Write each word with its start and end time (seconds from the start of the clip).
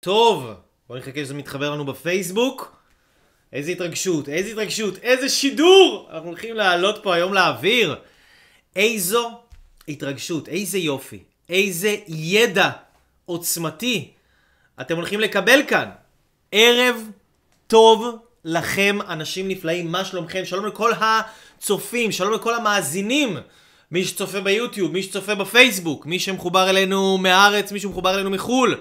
טוב, 0.00 0.50
בואו 0.88 0.98
נחכה 0.98 1.20
שזה 1.24 1.34
מתחבר 1.34 1.70
לנו 1.70 1.84
בפייסבוק. 1.84 2.76
איזה 3.52 3.70
התרגשות, 3.70 4.28
איזה 4.28 4.50
התרגשות, 4.50 4.98
איזה 4.98 5.28
שידור! 5.28 6.08
אנחנו 6.12 6.28
הולכים 6.28 6.56
לעלות 6.56 7.00
פה 7.02 7.14
היום 7.14 7.34
לאוויר. 7.34 7.96
איזו 8.76 9.40
התרגשות, 9.88 10.48
איזה 10.48 10.78
יופי, 10.78 11.18
איזה 11.48 11.96
ידע 12.08 12.70
עוצמתי 13.24 14.10
אתם 14.80 14.96
הולכים 14.96 15.20
לקבל 15.20 15.60
כאן. 15.68 15.88
ערב 16.52 16.96
טוב 17.66 18.18
לכם, 18.44 18.98
אנשים 19.08 19.48
נפלאים, 19.48 19.92
מה 19.92 20.04
שלומכם? 20.04 20.44
שלום 20.44 20.66
לכל 20.66 20.92
הצופים, 21.00 22.12
שלום 22.12 22.32
לכל 22.32 22.54
המאזינים. 22.54 23.36
מי 23.90 24.04
שצופה 24.04 24.40
ביוטיוב, 24.40 24.92
מי 24.92 25.02
שצופה 25.02 25.34
בפייסבוק, 25.34 26.06
מי 26.06 26.18
שמחובר 26.18 26.70
אלינו 26.70 27.18
מהארץ, 27.18 27.72
מי 27.72 27.80
שמחובר 27.80 28.14
אלינו 28.14 28.30
מחו"ל. 28.30 28.80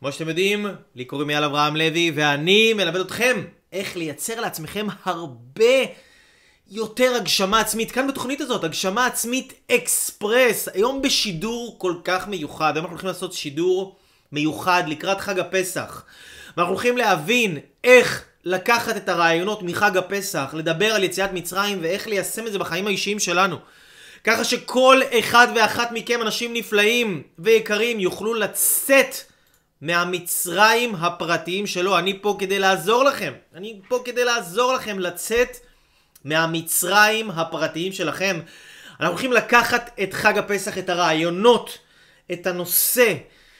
כמו 0.00 0.12
שאתם 0.12 0.28
יודעים, 0.28 0.66
לי 0.94 1.04
קוראים 1.04 1.30
אייל 1.30 1.44
אברהם 1.44 1.76
לוי, 1.76 2.12
ואני 2.14 2.72
מלמד 2.72 3.00
אתכם 3.00 3.44
איך 3.72 3.96
לייצר 3.96 4.40
לעצמכם 4.40 4.86
הרבה 5.04 5.84
יותר 6.70 7.14
הגשמה 7.14 7.60
עצמית. 7.60 7.90
כאן 7.90 8.08
בתוכנית 8.08 8.40
הזאת, 8.40 8.64
הגשמה 8.64 9.06
עצמית 9.06 9.52
אקספרס. 9.70 10.68
היום 10.68 11.02
בשידור 11.02 11.76
כל 11.78 11.94
כך 12.04 12.28
מיוחד. 12.28 12.72
היום 12.74 12.84
אנחנו 12.84 12.90
הולכים 12.90 13.08
לעשות 13.08 13.32
שידור 13.32 13.96
מיוחד 14.32 14.82
לקראת 14.86 15.20
חג 15.20 15.38
הפסח. 15.38 16.04
ואנחנו 16.56 16.74
הולכים 16.74 16.96
להבין 16.96 17.58
איך 17.84 18.24
לקחת 18.44 18.96
את 18.96 19.08
הרעיונות 19.08 19.62
מחג 19.62 19.96
הפסח, 19.96 20.54
לדבר 20.56 20.94
על 20.94 21.04
יציאת 21.04 21.32
מצרים 21.32 21.78
ואיך 21.82 22.06
ליישם 22.06 22.46
את 22.46 22.52
זה 22.52 22.58
בחיים 22.58 22.86
האישיים 22.86 23.18
שלנו. 23.18 23.56
ככה 24.24 24.44
שכל 24.44 25.00
אחד 25.18 25.48
ואחת 25.56 25.92
מכם, 25.92 26.22
אנשים 26.22 26.52
נפלאים 26.52 27.22
ויקרים, 27.38 28.00
יוכלו 28.00 28.34
לצאת 28.34 29.14
מהמצרים 29.80 30.94
הפרטיים 30.94 31.66
שלו. 31.66 31.98
אני 31.98 32.18
פה 32.22 32.36
כדי 32.38 32.58
לעזור 32.58 33.04
לכם. 33.04 33.32
אני 33.54 33.80
פה 33.88 34.02
כדי 34.04 34.24
לעזור 34.24 34.72
לכם 34.72 34.98
לצאת 34.98 35.56
מהמצרים 36.24 37.30
הפרטיים 37.30 37.92
שלכם. 37.92 38.40
אנחנו 38.90 39.08
הולכים 39.08 39.32
לקחת 39.32 39.90
את 40.02 40.14
חג 40.14 40.38
הפסח, 40.38 40.78
את 40.78 40.88
הרעיונות, 40.88 41.78
את 42.32 42.46
הנושא 42.46 43.14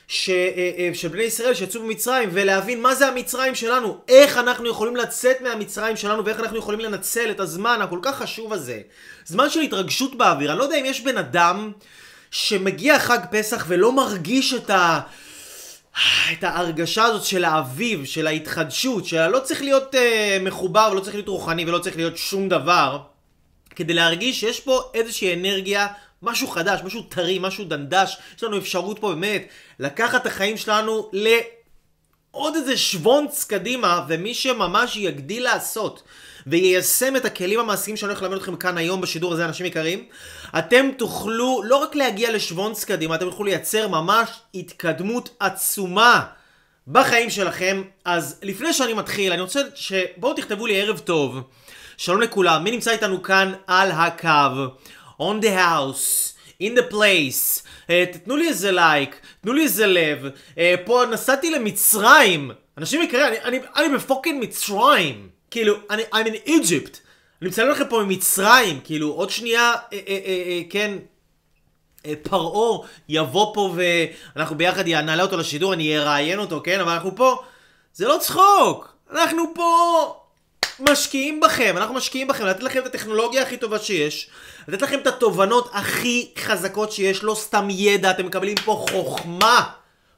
ש, 0.09 0.31
אה, 0.31 0.71
אה, 0.79 0.91
של 0.95 1.09
בני 1.09 1.23
ישראל 1.23 1.55
שיצאו 1.55 1.83
במצרים 1.83 2.29
ולהבין 2.33 2.83
מה 2.83 2.95
זה 2.95 3.09
המצרים 3.09 3.55
שלנו, 3.55 3.99
איך 4.09 4.39
אנחנו 4.39 4.69
יכולים 4.69 4.97
לצאת 4.97 5.41
מהמצרים 5.41 5.97
שלנו 5.97 6.25
ואיך 6.25 6.41
אנחנו 6.41 6.59
יכולים 6.59 6.81
לנצל 6.81 7.31
את 7.31 7.41
הזמן 7.41 7.79
הכל 7.83 7.99
כך 8.03 8.17
חשוב 8.17 8.53
הזה. 8.53 8.81
זמן 9.25 9.51
של 9.51 9.61
התרגשות 9.61 10.15
באוויר. 10.15 10.51
אני 10.51 10.59
לא 10.59 10.65
יודע 10.65 10.77
אם 10.77 10.85
יש 10.85 11.01
בן 11.01 11.19
אדם 11.19 11.73
שמגיע 12.31 12.99
חג 12.99 13.19
פסח 13.31 13.65
ולא 13.69 13.93
מרגיש 13.93 14.55
את 14.55 14.71
ה... 14.71 15.01
את 16.33 16.45
ההרגשה 16.45 17.05
הזאת 17.05 17.25
של 17.25 17.45
האביב, 17.45 18.05
של 18.05 18.27
ההתחדשות, 18.27 19.07
שלא 19.07 19.39
צריך 19.39 19.63
להיות 19.63 19.95
uh, 19.95 19.99
מחובר 20.43 20.89
ולא 20.93 21.01
צריך 21.01 21.15
להיות 21.15 21.29
רוחני 21.29 21.65
ולא 21.65 21.79
צריך 21.79 21.97
להיות 21.97 22.17
שום 22.17 22.49
דבר, 22.49 22.99
כדי 23.77 23.95
להרגיש 23.95 24.41
שיש 24.41 24.61
פה 24.61 24.83
איזושהי 24.95 25.35
אנרגיה, 25.35 25.87
משהו 26.23 26.49
חדש, 26.49 26.81
משהו 26.85 27.03
טרי, 27.03 27.39
משהו 27.39 27.65
דנדש, 27.65 28.17
יש 28.37 28.45
לנו 28.45 28.59
אפשרות 28.59 28.99
פה 28.99 29.09
באמת 29.15 29.47
לקחת 29.79 30.21
את 30.21 30.27
החיים 30.27 30.57
שלנו 30.57 31.11
לעוד 32.37 32.55
איזה 32.57 32.77
שוונץ 32.77 33.45
קדימה, 33.45 34.05
ומי 34.09 34.35
שממש 34.35 34.97
יגדיל 34.97 35.45
לעשות 35.45 36.03
ויישם 36.47 37.17
את 37.17 37.25
הכלים 37.25 37.61
המעשיים 37.61 37.97
שאני 37.97 38.11
הולך 38.11 38.23
ללמד 38.23 38.37
אתכם 38.37 38.57
כאן 38.57 38.79
היום 38.79 39.01
בשידור 39.01 39.33
הזה, 39.33 39.45
אנשים 39.45 39.67
יקרים, 39.67 40.05
אתם 40.59 40.87
תוכלו 40.99 41.63
לא 41.65 41.77
רק 41.77 41.95
להגיע 41.95 42.33
לשוונג 42.33 42.85
קדימה, 42.85 43.15
אתם 43.15 43.25
תוכלו 43.25 43.45
לייצר 43.45 43.89
ממש 43.89 44.31
התקדמות 44.55 45.29
עצומה 45.41 46.25
בחיים 46.89 47.31
שלכם. 47.31 47.83
אז 48.05 48.39
לפני 48.43 48.73
שאני 48.73 48.93
מתחיל, 48.93 49.33
אני 49.33 49.43
רוצה 49.43 49.61
שבואו 49.75 50.35
תכתבו 50.35 50.67
לי 50.67 50.83
ערב 50.83 50.99
טוב. 50.99 51.41
שלום 51.97 52.21
לכולם, 52.21 52.65
מי 52.65 52.71
נמצא 52.71 52.91
איתנו 52.91 53.23
כאן 53.23 53.53
על 53.67 53.91
הקו? 53.91 54.67
on 55.19 55.41
the 55.41 55.51
house, 55.57 56.36
in 56.63 56.79
the 56.79 56.93
place. 56.93 57.63
Uh, 57.87 57.91
תתנו 58.13 58.37
לי 58.37 58.49
איזה 58.49 58.73
לייק, 58.73 59.21
תנו 59.41 59.53
לי 59.53 59.63
איזה 59.63 59.87
לב. 59.87 60.27
Uh, 60.55 60.59
פה 60.85 61.05
נסעתי 61.11 61.51
למצרים. 61.51 62.51
אנשים 62.79 63.03
יקרים, 63.03 63.25
אני, 63.27 63.39
אני, 63.43 63.59
אני 63.77 63.95
ב 63.97 64.02
fucking 64.03 64.43
מצרים. 64.43 65.29
כאילו, 65.51 65.75
אני, 65.91 66.03
I'm 66.03 66.27
in 66.27 66.49
Egypt. 66.49 66.99
אני 67.43 67.51
מצלם 67.51 67.69
לכם 67.69 67.89
פה 67.89 68.03
ממצרים, 68.03 68.81
כאילו, 68.85 69.13
עוד 69.13 69.31
שנייה, 69.31 69.73
אה, 69.93 69.99
אה, 70.09 70.19
אה, 70.27 70.43
אה, 70.47 70.63
כן, 70.71 70.99
פרעה 72.23 72.87
יבוא 73.09 73.55
פה 73.55 73.75
ואנחנו 74.37 74.57
ביחד 74.57 74.89
נעלה 74.89 75.23
אותו 75.23 75.37
לשידור, 75.37 75.73
אני 75.73 75.99
אראיין 75.99 76.39
אותו, 76.39 76.61
כן? 76.65 76.81
אבל 76.81 76.93
אנחנו 76.93 77.17
פה, 77.17 77.43
זה 77.95 78.09
לא 78.09 78.17
צחוק. 78.21 78.97
אנחנו 79.13 79.55
פה 79.55 80.26
משקיעים 80.81 81.41
בכם, 81.41 81.75
אנחנו 81.77 81.95
משקיעים 81.95 82.29
בכם, 82.29 82.47
לתת 82.47 82.63
לכם 82.63 82.79
את 82.79 82.87
הטכנולוגיה 82.87 83.43
הכי 83.43 83.57
טובה 83.57 83.79
שיש, 83.79 84.31
לתת 84.69 84.83
לכם 84.83 84.99
את 84.99 85.07
התובנות 85.07 85.71
הכי 85.73 86.31
חזקות 86.39 86.93
שיש, 86.93 87.23
לא 87.23 87.35
סתם 87.35 87.69
ידע, 87.71 88.11
אתם 88.11 88.27
מקבלים 88.27 88.57
פה 88.65 88.85
חוכמה. 88.91 89.65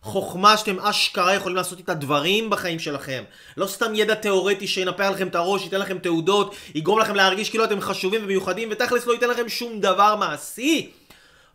חוכמה 0.02 0.56
שאתם 0.56 0.80
אשכרה 0.80 1.34
יכולים 1.34 1.56
לעשות 1.56 1.78
איתה 1.78 1.94
דברים 1.94 2.50
בחיים 2.50 2.78
שלכם. 2.78 3.24
לא 3.56 3.66
סתם 3.66 3.94
ידע 3.94 4.14
תיאורטי 4.14 4.66
שינפח 4.66 5.08
לכם 5.14 5.28
את 5.28 5.34
הראש, 5.34 5.62
ייתן 5.62 5.80
לכם 5.80 5.98
תעודות, 5.98 6.54
יגרום 6.74 6.98
לכם 6.98 7.14
להרגיש 7.14 7.50
כאילו 7.50 7.64
אתם 7.64 7.80
חשובים 7.80 8.24
ומיוחדים, 8.24 8.68
ותכלס 8.72 9.06
לא 9.06 9.12
ייתן 9.12 9.28
לכם 9.28 9.48
שום 9.48 9.80
דבר 9.80 10.16
מעשי. 10.16 10.90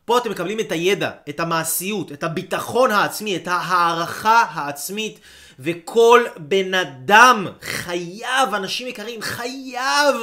פה 0.06 0.18
אתם 0.18 0.32
מקבלים 0.32 0.60
את 0.60 0.72
הידע, 0.72 1.12
את 1.30 1.40
המעשיות, 1.40 2.12
את 2.12 2.24
הביטחון 2.24 2.92
העצמי, 2.92 3.36
את 3.36 3.48
ההערכה 3.48 4.46
העצמית, 4.54 5.20
וכל 5.60 6.26
בן 6.38 6.74
אדם 6.74 7.48
חייב, 7.62 8.54
אנשים 8.54 8.88
יקרים, 8.88 9.22
חייב 9.22 10.16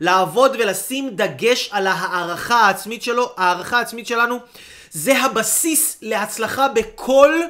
לעבוד 0.00 0.56
ולשים 0.58 1.10
דגש 1.16 1.68
על 1.72 1.86
ההערכה 1.86 2.60
העצמית 2.60 3.02
שלו, 3.02 3.32
ההערכה 3.36 3.78
העצמית 3.78 4.06
שלנו. 4.06 4.38
זה 4.90 5.18
הבסיס 5.18 5.98
להצלחה 6.02 6.68
בכל 6.68 7.40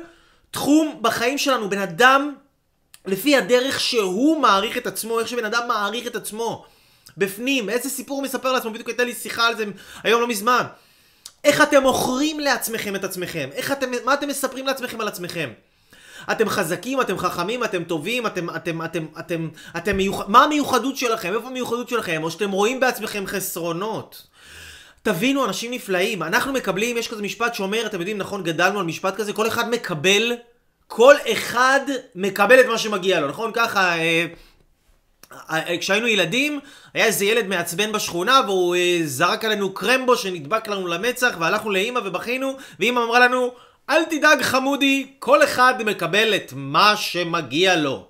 תחום 0.50 0.98
בחיים 1.00 1.38
שלנו. 1.38 1.70
בן 1.70 1.78
אדם, 1.78 2.34
לפי 3.06 3.36
הדרך 3.36 3.80
שהוא 3.80 4.40
מעריך 4.40 4.76
את 4.76 4.86
עצמו, 4.86 5.20
איך 5.20 5.28
שבן 5.28 5.44
אדם 5.44 5.68
מעריך 5.68 6.06
את 6.06 6.16
עצמו. 6.16 6.64
בפנים, 7.16 7.70
איזה 7.70 7.90
סיפור 7.90 8.16
הוא 8.16 8.24
מספר 8.24 8.52
לעצמו, 8.52 8.70
בדיוק 8.70 8.88
הייתה 8.88 9.04
לי 9.04 9.14
שיחה 9.14 9.46
על 9.46 9.56
זה 9.56 9.64
היום 10.02 10.20
לא 10.20 10.28
מזמן. 10.28 10.62
איך 11.44 11.60
אתם 11.60 11.82
מוכרים 11.82 12.40
לעצמכם 12.40 12.96
את 12.96 13.04
עצמכם? 13.04 13.48
איך 13.52 13.72
אתם, 13.72 13.90
מה 14.04 14.14
אתם 14.14 14.28
מספרים 14.28 14.66
לעצמכם 14.66 15.00
על 15.00 15.08
עצמכם? 15.08 15.50
אתם 16.30 16.48
חזקים, 16.48 17.00
אתם 17.00 17.18
חכמים, 17.18 17.64
אתם 17.64 17.84
טובים, 17.84 18.26
אתם, 18.26 18.50
אתם, 18.50 18.82
אתם, 18.82 19.06
אתם, 19.18 19.48
אתם 19.76 19.96
מיוח... 19.96 20.22
מה 20.28 20.44
המיוחדות 20.44 20.96
שלכם? 20.96 21.34
איפה 21.34 21.48
המיוחדות 21.48 21.88
שלכם? 21.88 22.22
או 22.22 22.30
שאתם 22.30 22.50
רואים 22.50 22.80
בעצמכם 22.80 23.26
חסרונות? 23.26 24.26
תבינו, 25.02 25.44
אנשים 25.44 25.70
נפלאים. 25.70 26.22
אנחנו 26.22 26.52
מקבלים, 26.52 26.96
יש 26.96 27.08
כזה 27.08 27.22
משפט 27.22 27.54
שאומר, 27.54 27.86
אתם 27.86 27.98
יודעים, 27.98 28.18
נכון, 28.18 28.42
גדלנו 28.42 28.80
על 28.80 28.86
משפט 28.86 29.16
כזה, 29.16 29.32
כל 29.32 29.46
אחד 29.46 29.70
מקבל, 29.70 30.32
כל 30.86 31.14
אחד 31.32 31.80
מקבל 32.14 32.60
את 32.60 32.66
מה 32.66 32.78
שמגיע 32.78 33.20
לו, 33.20 33.28
נכון? 33.28 33.50
ככה, 33.54 33.98
אה, 33.98 34.26
אה, 35.50 35.78
כשהיינו 35.78 36.06
ילדים, 36.06 36.60
היה 36.94 37.04
איזה 37.04 37.24
ילד 37.24 37.46
מעצבן 37.46 37.92
בשכונה, 37.92 38.40
והוא 38.46 38.74
אה, 38.76 39.00
זרק 39.04 39.44
עלינו 39.44 39.74
קרמבו 39.74 40.16
שנדבק 40.16 40.68
לנו 40.68 40.86
למצח, 40.86 41.36
והלכנו 41.40 41.70
לאימא 41.70 42.00
ובכינו, 42.04 42.56
ואימא 42.80 43.00
אמרה 43.00 43.18
לנו, 43.18 43.54
אל 43.90 44.04
תדאג 44.04 44.42
חמודי, 44.42 45.06
כל 45.18 45.44
אחד 45.44 45.74
מקבל 45.84 46.36
את 46.36 46.52
מה 46.56 46.96
שמגיע 46.96 47.76
לו. 47.76 48.06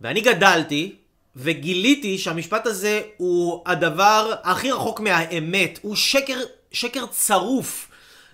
ואני 0.00 0.20
גדלתי, 0.20 0.94
וגיליתי 1.36 2.18
שהמשפט 2.18 2.66
הזה 2.66 3.02
הוא 3.16 3.62
הדבר 3.66 4.34
הכי 4.42 4.70
רחוק 4.70 5.00
מהאמת, 5.00 5.78
הוא 5.82 5.96
שקר, 5.96 6.38
שקר 6.72 7.06
צרוף. 7.06 7.88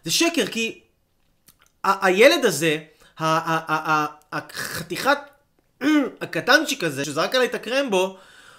זה 0.05 0.11
שקר 0.11 0.47
כי 0.47 0.81
הילד 1.85 2.45
הזה, 2.45 2.79
החתיכת 4.33 5.19
הקטנצ'יק 6.21 6.85
הזה 6.85 7.05
שזרק 7.05 7.35
עליי 7.35 7.47
את 7.47 7.55
הקרמבו, 7.55 8.19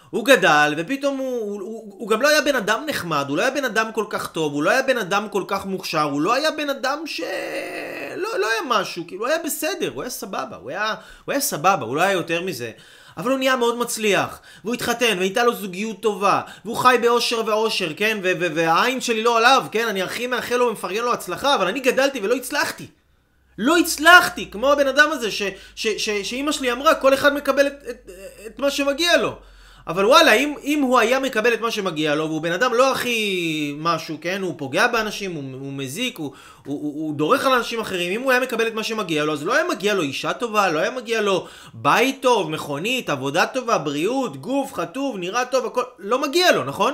הוא 0.10 0.26
גדל, 0.26 0.74
ופתאום 0.78 1.18
הוא, 1.18 1.42
הוא, 1.42 1.62
הוא, 1.62 1.96
הוא 1.98 2.10
גם 2.10 2.22
לא 2.22 2.28
היה 2.28 2.42
בן 2.42 2.56
אדם 2.56 2.84
נחמד, 2.88 3.26
הוא 3.30 3.38
לא 3.38 3.42
היה 3.42 3.52
בן 3.52 3.66
אדם 3.66 3.92
כל 3.92 4.06
כך 4.10 4.28
טוב, 4.28 4.54
הוא 4.54 4.64
לא 4.64 4.70
היה 4.70 4.82
בן 4.82 4.98
אדם 4.98 5.30
כל 5.30 5.44
כך 5.48 5.66
מוכשר, 5.66 6.02
הוא 6.02 6.22
לא 6.22 6.34
היה 6.34 6.52
בן 6.52 6.70
אדם 6.70 7.00
ש... 7.06 7.22
לא, 8.16 8.40
לא 8.40 8.48
היה 8.48 8.62
משהו, 8.68 9.04
כאילו, 9.08 9.22
הוא 9.22 9.28
היה 9.28 9.38
בסדר, 9.46 9.92
הוא 9.94 10.02
היה 10.02 10.10
סבבה, 10.10 10.56
הוא 10.62 10.70
היה, 10.70 10.96
הוא 11.26 11.32
היה 11.32 11.42
סבבה, 11.42 11.86
הוא 11.86 11.96
לא 11.96 12.02
היה 12.02 12.12
יותר 12.12 12.42
מזה. 12.42 12.72
אבל 13.18 13.32
הוא 13.32 13.40
נהיה 13.40 13.56
מאוד 13.56 13.78
מצליח, 13.78 14.40
והוא 14.64 14.74
התחתן, 14.74 15.16
והייתה 15.18 15.44
לו 15.44 15.56
זוגיות 15.56 16.02
טובה, 16.02 16.42
והוא 16.66 16.78
חי 16.78 16.98
באושר 17.02 17.42
ואושר, 17.46 17.94
כן? 17.98 18.18
והעין 18.22 19.02
שלי 19.02 19.24
לא 19.24 19.38
עליו, 19.38 19.66
כן? 19.72 19.88
אני 19.88 20.02
הכי 20.02 20.28
מאחל 20.28 20.56
לו 20.56 20.66
ומפרגן 20.66 21.04
לו 21.04 21.14
הצלחה, 21.14 21.56
אבל 21.56 21.68
אני 21.68 21.80
גדלתי 21.80 22.20
ולא 22.24 22.36
הצלחתי. 22.36 22.88
לא 23.58 23.78
הצלחתי, 23.78 24.52
כמו 24.52 24.72
הבן 24.72 24.88
אדם 24.88 25.10
הזה 25.12 25.30
שאימא 25.76 26.52
שלי 26.52 26.72
אמרה, 26.72 26.96
כל 26.96 27.14
אחד 27.14 27.34
מקבל 27.34 27.68
את, 27.68 27.84
את, 27.90 28.10
את 28.46 28.60
מה 28.60 28.72
שמגיע 28.72 29.18
לו. 29.18 29.40
אבל 29.88 30.06
וואלה, 30.06 30.34
אם, 30.34 30.54
אם 30.64 30.82
הוא 30.82 31.00
היה 31.00 31.20
מקבל 31.20 31.54
את 31.54 31.62
מה 31.62 31.72
שמגיע 31.72 32.16
לו, 32.16 32.26
והוא 32.26 32.42
בן 32.42 32.52
אדם 32.52 32.74
לא 32.74 32.92
הכי 32.92 33.76
משהו, 33.78 34.18
כן? 34.22 34.42
הוא 34.42 34.54
פוגע 34.58 34.88
באנשים, 34.88 35.34
הוא, 35.34 35.44
הוא 35.60 35.74
מזיק, 35.74 36.18
הוא, 36.18 36.32
הוא, 36.66 36.82
הוא, 36.82 36.94
הוא 36.94 37.16
דורך 37.16 37.46
על 37.46 37.54
אנשים 37.54 37.80
אחרים, 37.80 38.12
אם 38.12 38.22
הוא 38.22 38.32
היה 38.32 38.40
מקבל 38.40 38.68
את 38.68 38.74
מה 38.74 38.84
שמגיע 38.84 39.26
לו, 39.26 39.34
אז 39.34 39.44
לא 39.44 39.54
היה 39.54 39.64
מגיע 39.70 39.94
לו 39.94 40.02
אישה 40.02 40.34
טובה, 40.34 40.72
לא 40.72 40.80
היה 40.80 40.92
מגיע 40.92 41.22
לו 41.22 41.48
בית 41.74 42.22
טוב, 42.22 42.50
מכונית, 42.50 43.10
עבודה 43.10 43.46
טובה, 43.46 43.78
בריאות, 43.78 44.38
גוף, 44.38 44.74
חטוב, 44.74 45.18
נראה 45.18 45.46
טוב, 45.46 45.66
הכל, 45.66 45.84
לא 46.00 46.22
מגיע 46.22 46.52
לו, 46.52 46.64
נכון? 46.64 46.94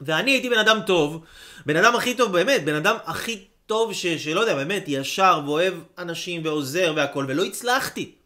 ואני 0.00 0.30
הייתי 0.30 0.50
בן 0.50 0.58
אדם 0.58 0.78
טוב, 0.86 1.20
בן 1.66 1.76
אדם 1.76 1.96
הכי 1.96 2.14
טוב 2.14 2.32
באמת, 2.32 2.64
בן 2.64 2.74
אדם 2.74 2.96
הכי 3.04 3.44
טוב 3.66 3.92
ש, 3.92 4.06
שלא 4.06 4.40
יודע, 4.40 4.54
באמת, 4.54 4.84
ישר 4.86 5.40
ואוהב 5.46 5.74
אנשים 5.98 6.40
ועוזר 6.44 6.92
והכל, 6.96 7.24
ולא 7.28 7.44
הצלחתי. 7.44 8.19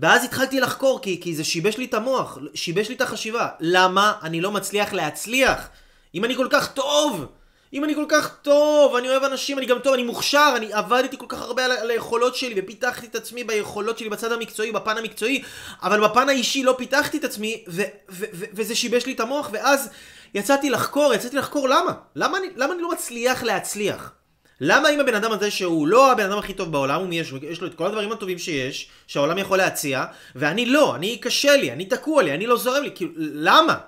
ואז 0.00 0.24
התחלתי 0.24 0.60
לחקור, 0.60 1.00
כי, 1.02 1.20
כי 1.20 1.34
זה 1.34 1.44
שיבש 1.44 1.78
לי 1.78 1.84
את 1.84 1.94
המוח, 1.94 2.38
שיבש 2.54 2.88
לי 2.88 2.94
את 2.94 3.00
החשיבה. 3.00 3.48
למה 3.60 4.12
אני 4.22 4.40
לא 4.40 4.50
מצליח 4.50 4.92
להצליח? 4.92 5.68
אם 6.14 6.24
אני 6.24 6.36
כל 6.36 6.46
כך 6.50 6.72
טוב! 6.72 7.26
אם 7.72 7.84
אני 7.84 7.94
כל 7.94 8.04
כך 8.08 8.36
טוב, 8.42 8.96
אני 8.96 9.08
אוהב 9.08 9.24
אנשים, 9.24 9.58
אני 9.58 9.66
גם 9.66 9.78
טוב, 9.78 9.94
אני 9.94 10.02
מוכשר, 10.02 10.52
אני 10.56 10.72
עבדתי 10.72 11.18
כל 11.18 11.26
כך 11.28 11.42
הרבה 11.42 11.64
על, 11.64 11.72
על 11.72 11.90
היכולות 11.90 12.36
שלי 12.36 12.54
ופיתחתי 12.56 13.06
את 13.06 13.14
עצמי 13.14 13.44
ביכולות 13.44 13.98
שלי 13.98 14.08
בצד 14.08 14.32
המקצועי, 14.32 14.72
בפן 14.72 14.98
המקצועי, 14.98 15.42
אבל 15.82 16.08
בפן 16.08 16.28
האישי 16.28 16.62
לא 16.62 16.74
פיתחתי 16.78 17.18
את 17.18 17.24
עצמי, 17.24 17.64
ו, 17.68 17.82
ו, 18.10 18.24
ו, 18.32 18.44
וזה 18.52 18.74
שיבש 18.74 19.06
לי 19.06 19.12
את 19.12 19.20
המוח, 19.20 19.48
ואז 19.52 19.90
יצאתי 20.34 20.70
לחקור, 20.70 21.14
יצאתי 21.14 21.36
לחקור 21.36 21.68
למה? 21.68 21.92
למה 22.16 22.38
אני, 22.38 22.46
למה 22.56 22.74
אני 22.74 22.82
לא 22.82 22.90
מצליח 22.90 23.42
להצליח? 23.42 24.12
למה 24.60 24.90
אם 24.90 25.00
הבן 25.00 25.14
אדם 25.14 25.32
הזה 25.32 25.50
שהוא 25.50 25.86
לא 25.86 26.12
הבן 26.12 26.24
אדם 26.24 26.38
הכי 26.38 26.54
טוב 26.54 26.72
בעולם, 26.72 27.00
הוא 27.00 27.08
יש, 27.12 27.32
יש 27.42 27.60
לו 27.60 27.66
את 27.66 27.74
כל 27.74 27.86
הדברים 27.86 28.12
הטובים 28.12 28.38
שיש, 28.38 28.88
שהעולם 29.06 29.38
יכול 29.38 29.58
להציע, 29.58 30.04
ואני 30.34 30.66
לא, 30.66 30.94
אני 30.96 31.18
קשה 31.18 31.56
לי, 31.56 31.72
אני 31.72 31.86
תקוע 31.86 32.22
לי, 32.22 32.34
אני 32.34 32.46
לא 32.46 32.56
זורם 32.56 32.82
לי, 32.82 32.90
כאילו, 32.94 33.12
למה? 33.16 33.78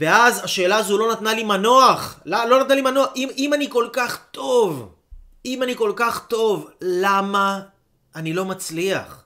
ואז 0.00 0.44
השאלה 0.44 0.76
הזו 0.76 0.98
לא 0.98 1.12
נתנה 1.12 1.34
לי 1.34 1.42
מנוח, 1.42 2.20
לא, 2.26 2.44
לא 2.44 2.60
נתנה 2.60 2.74
לי 2.74 2.80
מנוח, 2.80 3.08
אם, 3.16 3.28
אם 3.38 3.54
אני 3.54 3.70
כל 3.70 3.88
כך 3.92 4.18
טוב, 4.30 4.94
אם 5.46 5.62
אני 5.62 5.76
כל 5.76 5.92
כך 5.96 6.26
טוב, 6.28 6.70
למה 6.80 7.60
אני 8.16 8.32
לא 8.32 8.44
מצליח? 8.44 9.22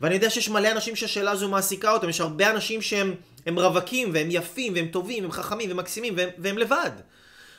ואני 0.00 0.14
יודע 0.14 0.30
שיש 0.30 0.48
מלא 0.48 0.70
אנשים 0.70 0.96
שהשאלה 0.96 1.30
הזו 1.30 1.48
מעסיקה 1.48 1.92
אותם, 1.92 2.08
יש 2.08 2.20
הרבה 2.20 2.50
אנשים 2.50 2.82
שהם 2.82 3.14
רווקים, 3.56 4.10
והם 4.12 4.28
יפים, 4.30 4.74
והם 4.74 4.86
טובים, 4.86 5.22
והם 5.22 5.32
חכמים, 5.32 5.70
ומקסימים, 5.72 6.14
והם, 6.16 6.28
והם 6.38 6.58
לבד. 6.58 6.90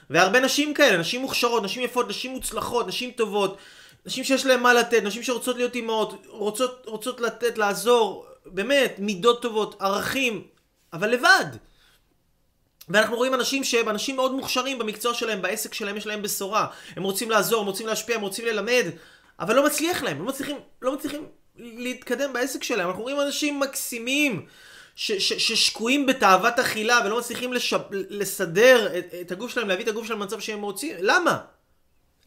והרבה 0.09 0.39
נשים 0.39 0.73
כאלה, 0.73 0.97
נשים 0.97 1.21
מוכשרות, 1.21 1.63
נשים 1.63 1.83
יפות, 1.83 2.09
נשים 2.09 2.31
מוצלחות, 2.31 2.87
נשים 2.87 3.11
טובות, 3.11 3.57
נשים 4.05 4.23
שיש 4.23 4.45
להן 4.45 4.59
מה 4.59 4.73
לתת, 4.73 5.03
נשים 5.03 5.23
שרוצות 5.23 5.55
להיות 5.55 5.75
אימהות, 5.75 6.25
רוצות, 6.27 6.83
רוצות 6.87 7.21
לתת, 7.21 7.57
לעזור, 7.57 8.25
באמת, 8.45 8.95
מידות 8.99 9.41
טובות, 9.41 9.81
ערכים, 9.81 10.47
אבל 10.93 11.09
לבד. 11.09 11.45
ואנחנו 12.89 13.15
רואים 13.15 13.33
אנשים 13.33 13.63
שהם 13.63 13.89
אנשים 13.89 14.15
מאוד 14.15 14.33
מוכשרים 14.33 14.79
במקצוע 14.79 15.13
שלהם, 15.13 15.41
בעסק 15.41 15.73
שלהם, 15.73 15.97
יש 15.97 16.07
להם 16.07 16.21
בשורה. 16.21 16.67
הם 16.95 17.03
רוצים 17.03 17.31
לעזור, 17.31 17.61
הם 17.61 17.67
רוצים 17.67 17.87
להשפיע, 17.87 18.15
הם 18.15 18.21
רוצים 18.21 18.45
ללמד, 18.45 18.85
אבל 19.39 19.55
לא 19.55 19.65
מצליח 19.65 20.03
להם, 20.03 20.19
לא 20.19 20.25
מצליחים, 20.25 20.57
לא 20.81 20.95
מצליחים 20.95 21.27
להתקדם 21.55 22.33
בעסק 22.33 22.63
שלהם. 22.63 22.87
אנחנו 22.87 23.01
רואים 23.01 23.21
אנשים 23.21 23.59
מקסימים, 23.59 24.45
ששקועים 24.95 26.05
בתאוות 26.05 26.59
אכילה 26.59 26.99
ולא 27.05 27.19
מצליחים 27.19 27.53
לשב, 27.53 27.79
לסדר 27.91 28.97
את, 28.97 29.13
את 29.21 29.31
הגוף 29.31 29.51
שלהם, 29.51 29.67
להביא 29.67 29.83
את 29.83 29.89
הגוף 29.89 30.05
שלהם 30.05 30.19
למצב 30.19 30.39
שהם 30.39 30.61
רוצים, 30.61 30.95
למה? 30.99 31.37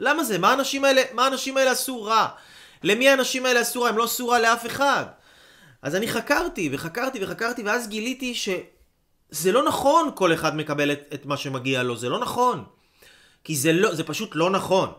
למה 0.00 0.24
זה? 0.24 0.38
מה 0.38 0.50
האנשים 0.50 0.84
האלה, 0.84 1.02
מה 1.12 1.24
האנשים 1.24 1.56
האלה 1.56 1.70
עשו 1.70 2.02
רע? 2.02 2.28
למי 2.82 3.08
האנשים 3.08 3.46
האלה 3.46 3.60
עשו 3.60 3.82
רע? 3.82 3.88
הם 3.88 3.98
לא 3.98 4.04
עשו 4.04 4.28
רע 4.28 4.38
לאף 4.38 4.66
אחד. 4.66 5.04
אז 5.82 5.94
אני 5.94 6.08
חקרתי 6.08 6.68
וחקרתי 6.72 7.24
וחקרתי 7.24 7.62
ואז 7.62 7.88
גיליתי 7.88 8.34
שזה 8.34 9.52
לא 9.52 9.64
נכון 9.64 10.10
כל 10.14 10.34
אחד 10.34 10.56
מקבל 10.56 10.92
את, 10.92 11.00
את 11.14 11.26
מה 11.26 11.36
שמגיע 11.36 11.82
לו, 11.82 11.96
זה 11.96 12.08
לא 12.08 12.18
נכון. 12.18 12.64
כי 13.44 13.56
זה, 13.56 13.72
לא, 13.72 13.94
זה 13.94 14.04
פשוט 14.04 14.30
לא 14.34 14.50
נכון. 14.50 14.92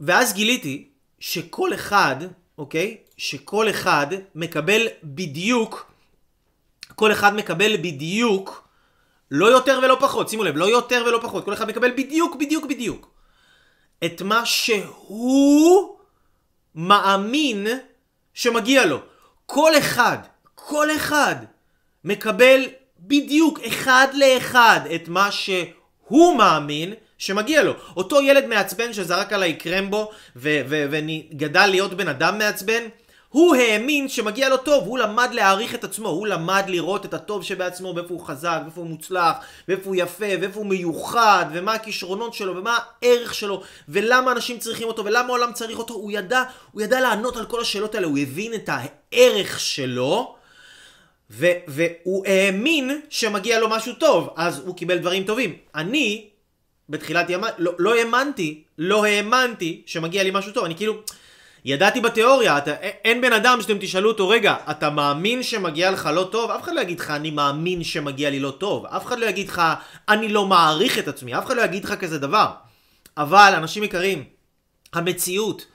ואז 0.00 0.32
גיליתי 0.32 0.88
שכל 1.18 1.74
אחד, 1.74 2.16
אוקיי? 2.58 2.96
שכל 3.16 3.70
אחד 3.70 4.06
מקבל 4.34 4.86
בדיוק 5.04 5.93
כל 6.94 7.12
אחד 7.12 7.34
מקבל 7.36 7.76
בדיוק, 7.76 8.68
לא 9.30 9.46
יותר 9.46 9.80
ולא 9.82 9.96
פחות, 10.00 10.28
שימו 10.28 10.44
לב, 10.44 10.56
לא 10.56 10.64
יותר 10.64 11.04
ולא 11.06 11.18
פחות, 11.22 11.44
כל 11.44 11.52
אחד 11.52 11.68
מקבל 11.68 11.90
בדיוק, 11.90 12.36
בדיוק, 12.36 12.64
בדיוק, 12.64 13.10
את 14.04 14.22
מה 14.22 14.46
שהוא 14.46 15.96
מאמין 16.74 17.66
שמגיע 18.34 18.86
לו. 18.86 18.98
כל 19.46 19.78
אחד, 19.78 20.18
כל 20.54 20.90
אחד 20.96 21.36
מקבל 22.04 22.60
בדיוק 22.98 23.60
אחד 23.60 24.06
לאחד 24.14 24.80
את 24.94 25.08
מה 25.08 25.32
שהוא 25.32 26.36
מאמין 26.38 26.94
שמגיע 27.18 27.62
לו. 27.62 27.72
אותו 27.96 28.22
ילד 28.22 28.46
מעצבן 28.46 28.92
שזרק 28.92 29.32
עליי 29.32 29.54
קרמבו 29.54 30.10
וגדל 30.36 31.66
להיות 31.66 31.94
בן 31.94 32.08
אדם 32.08 32.38
מעצבן, 32.38 32.82
הוא 33.34 33.56
האמין 33.56 34.08
שמגיע 34.08 34.48
לו 34.48 34.56
טוב, 34.56 34.84
הוא 34.86 34.98
למד 34.98 35.28
להעריך 35.32 35.74
את 35.74 35.84
עצמו, 35.84 36.08
הוא 36.08 36.26
למד 36.26 36.64
לראות 36.68 37.04
את 37.04 37.14
הטוב 37.14 37.44
שבעצמו, 37.44 37.92
ואיפה 37.96 38.14
הוא 38.14 38.26
חזק, 38.26 38.60
ואיפה 38.64 38.80
הוא 38.80 38.88
מוצלח, 38.88 39.36
ואיפה 39.68 39.88
הוא 39.88 39.96
יפה, 39.98 40.26
ואיפה 40.40 40.58
הוא 40.58 40.66
מיוחד, 40.66 41.46
ומה 41.52 41.74
הכישרונות 41.74 42.34
שלו, 42.34 42.56
ומה 42.56 42.78
הערך 43.02 43.34
שלו, 43.34 43.62
ולמה 43.88 44.32
אנשים 44.32 44.58
צריכים 44.58 44.88
אותו, 44.88 45.04
ולמה 45.04 45.28
העולם 45.28 45.52
צריך 45.52 45.78
אותו, 45.78 45.94
הוא 45.94 46.12
ידע, 46.12 46.42
הוא 46.72 46.82
ידע 46.82 47.00
לענות 47.00 47.36
על 47.36 47.46
כל 47.46 47.60
השאלות 47.60 47.94
האלה, 47.94 48.06
הוא 48.06 48.18
הבין 48.18 48.54
את 48.54 48.70
הערך 48.72 49.60
שלו, 49.60 50.36
ו- 51.30 51.58
והוא 51.68 52.26
האמין 52.26 53.00
שמגיע 53.10 53.60
לו 53.60 53.68
משהו 53.68 53.94
טוב, 53.94 54.28
אז 54.36 54.62
הוא 54.66 54.76
קיבל 54.76 54.98
דברים 54.98 55.24
טובים. 55.24 55.56
אני, 55.74 56.28
בתחילת 56.88 57.30
ימי, 57.30 57.46
לא, 57.58 57.72
לא 57.78 57.94
האמנתי, 57.94 58.62
לא 58.78 59.04
האמנתי 59.04 59.82
שמגיע 59.86 60.22
לי 60.22 60.30
משהו 60.32 60.52
טוב, 60.52 60.64
אני 60.64 60.76
כאילו... 60.76 60.94
ידעתי 61.64 62.00
בתיאוריה, 62.00 62.58
אתה, 62.58 62.74
אין 62.80 63.20
בן 63.20 63.32
אדם 63.32 63.58
שאתם 63.62 63.78
תשאלו 63.80 64.10
אותו, 64.10 64.28
רגע, 64.28 64.56
אתה 64.70 64.90
מאמין 64.90 65.42
שמגיע 65.42 65.90
לך 65.90 66.08
לא 66.14 66.28
טוב? 66.32 66.50
אף 66.50 66.62
אחד 66.62 66.72
לא 66.74 66.80
יגיד 66.80 67.00
לך, 67.00 67.10
אני 67.10 67.30
מאמין 67.30 67.84
שמגיע 67.84 68.30
לי 68.30 68.40
לא 68.40 68.50
טוב. 68.50 68.86
אף 68.86 69.06
אחד 69.06 69.18
לא 69.18 69.26
יגיד 69.26 69.48
לך, 69.48 69.62
אני 70.08 70.28
לא 70.28 70.46
מעריך 70.46 70.98
את 70.98 71.08
עצמי. 71.08 71.38
אף 71.38 71.46
אחד 71.46 71.56
לא 71.56 71.62
יגיד 71.62 71.84
לך 71.84 71.94
כזה 71.94 72.18
דבר. 72.18 72.50
אבל, 73.16 73.52
אנשים 73.56 73.84
יקרים, 73.84 74.24
המציאות, 74.92 75.66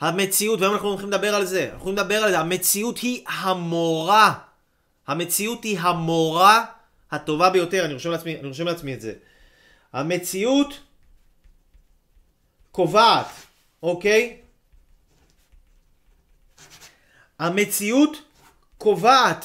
המציאות, 0.00 0.60
והיום 0.60 0.74
אנחנו 0.74 0.88
הולכים 0.88 1.08
לדבר 1.08 1.34
על 1.34 1.44
זה, 1.44 1.70
אנחנו 1.72 1.86
הולכים 1.86 2.04
לדבר 2.04 2.24
על 2.24 2.30
זה, 2.30 2.38
המציאות 2.38 2.98
היא 2.98 3.24
המורה. 3.28 4.32
המציאות 5.06 5.64
היא 5.64 5.78
המורה 5.80 6.64
הטובה 7.10 7.50
ביותר, 7.50 7.84
אני 7.84 7.94
רושם 7.94 8.10
לעצמי, 8.10 8.38
אני 8.38 8.48
רושם 8.48 8.66
לעצמי 8.66 8.94
את 8.94 9.00
זה. 9.00 9.12
המציאות 9.92 10.80
קובעת, 12.72 13.26
אוקיי? 13.82 14.41
המציאות 17.42 18.16
קובעת. 18.78 19.44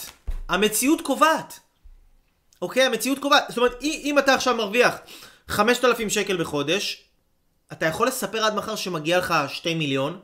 המציאות 0.49 1.01
קובעת. 1.01 1.59
אוקיי? 2.61 2.83
המציאות 2.83 3.19
קובעת. 3.19 3.43
זאת 3.49 3.57
אומרת, 3.57 3.83
אם 3.83 4.19
אתה 4.19 4.33
עכשיו 4.33 4.55
מרוויח 4.55 4.95
5,000 5.47 6.09
שקל 6.09 6.37
בחודש, 6.37 7.03
אתה 7.71 7.85
יכול 7.85 8.07
לספר 8.07 8.43
עד 8.43 8.55
מחר 8.55 8.75
שמגיע 8.75 9.17
לך 9.17 9.33
2 9.47 9.79
מיליון, 9.79 10.19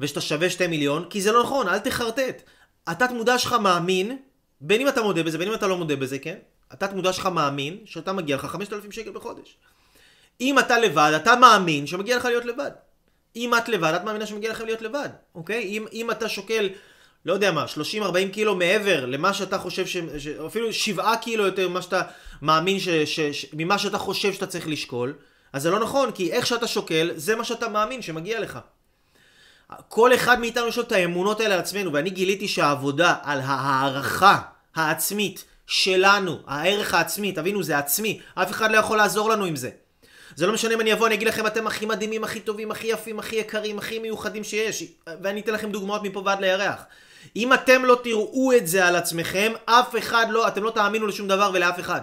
ושאתה 0.00 0.20
שווה 0.20 0.50
2 0.50 0.70
מיליון, 0.70 1.06
כי 1.10 1.22
זה 1.22 1.32
לא 1.32 1.42
נכון, 1.42 1.68
אל 1.68 1.78
תחרטט. 1.78 2.42
התת 2.86 3.10
מודע 3.10 3.38
שלך 3.38 3.52
מאמין, 3.52 4.18
בין 4.60 4.80
אם 4.80 4.88
אתה 4.88 5.02
מודה 5.02 5.22
בזה, 5.22 5.38
בין 5.38 5.48
אם 5.48 5.54
אתה 5.54 5.66
לא 5.66 5.76
מודה 5.76 5.96
בזה, 5.96 6.18
כן? 6.18 6.36
התת 6.70 6.92
מודע 6.92 7.12
שלך 7.12 7.26
מאמין 7.26 7.78
שאתה 7.84 8.12
מגיע 8.12 8.36
לך 8.36 8.44
5,000 8.44 8.92
שקל 8.92 9.10
בחודש. 9.10 9.56
אם 10.40 10.58
אתה 10.58 10.78
לבד, 10.78 11.12
אתה 11.16 11.36
מאמין 11.36 11.86
שמגיע 11.86 12.16
לך 12.16 12.24
להיות 12.24 12.44
לבד. 12.44 12.70
אם 13.36 13.54
את 13.54 13.68
לבד, 13.68 13.92
את 13.96 14.04
מאמינה 14.04 14.26
שמגיע 14.26 14.50
לכם 14.50 14.64
להיות 14.64 14.82
לבד, 14.82 15.08
אוקיי? 15.34 15.62
אם, 15.62 15.86
אם 15.92 16.10
אתה 16.10 16.28
שוקל, 16.28 16.68
לא 17.26 17.32
יודע 17.32 17.52
מה, 17.52 17.64
30-40 18.02 18.32
קילו 18.32 18.54
מעבר 18.54 19.06
למה 19.06 19.34
שאתה 19.34 19.58
חושב, 19.58 19.86
ש, 19.86 19.96
ש, 20.18 20.26
אפילו 20.26 20.72
7 20.72 21.16
קילו 21.16 21.46
יותר 21.46 21.68
ממה 21.68 21.82
שאתה 21.82 22.02
מאמין, 22.42 22.80
ש, 22.80 22.88
ש, 22.88 23.20
ש, 23.20 23.46
ממה 23.52 23.78
שאתה 23.78 23.98
חושב 23.98 24.32
שאתה 24.32 24.46
צריך 24.46 24.68
לשקול, 24.68 25.14
אז 25.52 25.62
זה 25.62 25.70
לא 25.70 25.78
נכון, 25.78 26.10
כי 26.10 26.32
איך 26.32 26.46
שאתה 26.46 26.66
שוקל, 26.66 27.10
זה 27.14 27.36
מה 27.36 27.44
שאתה 27.44 27.68
מאמין 27.68 28.02
שמגיע 28.02 28.40
לך. 28.40 28.58
כל 29.88 30.14
אחד 30.14 30.40
מאיתנו 30.40 30.66
יש 30.66 30.76
לו 30.76 30.82
את 30.82 30.92
האמונות 30.92 31.40
האלה 31.40 31.54
על 31.54 31.60
עצמנו, 31.60 31.92
ואני 31.92 32.10
גיליתי 32.10 32.48
שהעבודה 32.48 33.14
על 33.22 33.40
הערכה 33.44 34.38
העצמית 34.74 35.44
שלנו, 35.66 36.38
הערך 36.46 36.94
העצמי, 36.94 37.32
תבינו, 37.32 37.62
זה 37.62 37.78
עצמי, 37.78 38.20
אף 38.34 38.50
אחד 38.50 38.70
לא 38.70 38.76
יכול 38.76 38.96
לעזור 38.96 39.30
לנו 39.30 39.44
עם 39.44 39.56
זה. 39.56 39.70
זה 40.38 40.46
לא 40.46 40.52
משנה 40.52 40.74
אם 40.74 40.80
אני 40.80 40.92
אבוא, 40.92 41.06
אני 41.06 41.14
אגיד 41.14 41.28
לכם, 41.28 41.46
אתם 41.46 41.66
הכי 41.66 41.86
מדהימים, 41.86 42.24
הכי 42.24 42.40
טובים, 42.40 42.70
הכי 42.70 42.86
יפים, 42.86 43.18
הכי 43.18 43.36
יקרים, 43.36 43.78
הכי 43.78 43.98
מיוחדים 43.98 44.44
שיש, 44.44 44.84
ואני 45.22 45.40
אתן 45.40 45.52
לכם 45.52 45.70
דוגמאות 45.72 46.02
מפה 46.02 46.22
ועד 46.24 46.40
לירח. 46.40 46.84
אם 47.36 47.52
אתם 47.52 47.84
לא 47.84 48.00
תראו 48.04 48.52
את 48.56 48.66
זה 48.66 48.86
על 48.86 48.96
עצמכם, 48.96 49.52
אף 49.64 49.96
אחד 49.98 50.26
לא, 50.30 50.48
אתם 50.48 50.62
לא 50.62 50.70
תאמינו 50.70 51.06
לשום 51.06 51.28
דבר 51.28 51.50
ולאף 51.54 51.80
אחד. 51.80 52.00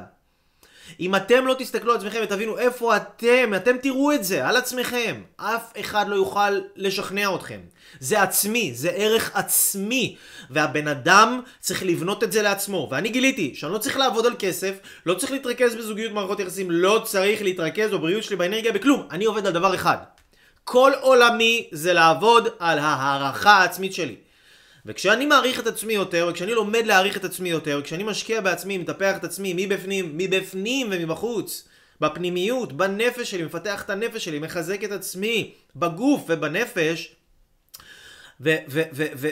אם 0.99 1.15
אתם 1.15 1.47
לא 1.47 1.55
תסתכלו 1.59 1.91
על 1.91 1.97
עצמכם 1.97 2.19
ותבינו 2.23 2.57
איפה 2.57 2.97
אתם, 2.97 3.53
אתם 3.55 3.77
תראו 3.77 4.11
את 4.11 4.23
זה 4.23 4.47
על 4.47 4.57
עצמכם. 4.57 5.21
אף 5.37 5.73
אחד 5.79 6.07
לא 6.07 6.15
יוכל 6.15 6.59
לשכנע 6.75 7.35
אתכם. 7.35 7.59
זה 7.99 8.21
עצמי, 8.21 8.71
זה 8.73 8.89
ערך 8.89 9.31
עצמי. 9.33 10.15
והבן 10.49 10.87
אדם 10.87 11.41
צריך 11.59 11.83
לבנות 11.83 12.23
את 12.23 12.31
זה 12.31 12.41
לעצמו. 12.41 12.87
ואני 12.91 13.09
גיליתי 13.09 13.55
שאני 13.55 13.73
לא 13.73 13.77
צריך 13.77 13.97
לעבוד 13.97 14.25
על 14.25 14.33
כסף, 14.39 14.75
לא 15.05 15.13
צריך 15.13 15.31
להתרכז 15.31 15.75
בזוגיות 15.75 16.11
מערכות 16.11 16.39
יחסים, 16.39 16.71
לא 16.71 17.01
צריך 17.05 17.41
להתרכז 17.41 17.91
בבריאות 17.91 18.23
שלי, 18.23 18.35
באנרגיה, 18.35 18.71
בכלום. 18.71 19.07
אני 19.11 19.25
עובד 19.25 19.45
על 19.45 19.53
דבר 19.53 19.75
אחד. 19.75 19.97
כל 20.63 20.91
עולמי 21.01 21.67
זה 21.71 21.93
לעבוד 21.93 22.47
על 22.59 22.79
ההערכה 22.79 23.51
העצמית 23.51 23.93
שלי. 23.93 24.15
וכשאני 24.85 25.25
מעריך 25.25 25.59
את 25.59 25.67
עצמי 25.67 25.93
יותר, 25.93 26.27
וכשאני 26.29 26.53
לומד 26.53 26.85
להעריך 26.85 27.17
את 27.17 27.23
עצמי 27.23 27.49
יותר, 27.49 27.77
וכשאני 27.81 28.03
משקיע 28.03 28.41
בעצמי, 28.41 28.77
מטפח 28.77 29.17
את 29.17 29.23
עצמי 29.23 29.53
מבפנים, 29.57 30.17
מבפנים 30.17 30.87
ומבחוץ, 30.91 31.67
בפנימיות, 32.01 32.73
בנפש 32.73 33.31
שלי, 33.31 33.43
מפתח 33.43 33.81
את 33.81 33.89
הנפש 33.89 34.25
שלי, 34.25 34.39
מחזק 34.39 34.83
את 34.83 34.91
עצמי 34.91 35.53
בגוף 35.75 36.25
ובנפש, 36.27 37.15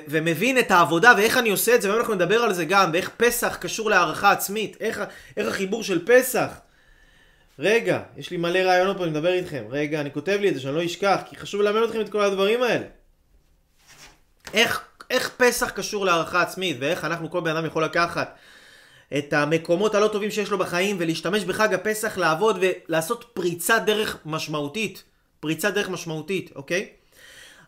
ומבין 0.07 0.59
את 0.59 0.71
העבודה 0.71 1.13
ואיך 1.17 1.37
אני 1.37 1.49
עושה 1.49 1.75
את 1.75 1.81
זה, 1.81 1.87
והיום 1.87 2.01
אנחנו 2.01 2.15
נדבר 2.15 2.39
על 2.39 2.53
זה 2.53 2.65
גם, 2.65 2.89
ואיך 2.93 3.09
פסח 3.17 3.57
קשור 3.61 3.89
להערכה 3.89 4.31
עצמית, 4.31 4.77
איך, 4.79 5.01
איך 5.37 5.47
החיבור 5.47 5.83
של 5.83 6.05
פסח. 6.05 6.49
רגע, 7.59 7.99
יש 8.17 8.31
לי 8.31 8.37
מלא 8.37 8.59
רעיונות 8.59 8.97
פה, 8.97 9.03
אני 9.03 9.11
מדבר 9.11 9.33
איתכם. 9.33 9.63
רגע, 9.69 10.01
אני 10.01 10.11
כותב 10.11 10.37
לי 10.41 10.49
את 10.49 10.55
זה, 10.55 10.61
שאני 10.61 10.75
לא 10.75 10.85
אשכח, 10.85 11.21
כי 11.29 11.35
חשוב 11.35 11.61
ללמד 11.61 11.83
אתכם 11.83 12.01
את 12.01 12.09
כל 12.09 12.21
הדברים 12.21 12.63
האלה. 12.63 12.85
איך 14.53 14.85
איך 15.13 15.29
פסח 15.37 15.69
קשור 15.69 16.05
להערכה 16.05 16.41
עצמית, 16.41 16.77
ואיך 16.79 17.05
אנחנו, 17.05 17.31
כל 17.31 17.39
בן 17.39 17.55
אדם 17.55 17.65
יכול 17.65 17.83
לקחת 17.83 18.35
את 19.17 19.33
המקומות 19.33 19.95
הלא 19.95 20.07
טובים 20.07 20.31
שיש 20.31 20.51
לו 20.51 20.57
בחיים 20.57 20.95
ולהשתמש 20.99 21.43
בחג 21.43 21.73
הפסח 21.73 22.17
לעבוד 22.17 22.57
ולעשות 22.61 23.25
פריצת 23.33 23.81
דרך 23.85 24.17
משמעותית. 24.25 25.03
פריצת 25.39 25.73
דרך 25.73 25.89
משמעותית, 25.89 26.51
אוקיי? 26.55 26.89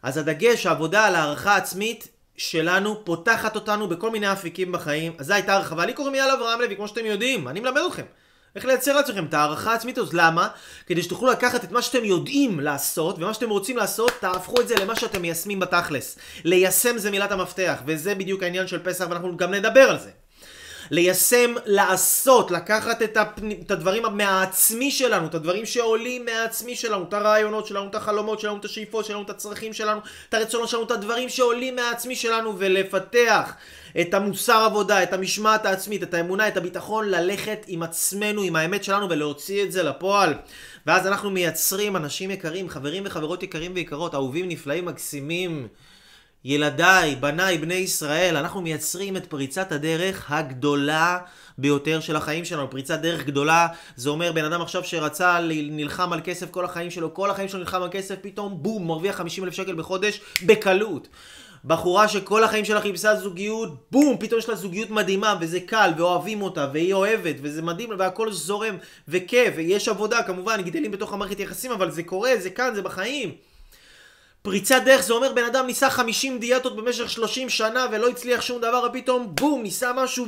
אז 0.04 0.18
הדגש, 0.18 0.66
העבודה 0.66 1.06
על 1.06 1.16
הערכה 1.16 1.56
עצמית 1.56 2.08
שלנו 2.38 3.06
פותחת 3.06 3.56
אותנו 3.56 3.88
בכל 3.88 4.12
מיני 4.12 4.32
אפיקים 4.32 4.72
בחיים. 4.72 5.14
אז 5.18 5.26
זו 5.28 5.34
הייתה 5.34 5.54
הרחבה. 5.54 5.86
לי 5.86 5.94
קוראים 5.94 6.16
יאללה 6.16 6.34
אברהם 6.34 6.62
לוי, 6.62 6.76
כמו 6.76 6.88
שאתם 6.88 7.06
יודעים, 7.06 7.48
אני 7.48 7.60
מלמד 7.60 7.82
אתכם. 7.88 8.06
איך 8.56 8.66
לייצר 8.66 8.94
לעצמכם 8.94 9.26
את 9.26 9.34
הערכה 9.34 9.72
העצמית 9.72 9.98
הזאת. 9.98 10.14
למה? 10.14 10.48
כדי 10.86 11.04
שתוכלו 11.04 11.32
לקחת 11.32 11.64
את 11.64 11.72
מה 11.72 11.82
שאתם 11.82 12.06
יודעים 12.06 12.60
לעשות, 12.60 13.16
ומה 13.18 13.34
שאתם 13.34 13.50
רוצים 13.50 13.78
לעשות, 13.78 14.12
תהפכו 14.20 14.62
את 14.62 14.68
זה 14.68 14.76
למה 14.82 14.96
שאתם 14.96 15.22
מיישמים 15.22 15.60
בתכלס. 15.60 16.18
ליישם 16.44 16.98
זה 16.98 17.12
מילת 17.12 17.32
המפתח, 17.32 17.82
וזה 17.86 18.16
בדיוק 18.16 18.44
העניין 18.44 18.68
של 18.68 18.84
פסח, 18.84 19.06
ואנחנו 19.10 19.38
גם 19.38 19.54
נדבר 19.54 19.90
על 19.90 20.00
זה. 20.00 20.25
ליישם, 20.92 21.54
לעשות, 21.66 22.52
לקחת 22.52 23.02
את, 23.02 23.18
הפני, 23.18 23.58
את 23.66 23.72
הדברים 23.72 24.04
מהעצמי 24.12 24.92
שלנו, 24.92 25.28
את 25.28 25.36
הדברים 25.36 25.66
שעולים 25.66 26.26
מהעצמי 26.26 26.76
שלנו, 26.76 27.04
את 27.04 27.14
הרעיונות 27.14 27.68
שלנו, 27.68 27.90
את 27.90 27.96
החלומות 27.96 28.40
שלנו, 28.40 28.58
את 28.58 28.66
השאיפות 28.66 29.06
שלנו, 29.06 29.22
את 29.22 29.30
הצרכים 29.30 29.74
שלנו, 29.74 30.00
את 30.30 30.34
הרצונות 30.34 30.70
שלנו, 30.70 30.84
את 30.84 30.92
הדברים 30.92 31.30
שעולים 31.30 31.76
מהעצמי 31.76 32.16
שלנו, 32.16 32.54
ולפתח 32.58 33.54
את 34.02 34.14
המוסר 34.14 34.64
עבודה, 34.66 35.04
את 35.04 35.14
המשמעת 35.14 35.66
העצמית, 35.66 36.04
את 36.04 36.14
האמונה, 36.14 36.48
את 36.48 36.58
הביטחון, 36.58 37.10
ללכת 37.10 37.66
עם 37.68 37.84
עצמנו, 37.84 38.42
עם 38.42 38.56
האמת 38.56 38.84
שלנו, 38.84 39.10
ולהוציא 39.10 39.64
את 39.64 39.72
זה 39.72 39.84
לפועל. 39.84 40.34
ואז 40.86 41.08
אנחנו 41.08 41.30
מייצרים 41.32 41.96
אנשים 41.96 42.32
יקרים, 42.32 42.70
חברים 42.70 43.04
וחברות 43.06 43.44
יקרים 43.44 43.72
ויקרות, 43.76 44.14
אהובים, 44.14 44.50
נפלאים, 44.50 44.86
מקסימים. 44.86 45.68
ילדיי, 46.48 47.16
בניי, 47.16 47.58
בני 47.58 47.74
ישראל, 47.74 48.38
אנחנו 48.38 48.62
מייצרים 48.62 49.18
את 49.18 49.26
פריצת 49.26 49.72
הדרך 49.72 50.32
הגדולה 50.32 51.20
ביותר 51.58 52.00
של 52.00 52.16
החיים 52.16 52.46
שלנו. 52.46 52.70
פריצת 52.70 53.00
דרך 53.00 53.26
גדולה, 53.26 53.68
זה 53.96 54.10
אומר 54.10 54.32
בן 54.32 54.46
אדם 54.46 54.62
עכשיו 54.62 54.84
שרצה, 54.84 55.40
נלחם 55.52 56.14
על 56.14 56.22
כסף 56.24 56.52
כל 56.52 56.66
החיים 56.66 56.92
שלו, 56.92 57.14
כל 57.14 57.30
החיים 57.32 57.50
שלו 57.50 57.60
נלחם 57.60 57.82
על 57.82 57.90
כסף, 57.92 58.16
פתאום 58.22 58.64
בום, 58.64 58.88
מרוויח 58.88 59.16
50 59.16 59.44
אלף 59.44 59.54
שקל 59.54 59.76
בחודש, 59.76 60.22
בקלות. 60.46 61.08
בחורה 61.66 62.08
שכל 62.08 62.44
החיים 62.44 62.66
שלה 62.66 62.82
חיפשה 62.82 63.16
זוגיות, 63.16 63.70
בום, 63.92 64.18
פתאום 64.20 64.40
יש 64.40 64.50
לה 64.50 64.56
זוגיות 64.56 64.90
מדהימה, 64.90 65.36
וזה 65.42 65.60
קל, 65.60 65.92
ואוהבים 65.98 66.42
אותה, 66.42 66.68
והיא 66.74 66.94
אוהבת, 66.94 67.36
וזה 67.42 67.62
מדהים, 67.62 67.90
והכל 67.98 68.32
זורם, 68.32 68.78
וכיף, 69.08 69.54
ויש 69.58 69.88
עבודה, 69.88 70.24
כמובן, 70.24 70.62
גדלים 70.62 70.92
בתוך 70.92 71.14
המערכת 71.14 71.40
יחסים, 71.40 71.72
אבל 71.72 71.92
זה 71.92 72.04
קורה, 72.04 72.32
זה 72.40 72.50
כאן, 72.50 72.76
זה 72.76 72.82
בחיים. 72.82 73.32
פריצת 74.46 74.82
דרך 74.86 75.02
זה 75.02 75.14
אומר 75.14 75.34
בן 75.34 75.44
אדם 75.44 75.66
ניסה 75.66 75.90
50 75.90 76.40
דיאטות 76.40 76.76
במשך 76.76 77.10
30 77.10 77.50
שנה 77.50 77.86
ולא 77.92 78.10
הצליח 78.10 78.42
שום 78.42 78.62
דבר 78.62 78.88
ופתאום 78.90 79.36
בום 79.36 79.64
ניסה 79.64 79.94
משהו 79.94 80.26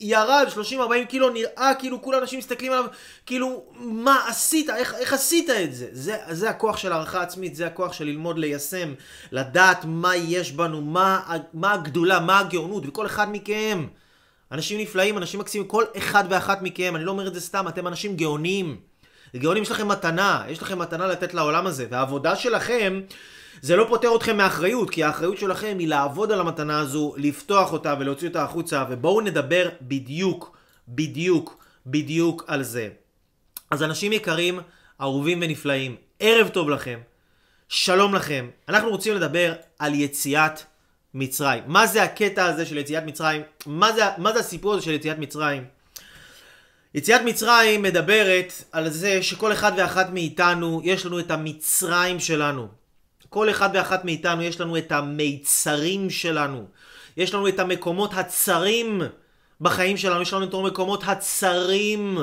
וירד 0.00 0.46
30-40 0.72 1.06
קילו 1.08 1.30
נראה 1.30 1.72
כאילו 1.78 2.02
כול 2.02 2.14
האנשים 2.14 2.38
מסתכלים 2.38 2.72
עליו 2.72 2.84
כאילו 3.26 3.64
מה 3.76 4.24
עשית? 4.28 4.70
איך, 4.70 4.94
איך 4.94 5.12
עשית 5.12 5.50
את 5.50 5.74
זה? 5.74 5.88
זה 5.92 6.16
זה 6.30 6.50
הכוח 6.50 6.76
של 6.76 6.92
הערכה 6.92 7.22
עצמית 7.22 7.56
זה 7.56 7.66
הכוח 7.66 7.92
של 7.92 8.04
ללמוד 8.04 8.38
ליישם 8.38 8.94
לדעת 9.32 9.84
מה 9.84 10.16
יש 10.16 10.52
בנו 10.52 10.80
מה, 10.80 11.38
מה 11.54 11.72
הגדולה 11.72 12.20
מה 12.20 12.38
הגאונות 12.38 12.82
וכל 12.86 13.06
אחד 13.06 13.32
מכם. 13.32 13.86
אנשים 14.52 14.80
נפלאים 14.80 15.18
אנשים 15.18 15.40
מקסימים 15.40 15.68
כל 15.68 15.84
אחד 15.96 16.24
ואחת 16.30 16.62
מכם 16.62 16.96
אני 16.96 17.04
לא 17.04 17.10
אומר 17.10 17.26
את 17.28 17.34
זה 17.34 17.40
סתם 17.40 17.68
אתם 17.68 17.86
אנשים 17.86 18.16
גאונים 18.16 18.76
גאונים 19.38 19.62
יש 19.62 19.70
לכם 19.70 19.88
מתנה 19.88 20.44
יש 20.48 20.62
לכם 20.62 20.78
מתנה 20.78 21.06
לתת 21.06 21.34
לעולם 21.34 21.66
הזה 21.66 21.86
והעבודה 21.90 22.36
שלכם 22.36 23.00
זה 23.62 23.76
לא 23.76 23.86
פוטר 23.88 24.16
אתכם 24.16 24.36
מאחריות, 24.36 24.90
כי 24.90 25.04
האחריות 25.04 25.38
שלכם 25.38 25.76
היא 25.78 25.88
לעבוד 25.88 26.32
על 26.32 26.40
המתנה 26.40 26.78
הזו, 26.78 27.14
לפתוח 27.16 27.72
אותה 27.72 27.94
ולהוציא 27.98 28.28
אותה 28.28 28.42
החוצה, 28.42 28.84
ובואו 28.90 29.20
נדבר 29.20 29.68
בדיוק, 29.82 30.56
בדיוק, 30.88 31.64
בדיוק 31.86 32.44
על 32.46 32.62
זה. 32.62 32.88
אז 33.70 33.82
אנשים 33.82 34.12
יקרים, 34.12 34.60
אהובים 35.00 35.38
ונפלאים, 35.42 35.96
ערב 36.20 36.48
טוב 36.48 36.70
לכם, 36.70 36.98
שלום 37.68 38.14
לכם. 38.14 38.48
אנחנו 38.68 38.90
רוצים 38.90 39.14
לדבר 39.14 39.52
על 39.78 39.94
יציאת 39.94 40.60
מצרים. 41.14 41.62
מה 41.66 41.86
זה 41.86 42.02
הקטע 42.02 42.44
הזה 42.44 42.66
של 42.66 42.78
יציאת 42.78 43.04
מצרים? 43.06 43.42
מה 43.66 43.92
זה, 43.92 44.02
מה 44.18 44.32
זה 44.32 44.38
הסיפור 44.38 44.74
הזה 44.74 44.82
של 44.82 44.90
יציאת 44.90 45.18
מצרים? 45.18 45.64
יציאת 46.94 47.20
מצרים 47.24 47.82
מדברת 47.82 48.52
על 48.72 48.90
זה 48.90 49.22
שכל 49.22 49.52
אחד 49.52 49.72
ואחת 49.76 50.10
מאיתנו, 50.12 50.80
יש 50.84 51.06
לנו 51.06 51.18
את 51.18 51.30
המצרים 51.30 52.20
שלנו. 52.20 52.68
כל 53.28 53.50
אחד 53.50 53.70
ואחת 53.74 54.04
מאיתנו 54.04 54.42
יש 54.42 54.60
לנו 54.60 54.76
את 54.76 54.92
המיצרים 54.92 56.10
שלנו. 56.10 56.66
יש 57.16 57.34
לנו 57.34 57.48
את 57.48 57.58
המקומות 57.58 58.10
הצרים 58.14 59.02
בחיים 59.60 59.96
שלנו, 59.96 60.22
יש 60.22 60.32
לנו 60.32 60.44
את 60.44 60.54
המקומות 60.54 61.02
הצרים 61.06 62.18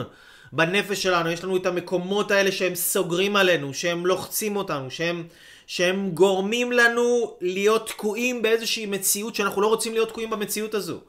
בנפש 0.51 1.03
שלנו, 1.03 1.29
יש 1.29 1.43
לנו 1.43 1.57
את 1.57 1.65
המקומות 1.65 2.31
האלה 2.31 2.51
שהם 2.51 2.75
סוגרים 2.75 3.35
עלינו, 3.35 3.73
שהם 3.73 4.05
לוחצים 4.05 4.55
אותנו, 4.55 4.91
שהם, 4.91 5.27
שהם 5.67 6.11
גורמים 6.13 6.71
לנו 6.71 7.37
להיות 7.41 7.87
תקועים 7.87 8.41
באיזושהי 8.41 8.85
מציאות 8.85 9.35
שאנחנו 9.35 9.61
לא 9.61 9.67
רוצים 9.67 9.93
להיות 9.93 10.09
תקועים 10.09 10.29
במציאות 10.29 10.73
הזו. 10.73 10.99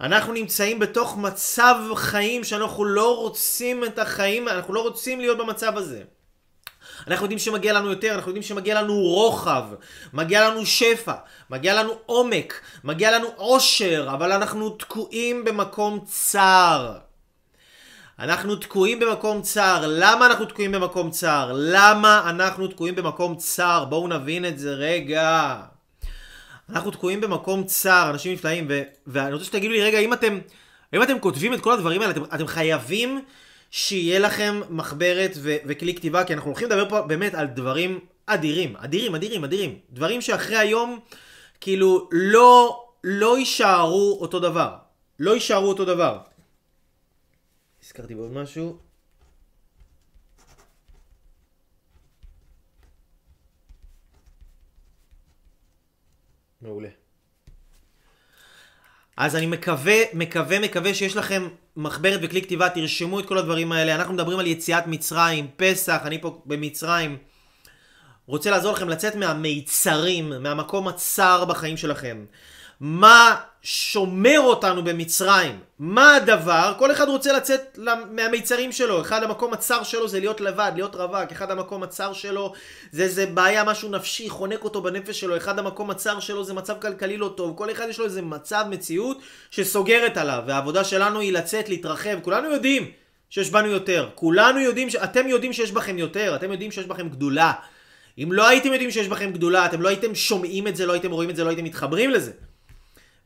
אנחנו 0.00 0.32
נמצאים 0.32 0.78
בתוך 0.78 1.16
מצב 1.16 1.74
חיים 1.94 2.44
שאנחנו 2.44 2.84
לא 2.84 3.16
רוצים 3.16 3.84
את 3.84 3.98
החיים, 3.98 4.48
אנחנו 4.48 4.74
לא 4.74 4.80
רוצים 4.80 5.20
להיות 5.20 5.38
במצב 5.38 5.76
הזה. 5.76 6.02
אנחנו 7.06 7.24
יודעים 7.24 7.38
שמגיע 7.38 7.72
לנו 7.72 7.90
יותר, 7.90 8.14
אנחנו 8.14 8.30
יודעים 8.30 8.42
שמגיע 8.42 8.82
לנו 8.82 8.94
רוחב, 8.94 9.64
מגיע 10.12 10.50
לנו 10.50 10.66
שפע, 10.66 11.14
מגיע 11.50 11.82
לנו 11.82 11.92
עומק, 12.06 12.60
מגיע 12.84 13.18
לנו 13.18 13.28
עושר, 13.36 14.08
אבל 14.12 14.32
אנחנו 14.32 14.70
תקועים 14.70 15.44
במקום 15.44 16.04
צר. 16.04 16.94
אנחנו 18.18 18.56
תקועים 18.56 19.00
במקום 19.00 19.42
צר. 19.42 19.84
למה 19.88 20.26
אנחנו 20.26 20.44
תקועים 20.44 20.72
במקום 20.72 21.10
צר? 21.10 21.52
למה 21.54 22.22
אנחנו 22.30 22.68
תקועים 22.68 22.94
במקום 22.94 23.36
צר? 23.36 23.84
בואו 23.84 24.08
נבין 24.08 24.44
את 24.44 24.58
זה 24.58 24.74
רגע. 24.74 25.56
אנחנו 26.70 26.90
תקועים 26.90 27.20
במקום 27.20 27.64
צר, 27.64 28.10
אנשים 28.10 28.32
נפלאים, 28.32 28.66
ו- 28.68 28.82
ואני 29.06 29.32
רוצה 29.32 29.44
שתגידו 29.44 29.72
לי 29.72 29.82
רגע, 29.82 29.98
אם 29.98 30.12
אתם, 30.12 30.38
אם 30.94 31.02
אתם 31.02 31.18
כותבים 31.18 31.54
את 31.54 31.60
כל 31.60 31.72
הדברים 31.72 32.00
האלה, 32.00 32.12
אתם, 32.12 32.24
אתם 32.24 32.46
חייבים 32.46 33.24
שיהיה 33.70 34.18
לכם 34.18 34.60
מחברת 34.70 35.30
ו- 35.36 35.56
וכלי 35.66 35.94
כתיבה, 35.94 36.24
כי 36.24 36.34
אנחנו 36.34 36.50
הולכים 36.50 36.68
לדבר 36.68 36.88
פה 36.88 37.02
באמת 37.02 37.34
על 37.34 37.46
דברים 37.46 38.00
אדירים, 38.26 38.76
אדירים, 38.76 39.14
אדירים, 39.14 39.44
אדירים. 39.44 39.78
דברים 39.90 40.20
שאחרי 40.20 40.56
היום, 40.56 41.00
כאילו, 41.60 42.08
לא, 42.12 42.84
לא 43.04 43.38
יישארו 43.38 44.18
אותו 44.20 44.40
דבר. 44.40 44.76
לא 45.18 45.34
יישארו 45.34 45.68
אותו 45.68 45.84
דבר. 45.84 46.18
הזכרתי 47.84 48.14
בעוד 48.14 48.32
משהו. 48.32 48.85
מעולה. 56.66 56.88
אז 59.16 59.36
אני 59.36 59.46
מקווה, 59.46 59.94
מקווה, 60.12 60.58
מקווה 60.60 60.94
שיש 60.94 61.16
לכם 61.16 61.48
מחברת 61.76 62.20
וכלי 62.22 62.42
כתיבה, 62.42 62.68
תרשמו 62.68 63.20
את 63.20 63.26
כל 63.26 63.38
הדברים 63.38 63.72
האלה. 63.72 63.94
אנחנו 63.94 64.14
מדברים 64.14 64.38
על 64.38 64.46
יציאת 64.46 64.86
מצרים, 64.86 65.48
פסח, 65.56 66.00
אני 66.04 66.20
פה 66.20 66.42
במצרים. 66.46 67.18
רוצה 68.26 68.50
לעזור 68.50 68.72
לכם 68.72 68.88
לצאת 68.88 69.14
מהמיצרים, 69.14 70.32
מהמקום 70.42 70.88
הצר 70.88 71.44
בחיים 71.44 71.76
שלכם. 71.76 72.24
מה 72.80 73.40
שומר 73.68 74.40
אותנו 74.40 74.84
במצרים? 74.84 75.58
מה 75.78 76.16
הדבר? 76.16 76.74
כל 76.78 76.92
אחד 76.92 77.08
רוצה 77.08 77.32
לצאת 77.32 77.78
מהמיצרים 78.10 78.72
שלו. 78.72 79.00
אחד 79.00 79.22
המקום 79.22 79.52
הצר 79.52 79.82
שלו 79.82 80.08
זה 80.08 80.20
להיות 80.20 80.40
לבד, 80.40 80.72
להיות 80.74 80.94
רווק. 80.94 81.32
אחד 81.32 81.50
המקום 81.50 81.82
הצר 81.82 82.12
שלו 82.12 82.52
זה 82.92 83.02
איזה 83.02 83.26
בעיה, 83.26 83.64
משהו 83.64 83.88
נפשי, 83.88 84.30
חונק 84.30 84.64
אותו 84.64 84.82
בנפש 84.82 85.20
שלו. 85.20 85.36
אחד 85.36 85.58
המקום 85.58 85.90
הצר 85.90 86.20
שלו 86.20 86.44
זה 86.44 86.54
מצב 86.54 86.74
כלכלי 86.80 87.16
לא 87.16 87.32
טוב. 87.36 87.56
כל 87.56 87.70
אחד 87.70 87.86
יש 87.88 87.98
לו 87.98 88.04
איזה 88.04 88.22
מצב, 88.22 88.64
מציאות, 88.70 89.18
שסוגרת 89.50 90.16
עליו. 90.16 90.42
והעבודה 90.46 90.84
שלנו 90.84 91.20
היא 91.20 91.32
לצאת, 91.32 91.68
להתרחב. 91.68 92.20
כולנו 92.22 92.52
יודעים 92.52 92.90
שיש 93.30 93.50
בנו 93.50 93.68
יותר. 93.68 94.08
כולנו 94.14 94.60
יודעים, 94.60 94.90
ש... 94.90 94.96
אתם 94.96 95.28
יודעים 95.28 95.52
שיש 95.52 95.72
בכם 95.72 95.98
יותר. 95.98 96.36
אתם 96.36 96.52
יודעים 96.52 96.70
שיש 96.70 96.86
בכם 96.86 97.08
גדולה. 97.08 97.52
אם 98.18 98.32
לא 98.32 98.48
הייתם 98.48 98.72
יודעים 98.72 98.90
שיש 98.90 99.08
בכם 99.08 99.32
גדולה, 99.32 99.66
אתם 99.66 99.82
לא 99.82 99.88
הייתם 99.88 100.14
שומעים 100.14 100.68
את 100.68 100.76
זה, 100.76 100.86
לא 100.86 100.92
הייתם 100.92 101.10
רואים 101.10 101.30
את 101.30 101.36
זה, 101.36 101.44
לא 101.44 101.48
הייתם 101.48 101.64
מתחברים 101.64 102.10
לזה. 102.10 102.32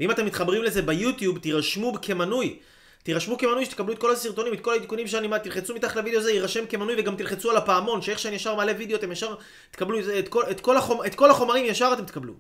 ואם 0.01 0.11
אתם 0.11 0.27
מתחברים 0.27 0.63
לזה 0.63 0.83
ביוטיוב, 0.83 1.39
תירשמו 1.39 1.93
כמנוי. 2.03 2.59
תירשמו 3.03 3.39
כמנוי 3.39 3.65
שתקבלו 3.65 3.93
את 3.93 3.99
כל 3.99 4.13
הסרטונים, 4.13 4.53
את 4.53 4.61
כל 4.61 4.73
העדכונים 4.73 5.07
שאני 5.07 5.27
מעט, 5.27 5.43
תלחצו 5.45 5.75
מתחת 5.75 5.97
לוידאו 5.97 6.21
הזה, 6.21 6.33
יירשם 6.33 6.67
כמנוי 6.67 6.95
וגם 6.99 7.17
תלחצו 7.17 7.51
על 7.51 7.57
הפעמון, 7.57 8.03
שאיך 8.03 8.19
שאני 8.19 8.37
ישר 8.37 8.55
מעלה 8.55 8.73
וידאו 8.79 8.97
אתם 8.97 9.13
ישר 9.13 9.35
תקבלו 9.71 9.99
את 10.19 10.29
כל, 10.29 10.43
את 10.51 10.61
כל, 10.61 10.77
החומ, 10.77 11.01
את 11.07 11.15
כל 11.15 11.31
החומרים 11.31 11.65
ישר 11.65 11.91
אתם 11.93 12.05
תקבלו. 12.05 12.35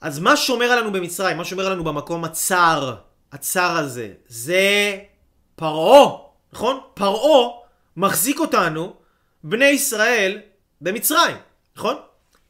אז 0.00 0.18
מה 0.18 0.36
שומר 0.36 0.64
עלינו 0.64 0.92
במצרים, 0.92 1.36
מה 1.36 1.44
שומר 1.44 1.66
עלינו 1.66 1.84
במקום 1.84 2.24
הצר, 2.24 2.94
הצר 3.32 3.70
הזה, 3.70 4.12
זה 4.28 4.98
פרעה, 5.56 6.16
נכון? 6.52 6.80
פרעה 6.94 7.50
מחזיק 7.96 8.40
אותנו, 8.40 8.94
בני 9.44 9.64
ישראל, 9.64 10.38
במצרים, 10.80 11.36
נכון? 11.76 11.96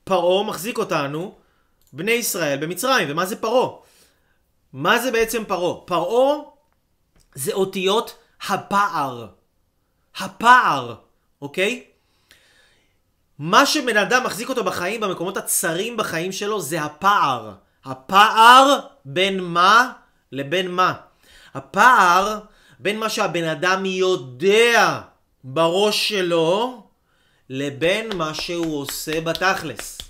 פרעה 0.04 0.44
מחזיק 0.44 0.78
אותנו 0.78 1.39
בני 1.92 2.12
ישראל 2.12 2.58
במצרים. 2.58 3.08
ומה 3.10 3.26
זה 3.26 3.36
פרעה? 3.36 3.70
מה 4.72 4.98
זה 4.98 5.10
בעצם 5.10 5.44
פרעה? 5.44 5.80
פרעה 5.86 6.36
זה 7.34 7.52
אותיות 7.52 8.16
הפער. 8.48 9.26
הפער, 10.16 10.94
אוקיי? 11.42 11.84
מה 13.38 13.66
שבן 13.66 13.96
אדם 13.96 14.24
מחזיק 14.24 14.48
אותו 14.48 14.64
בחיים, 14.64 15.00
במקומות 15.00 15.36
הצרים 15.36 15.96
בחיים 15.96 16.32
שלו, 16.32 16.60
זה 16.60 16.82
הפער. 16.82 17.52
הפער 17.84 18.80
בין 19.04 19.40
מה 19.40 19.92
לבין 20.32 20.70
מה. 20.70 20.94
הפער 21.54 22.40
בין 22.78 22.98
מה 22.98 23.08
שהבן 23.08 23.44
אדם 23.44 23.86
יודע 23.86 25.00
בראש 25.44 26.08
שלו, 26.08 26.82
לבין 27.50 28.16
מה 28.16 28.34
שהוא 28.34 28.80
עושה 28.80 29.20
בתכלס. 29.20 30.09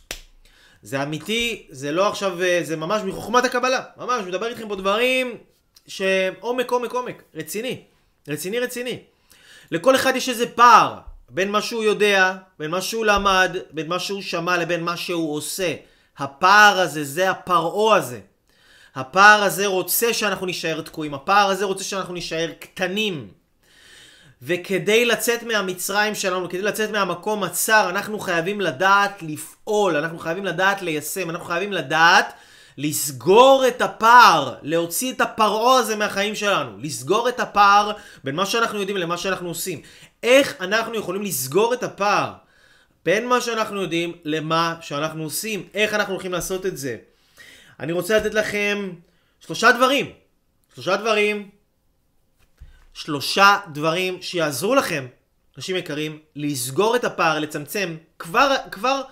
זה 0.83 1.03
אמיתי, 1.03 1.67
זה 1.71 1.93
לא 1.93 2.09
עכשיו, 2.09 2.43
אה, 2.43 2.61
זה 2.63 2.77
ממש 2.77 3.03
מחוכמת 3.03 3.45
הקבלה. 3.45 3.83
ממש, 3.97 4.25
מדבר 4.27 4.47
איתכם 4.47 4.69
פה 4.69 4.77
דברים 4.77 5.37
שעומק, 5.87 6.71
עומק, 6.71 6.93
עומק. 6.93 7.23
רציני. 7.35 7.83
רציני, 8.29 8.59
רציני. 8.59 8.99
לכל 9.71 9.97
אחד 9.97 10.17
יש 10.17 10.29
איזה 10.29 10.47
פער 10.47 10.99
בין 11.29 11.51
מה 11.51 11.63
שהוא 11.63 11.85
יודע, 11.85 12.35
בין 12.59 12.71
מה 12.71 12.83
שהוא 12.83 13.05
למד, 13.05 13.57
בין 13.71 13.89
מה 13.89 13.99
שהוא 13.99 14.23
שמע 14.23 14.57
לבין 14.57 14.83
מה 14.85 14.97
שהוא 14.97 15.35
עושה. 15.35 15.75
הפער 16.19 16.81
הזה, 16.81 17.05
זה 17.05 17.31
הפרעה 17.31 17.97
הזה. 17.97 18.21
הפער 18.95 19.43
הזה 19.43 19.67
רוצה 19.67 20.13
שאנחנו 20.13 20.47
נישאר 20.47 20.81
תקועים. 20.81 21.15
הפער 21.15 21.51
הזה 21.51 21.65
רוצה 21.65 21.85
שאנחנו 21.85 22.15
נישאר 22.15 22.51
קטנים. 22.61 23.29
וכדי 24.43 25.05
לצאת 25.05 25.43
מהמצרים 25.43 26.15
שלנו, 26.15 26.49
כדי 26.49 26.63
לצאת 26.63 26.91
מהמקום 26.91 27.45
הצר, 27.45 27.87
אנחנו 27.89 28.19
חייבים 28.19 28.61
לדעת 28.61 29.23
לפעול, 29.23 29.97
אנחנו 29.97 30.19
חייבים 30.19 30.45
לדעת 30.45 30.83
ליישם, 30.83 31.31
אנחנו 31.31 31.45
חייבים 31.45 31.73
לדעת 31.73 32.33
לסגור 32.79 33.65
את 33.69 33.83
הפער, 33.83 34.55
להוציא 34.63 35.13
את 35.13 35.21
הפרעה 35.21 35.79
הזה 35.79 35.97
מהחיים 35.97 36.35
שלנו, 36.35 36.79
לסגור 36.79 37.29
את 37.29 37.41
הפער 37.41 37.93
בין 38.25 38.35
מה 38.35 38.47
שאנחנו 38.47 38.79
יודעים 38.81 38.97
למה 38.97 39.17
שאנחנו 39.17 39.49
עושים. 39.49 39.83
איך 40.23 40.55
אנחנו 40.61 40.95
יכולים 40.95 41.23
לסגור 41.23 41.75
את 41.75 41.83
הפער 41.83 42.33
בין 43.05 43.27
מה 43.29 43.41
שאנחנו 43.41 43.83
יודעים 43.83 44.13
למה 44.25 44.75
שאנחנו 44.81 45.23
עושים? 45.23 45.69
איך 45.75 45.95
אנחנו 45.95 46.15
הולכים 46.15 46.33
לעשות 46.33 46.67
את 46.67 46.77
זה? 46.77 46.97
אני 47.81 47.93
רוצה 47.93 48.17
לתת 48.17 48.35
לכם 48.35 48.91
שלושה 49.41 49.73
דברים. 49.73 50.13
שלושה 50.75 50.97
דברים 50.97 51.49
שלושה 52.95 53.59
דברים 53.73 54.23
שיעזרו 54.23 54.75
לכם, 54.75 55.07
אנשים 55.57 55.77
יקרים, 55.77 56.19
לסגור 56.37 56.97
את 56.97 57.05
הפער, 57.05 57.39
לצמצם, 57.39 57.97
כבר, 58.19 58.57
כבר, 58.71 59.03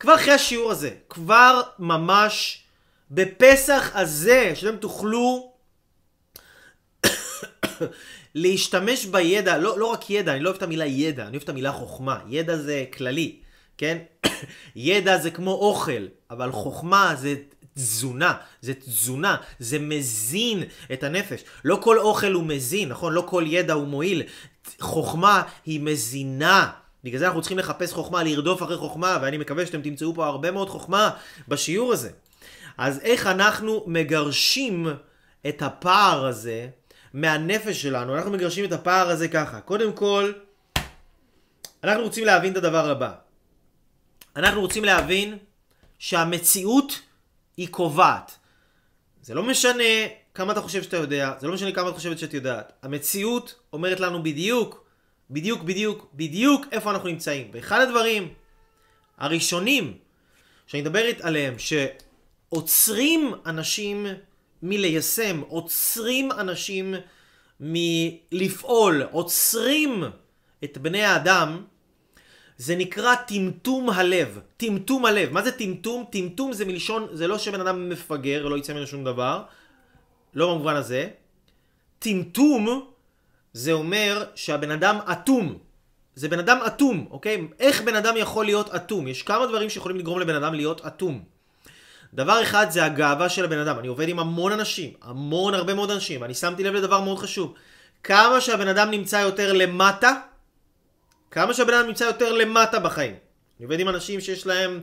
כבר 0.00 0.14
אחרי 0.14 0.32
השיעור 0.32 0.70
הזה, 0.70 0.90
כבר 1.08 1.60
ממש 1.78 2.62
בפסח 3.10 3.90
הזה, 3.94 4.52
שאתם 4.54 4.76
תוכלו 4.76 5.52
להשתמש 8.34 9.06
בידע, 9.06 9.58
לא, 9.58 9.78
לא 9.78 9.86
רק 9.86 10.10
ידע, 10.10 10.32
אני 10.32 10.40
לא 10.40 10.48
אוהב 10.48 10.56
את 10.56 10.62
המילה 10.62 10.86
ידע, 10.86 11.22
אני 11.22 11.30
אוהב 11.30 11.42
את 11.42 11.48
המילה 11.48 11.72
חוכמה. 11.72 12.18
ידע 12.28 12.56
זה 12.56 12.84
כללי, 12.92 13.36
כן? 13.78 13.98
ידע 14.76 15.18
זה 15.18 15.30
כמו 15.30 15.52
אוכל, 15.52 16.06
אבל 16.30 16.52
חוכמה 16.52 17.14
זה 17.16 17.34
תזונה, 17.74 18.34
זה 18.60 18.74
תזונה, 18.74 19.36
זה 19.58 19.78
מזין 19.78 20.62
את 20.92 21.02
הנפש. 21.02 21.44
לא 21.64 21.78
כל 21.82 21.98
אוכל 21.98 22.32
הוא 22.32 22.44
מזין, 22.44 22.88
נכון? 22.88 23.12
לא 23.12 23.24
כל 23.26 23.44
ידע 23.46 23.72
הוא 23.72 23.86
מועיל. 23.86 24.22
חוכמה 24.80 25.42
היא 25.66 25.80
מזינה. 25.80 26.70
בגלל 27.04 27.18
זה 27.18 27.26
אנחנו 27.26 27.40
צריכים 27.40 27.58
לחפש 27.58 27.92
חוכמה, 27.92 28.22
לרדוף 28.22 28.62
אחרי 28.62 28.76
חוכמה, 28.76 29.18
ואני 29.22 29.38
מקווה 29.38 29.66
שאתם 29.66 29.82
תמצאו 29.82 30.14
פה 30.14 30.26
הרבה 30.26 30.50
מאוד 30.50 30.68
חוכמה 30.68 31.10
בשיעור 31.48 31.92
הזה. 31.92 32.10
אז 32.78 32.98
איך 32.98 33.26
אנחנו 33.26 33.84
מגרשים 33.86 34.86
את 35.48 35.62
הפער 35.62 36.26
הזה 36.26 36.68
מהנפש 37.14 37.82
שלנו? 37.82 38.16
אנחנו 38.16 38.30
מגרשים 38.30 38.64
את 38.64 38.72
הפער 38.72 39.08
הזה 39.08 39.28
ככה. 39.28 39.60
קודם 39.60 39.92
כל, 39.92 40.32
אנחנו 41.84 42.02
רוצים 42.02 42.24
להבין 42.24 42.52
את 42.52 42.56
הדבר 42.56 42.90
הבא. 42.90 43.12
אנחנו 44.36 44.60
רוצים 44.60 44.84
להבין 44.84 45.38
שהמציאות 45.98 47.00
היא 47.60 47.68
קובעת. 47.68 48.38
זה 49.22 49.34
לא 49.34 49.42
משנה 49.42 49.84
כמה 50.34 50.52
אתה 50.52 50.60
חושב 50.60 50.82
שאתה 50.82 50.96
יודע, 50.96 51.34
זה 51.38 51.46
לא 51.46 51.54
משנה 51.54 51.72
כמה 51.72 51.88
את 51.88 51.94
חושבת 51.94 52.18
שאת 52.18 52.34
יודעת. 52.34 52.72
המציאות 52.82 53.54
אומרת 53.72 54.00
לנו 54.00 54.22
בדיוק, 54.22 54.84
בדיוק, 55.30 55.62
בדיוק, 55.62 56.06
בדיוק 56.14 56.66
איפה 56.72 56.90
אנחנו 56.90 57.08
נמצאים. 57.08 57.50
ואחד 57.52 57.80
הדברים 57.80 58.28
הראשונים 59.18 59.98
שאני 60.66 60.82
מדבר 60.82 61.04
עליהם, 61.20 61.54
שעוצרים 61.58 63.34
אנשים 63.46 64.06
מליישם, 64.62 65.40
עוצרים 65.48 66.32
אנשים 66.32 66.94
מלפעול, 67.60 69.02
עוצרים 69.10 70.04
את 70.64 70.78
בני 70.78 71.02
האדם, 71.02 71.64
זה 72.60 72.76
נקרא 72.76 73.14
טמטום 73.14 73.90
הלב. 73.90 74.40
טמטום 74.56 75.06
הלב. 75.06 75.32
מה 75.32 75.42
זה 75.42 75.52
טמטום? 75.52 76.04
טמטום 76.10 76.52
זה 76.52 76.64
מלשון, 76.64 77.06
זה 77.12 77.28
לא 77.28 77.38
שבן 77.38 77.60
אדם 77.60 77.88
מפגר, 77.88 78.46
לא 78.46 78.58
יצא 78.58 78.72
ממנו 78.72 78.86
שום 78.86 79.04
דבר. 79.04 79.42
לא 80.34 80.54
במובן 80.54 80.76
הזה. 80.76 81.08
טמטום 81.98 82.90
זה 83.52 83.72
אומר 83.72 84.24
שהבן 84.34 84.70
אדם 84.70 84.98
אטום. 85.12 85.58
זה 86.14 86.28
בן 86.28 86.38
אדם 86.38 86.58
אטום, 86.66 87.06
אוקיי? 87.10 87.48
איך 87.60 87.82
בן 87.82 87.96
אדם 87.96 88.16
יכול 88.16 88.44
להיות 88.44 88.74
אטום? 88.74 89.08
יש 89.08 89.22
כמה 89.22 89.46
דברים 89.46 89.70
שיכולים 89.70 89.98
לגרום 89.98 90.20
לבן 90.20 90.34
אדם 90.34 90.54
להיות 90.54 90.86
אטום. 90.86 91.24
דבר 92.14 92.42
אחד 92.42 92.66
זה 92.70 92.84
הגאווה 92.84 93.28
של 93.28 93.44
הבן 93.44 93.58
אדם. 93.58 93.78
אני 93.78 93.88
עובד 93.88 94.08
עם 94.08 94.18
המון 94.18 94.52
אנשים, 94.52 94.92
המון 95.02 95.54
הרבה 95.54 95.74
מאוד 95.74 95.90
אנשים. 95.90 96.24
אני 96.24 96.34
שמתי 96.34 96.64
לב 96.64 96.74
לדבר 96.74 97.00
מאוד 97.00 97.18
חשוב. 97.18 97.54
כמה 98.04 98.40
שהבן 98.40 98.68
אדם 98.68 98.90
נמצא 98.90 99.16
יותר 99.16 99.52
למטה, 99.52 100.12
כמה 101.30 101.54
שהבן 101.54 101.74
אדם 101.74 101.86
נמצא 101.86 102.04
יותר 102.04 102.32
למטה 102.32 102.78
בחיים. 102.78 103.14
אני 103.58 103.64
עובד 103.64 103.80
עם 103.80 103.88
אנשים 103.88 104.20
שיש 104.20 104.46
להם 104.46 104.80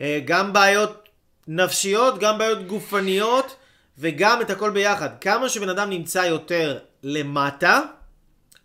אה, 0.00 0.20
גם 0.24 0.52
בעיות 0.52 1.08
נפשיות, 1.48 2.18
גם 2.18 2.38
בעיות 2.38 2.66
גופניות, 2.66 3.56
וגם 3.98 4.40
את 4.40 4.50
הכל 4.50 4.70
ביחד. 4.70 5.08
כמה 5.20 5.48
שבן 5.48 5.68
אדם 5.68 5.90
נמצא 5.90 6.18
יותר 6.18 6.78
למטה, 7.02 7.80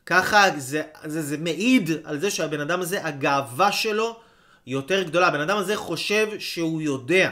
ככה 0.06 0.46
זה, 0.58 0.82
זה, 1.06 1.22
זה 1.22 1.38
מעיד 1.38 1.90
על 2.04 2.20
זה 2.20 2.32
שהבן 2.32 2.60
אדם 2.60 2.82
הזה, 2.82 3.06
הגאווה 3.06 3.72
שלו 3.72 4.20
יותר 4.68 5.04
גדולה. 5.04 5.28
הבן 5.28 5.40
אדם 5.40 5.58
הזה 5.58 5.76
חושב 5.76 6.28
שהוא 6.40 6.82
יודע. 6.82 7.32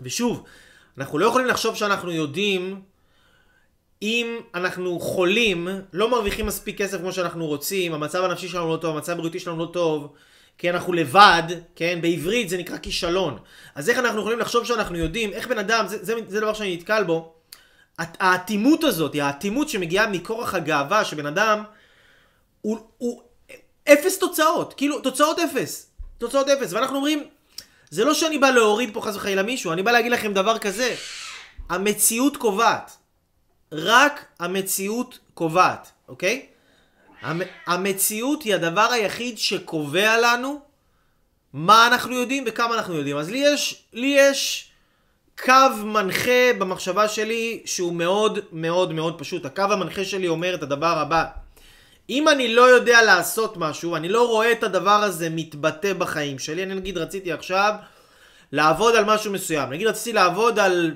ושוב, 0.00 0.44
אנחנו 0.98 1.18
לא 1.18 1.26
יכולים 1.26 1.46
לחשוב 1.46 1.74
שאנחנו 1.74 2.10
יודעים 2.12 2.82
אם 4.04 4.40
אנחנו 4.54 5.00
חולים, 5.00 5.68
לא 5.92 6.10
מרוויחים 6.10 6.46
מספיק 6.46 6.78
כסף 6.78 6.98
כמו 6.98 7.12
שאנחנו 7.12 7.46
רוצים, 7.46 7.94
המצב 7.94 8.24
הנפשי 8.24 8.48
שלנו 8.48 8.72
לא 8.72 8.76
טוב, 8.76 8.94
המצב 8.96 9.12
הבריאותי 9.12 9.40
שלנו 9.40 9.58
לא 9.58 9.70
טוב, 9.72 10.12
כי 10.58 10.70
אנחנו 10.70 10.92
לבד, 10.92 11.42
כן? 11.76 11.98
בעברית 12.02 12.48
זה 12.48 12.58
נקרא 12.58 12.78
כישלון. 12.78 13.38
אז 13.74 13.90
איך 13.90 13.98
אנחנו 13.98 14.20
יכולים 14.20 14.38
לחשוב 14.38 14.64
שאנחנו 14.64 14.98
יודעים, 14.98 15.32
איך 15.32 15.48
בן 15.48 15.58
אדם, 15.58 15.86
זה, 15.88 16.04
זה, 16.04 16.14
זה 16.28 16.40
דבר 16.40 16.54
שאני 16.54 16.76
נתקל 16.76 17.04
בו, 17.04 17.34
האטימות 17.98 18.84
הזאת, 18.84 19.14
האטימות 19.14 19.68
שמגיעה 19.68 20.06
מכורח 20.06 20.54
הגאווה, 20.54 21.04
שבן 21.04 21.26
אדם, 21.26 21.62
הוא, 22.60 22.78
הוא 22.98 23.22
אפס 23.92 24.18
תוצאות, 24.18 24.74
כאילו, 24.74 25.00
תוצאות 25.00 25.38
אפס. 25.38 25.90
תוצאות 26.18 26.48
אפס. 26.48 26.72
ואנחנו 26.72 26.96
אומרים, 26.96 27.24
זה 27.90 28.04
לא 28.04 28.14
שאני 28.14 28.38
בא 28.38 28.50
להוריד 28.50 28.90
פה 28.94 29.00
חס 29.00 29.16
וחלילה 29.16 29.42
מישהו, 29.42 29.72
אני 29.72 29.82
בא 29.82 29.92
להגיד 29.92 30.12
לכם 30.12 30.32
דבר 30.32 30.58
כזה. 30.58 30.94
המציאות 31.68 32.36
קובעת. 32.36 33.03
רק 33.76 34.24
המציאות 34.40 35.18
קובעת, 35.34 35.92
אוקיי? 36.08 36.46
המ- 37.22 37.42
המציאות 37.66 38.42
היא 38.42 38.54
הדבר 38.54 38.88
היחיד 38.92 39.38
שקובע 39.38 40.16
לנו 40.20 40.60
מה 41.52 41.86
אנחנו 41.86 42.14
יודעים 42.14 42.44
וכמה 42.46 42.74
אנחנו 42.74 42.94
יודעים. 42.94 43.16
אז 43.16 43.30
לי 43.30 43.38
יש, 43.38 43.84
לי 43.92 44.14
יש 44.18 44.70
קו 45.44 45.52
מנחה 45.84 46.52
במחשבה 46.58 47.08
שלי 47.08 47.62
שהוא 47.64 47.92
מאוד 47.92 48.38
מאוד 48.52 48.92
מאוד 48.92 49.18
פשוט. 49.18 49.44
הקו 49.44 49.62
המנחה 49.62 50.04
שלי 50.04 50.28
אומר 50.28 50.54
את 50.54 50.62
הדבר 50.62 50.98
הבא. 50.98 51.24
אם 52.10 52.28
אני 52.28 52.54
לא 52.54 52.62
יודע 52.62 53.02
לעשות 53.02 53.56
משהו, 53.56 53.96
אני 53.96 54.08
לא 54.08 54.28
רואה 54.28 54.52
את 54.52 54.62
הדבר 54.62 55.02
הזה 55.02 55.28
מתבטא 55.30 55.92
בחיים 55.92 56.38
שלי, 56.38 56.62
אני 56.62 56.74
נגיד 56.74 56.98
רציתי 56.98 57.32
עכשיו 57.32 57.74
לעבוד 58.52 58.94
על 58.96 59.04
משהו 59.04 59.32
מסוים. 59.32 59.70
נגיד 59.70 59.86
רציתי 59.86 60.12
לעבוד 60.12 60.58
על 60.58 60.94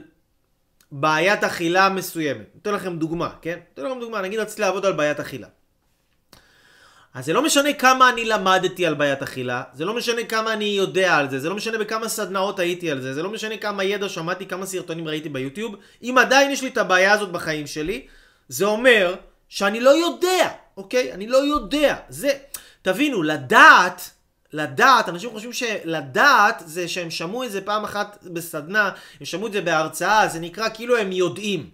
בעיית 0.92 1.44
אכילה 1.44 1.88
מסוימת. 1.88 2.46
אתן 2.62 2.74
לכם 2.74 2.98
דוגמה, 2.98 3.30
כן? 3.42 3.58
אתן 3.74 3.82
לכם 3.84 4.00
דוגמה, 4.00 4.20
נגיד 4.20 4.40
רציתי 4.40 4.62
לעבוד 4.62 4.86
על 4.86 4.92
בעיית 4.92 5.20
אכילה. 5.20 5.46
אז 7.14 7.24
זה 7.24 7.32
לא 7.32 7.42
משנה 7.42 7.72
כמה 7.72 8.10
אני 8.10 8.24
למדתי 8.24 8.86
על 8.86 8.94
בעיית 8.94 9.22
אכילה, 9.22 9.62
זה 9.72 9.84
לא 9.84 9.94
משנה 9.94 10.24
כמה 10.24 10.52
אני 10.52 10.64
יודע 10.64 11.16
על 11.16 11.30
זה, 11.30 11.38
זה 11.38 11.48
לא 11.48 11.54
משנה 11.54 11.78
בכמה 11.78 12.08
סדנאות 12.08 12.58
הייתי 12.58 12.90
על 12.90 13.00
זה, 13.00 13.14
זה 13.14 13.22
לא 13.22 13.30
משנה 13.30 13.56
כמה 13.56 13.84
ידע 13.84 14.08
שמעתי, 14.08 14.46
כמה 14.46 14.66
סרטונים 14.66 15.08
ראיתי 15.08 15.28
ביוטיוב, 15.28 15.76
אם 16.02 16.18
עדיין 16.18 16.50
יש 16.50 16.62
לי 16.62 16.68
את 16.68 16.78
הבעיה 16.78 17.12
הזאת 17.12 17.32
בחיים 17.32 17.66
שלי, 17.66 18.06
זה 18.48 18.64
אומר 18.64 19.14
שאני 19.48 19.80
לא 19.80 19.90
יודע, 19.90 20.48
אוקיי? 20.76 21.12
אני 21.12 21.26
לא 21.26 21.36
יודע. 21.36 21.96
זה, 22.08 22.30
תבינו, 22.82 23.22
לדעת, 23.22 24.10
לדעת, 24.52 25.08
אנשים 25.08 25.30
חושבים 25.30 25.52
שלדעת 25.52 26.62
זה 26.66 26.88
שהם 26.88 27.10
שמעו 27.10 27.44
את 27.44 27.50
זה 27.50 27.60
פעם 27.60 27.84
אחת 27.84 28.18
בסדנה, 28.22 28.90
הם 29.20 29.26
שמעו 29.26 29.46
את 29.46 29.52
זה 29.52 29.60
בהרצאה, 29.60 30.28
זה 30.28 30.40
נקרא 30.40 30.68
כאילו 30.74 30.96
הם 30.96 31.12
יודעים. 31.12 31.70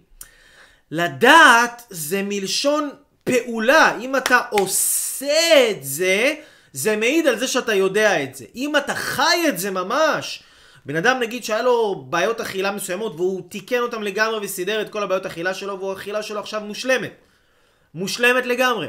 לדעת 0.91 1.81
זה 1.89 2.21
מלשון 2.23 2.89
פעולה. 3.23 3.97
אם 3.99 4.15
אתה 4.15 4.39
עושה 4.49 5.69
את 5.71 5.83
זה, 5.83 6.35
זה 6.73 6.95
מעיד 6.95 7.27
על 7.27 7.39
זה 7.39 7.47
שאתה 7.47 7.73
יודע 7.73 8.23
את 8.23 8.35
זה. 8.35 8.45
אם 8.55 8.77
אתה 8.77 8.95
חי 8.95 9.45
את 9.47 9.59
זה 9.59 9.71
ממש, 9.71 10.43
בן 10.85 10.95
אדם 10.95 11.19
נגיד 11.19 11.43
שהיה 11.43 11.61
לו 11.61 12.05
בעיות 12.09 12.41
אכילה 12.41 12.71
מסוימות 12.71 13.15
והוא 13.15 13.41
תיקן 13.49 13.79
אותם 13.79 14.03
לגמרי 14.03 14.45
וסידר 14.45 14.81
את 14.81 14.89
כל 14.89 15.03
הבעיות 15.03 15.25
אכילה 15.25 15.53
שלו 15.53 15.79
והאכילה 15.79 16.23
שלו 16.23 16.39
עכשיו 16.39 16.61
מושלמת. 16.61 17.11
מושלמת 17.93 18.45
לגמרי. 18.45 18.87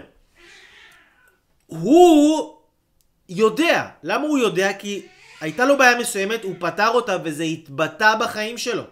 הוא 1.67 2.56
יודע. 3.29 3.87
למה 4.03 4.27
הוא 4.27 4.39
יודע? 4.39 4.73
כי 4.73 5.03
הייתה 5.41 5.65
לו 5.65 5.79
בעיה 5.79 5.99
מסוימת, 5.99 6.45
הוא 6.45 6.55
פתר 6.59 6.89
אותה 6.89 7.17
וזה 7.25 7.43
התבטא 7.43 8.15
בחיים 8.21 8.59
שלו. 8.59 8.83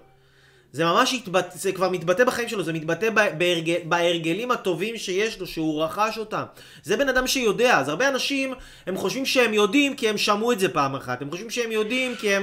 זה 0.72 0.84
ממש 0.84 1.14
התבטא, 1.14 1.56
זה 1.56 1.72
כבר 1.72 1.88
מתבטא 1.88 2.24
בחיים 2.24 2.48
שלו, 2.48 2.62
זה 2.62 2.72
מתבטא 2.72 3.10
בהרגל, 3.10 3.78
בהרגלים 3.84 4.50
הטובים 4.50 4.96
שיש 4.96 5.40
לו, 5.40 5.46
שהוא 5.46 5.82
רכש 5.84 6.18
אותם. 6.18 6.44
זה 6.82 6.96
בן 6.96 7.08
אדם 7.08 7.26
שיודע. 7.26 7.78
אז 7.78 7.88
הרבה 7.88 8.08
אנשים, 8.08 8.54
הם 8.86 8.96
חושבים 8.96 9.26
שהם 9.26 9.54
יודעים 9.54 9.96
כי 9.96 10.08
הם 10.08 10.18
שמעו 10.18 10.52
את 10.52 10.58
זה 10.58 10.68
פעם 10.68 10.94
אחת. 10.94 11.22
הם 11.22 11.30
חושבים 11.30 11.50
שהם 11.50 11.72
יודעים 11.72 12.16
כי 12.16 12.34
הם... 12.34 12.42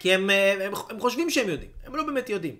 כי 0.00 0.14
הם, 0.14 0.30
הם, 0.30 0.72
הם 0.90 1.00
חושבים 1.00 1.30
שהם 1.30 1.48
יודעים. 1.48 1.70
הם 1.86 1.96
לא 1.96 2.02
באמת 2.02 2.30
יודעים. 2.30 2.54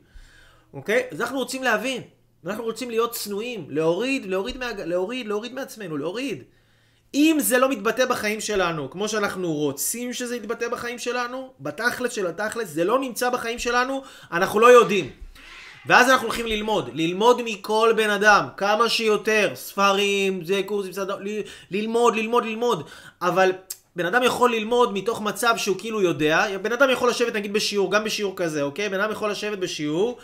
אוקיי? 0.72 1.02
אז 1.10 1.20
אנחנו 1.20 1.38
רוצים 1.38 1.62
להבין. 1.62 2.02
אנחנו 2.46 2.64
רוצים 2.64 2.90
להיות 2.90 3.12
צנועים. 3.12 3.66
להוריד, 3.68 4.26
להוריד, 4.26 4.56
מה, 4.56 4.66
להוריד, 4.84 5.26
להוריד 5.26 5.54
מעצמנו, 5.54 5.96
להוריד. 5.96 6.42
אם 7.14 7.36
זה 7.40 7.58
לא 7.58 7.68
מתבטא 7.68 8.06
בחיים 8.06 8.40
שלנו, 8.40 8.90
כמו 8.90 9.08
שאנחנו 9.08 9.52
רוצים 9.52 10.12
שזה 10.12 10.36
יתבטא 10.36 10.68
בחיים 10.68 10.98
שלנו, 10.98 11.50
בתכלס 11.60 12.12
של 12.12 12.26
התכלס, 12.26 12.68
זה 12.68 12.84
לא 12.84 12.98
נמצא 12.98 13.30
בחיים 13.30 13.58
שלנו, 13.58 14.02
אנחנו 14.32 14.60
לא 14.60 14.66
יודעים. 14.66 15.10
ואז 15.86 16.10
אנחנו 16.10 16.26
הולכים 16.26 16.46
ללמוד, 16.46 16.90
ללמוד 16.94 17.42
מכל 17.44 17.92
בן 17.96 18.10
אדם, 18.10 18.46
כמה 18.56 18.88
שיותר, 18.88 19.50
ספרים, 19.54 20.44
זה 20.44 20.60
קורסים, 20.66 20.92
סדר, 20.92 21.18
ללמוד, 21.70 22.16
ללמוד, 22.16 22.44
ללמוד, 22.44 22.88
אבל 23.22 23.52
בן 23.96 24.06
אדם 24.06 24.22
יכול 24.22 24.52
ללמוד 24.52 24.92
מתוך 24.92 25.20
מצב 25.20 25.54
שהוא 25.56 25.78
כאילו 25.78 26.02
יודע, 26.02 26.58
בן 26.62 26.72
אדם 26.72 26.90
יכול 26.90 27.10
לשבת 27.10 27.34
נגיד 27.34 27.52
בשיעור, 27.52 27.92
גם 27.92 28.04
בשיעור 28.04 28.36
כזה, 28.36 28.62
אוקיי? 28.62 28.88
בן 28.88 29.00
אדם 29.00 29.12
יכול 29.12 29.30
לשבת 29.30 29.58
בשיעור 29.58 30.18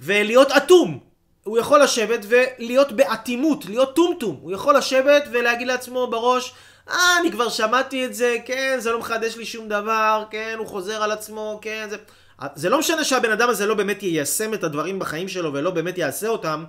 ולהיות 0.00 0.50
אטום, 0.50 1.11
הוא 1.44 1.58
יכול 1.58 1.82
לשבת 1.82 2.26
ולהיות 2.28 2.92
באטימות, 2.92 3.64
להיות 3.64 3.94
טומטום. 3.94 4.38
הוא 4.42 4.52
יכול 4.52 4.76
לשבת 4.76 5.24
ולהגיד 5.32 5.66
לעצמו 5.66 6.06
בראש, 6.06 6.54
אה, 6.90 7.18
אני 7.20 7.32
כבר 7.32 7.48
שמעתי 7.48 8.06
את 8.06 8.14
זה, 8.14 8.36
כן, 8.44 8.76
זה 8.78 8.92
לא 8.92 8.98
מחדש 8.98 9.36
לי 9.36 9.44
שום 9.44 9.68
דבר, 9.68 10.24
כן, 10.30 10.54
הוא 10.58 10.66
חוזר 10.66 11.02
על 11.02 11.12
עצמו, 11.12 11.58
כן, 11.62 11.86
זה... 11.90 11.96
זה 12.54 12.68
לא 12.68 12.78
משנה 12.78 13.04
שהבן 13.04 13.30
אדם 13.30 13.48
הזה 13.48 13.66
לא 13.66 13.74
באמת 13.74 14.02
יישם 14.02 14.54
את 14.54 14.64
הדברים 14.64 14.98
בחיים 14.98 15.28
שלו 15.28 15.52
ולא 15.52 15.70
באמת 15.70 15.98
יעשה 15.98 16.28
אותם, 16.28 16.64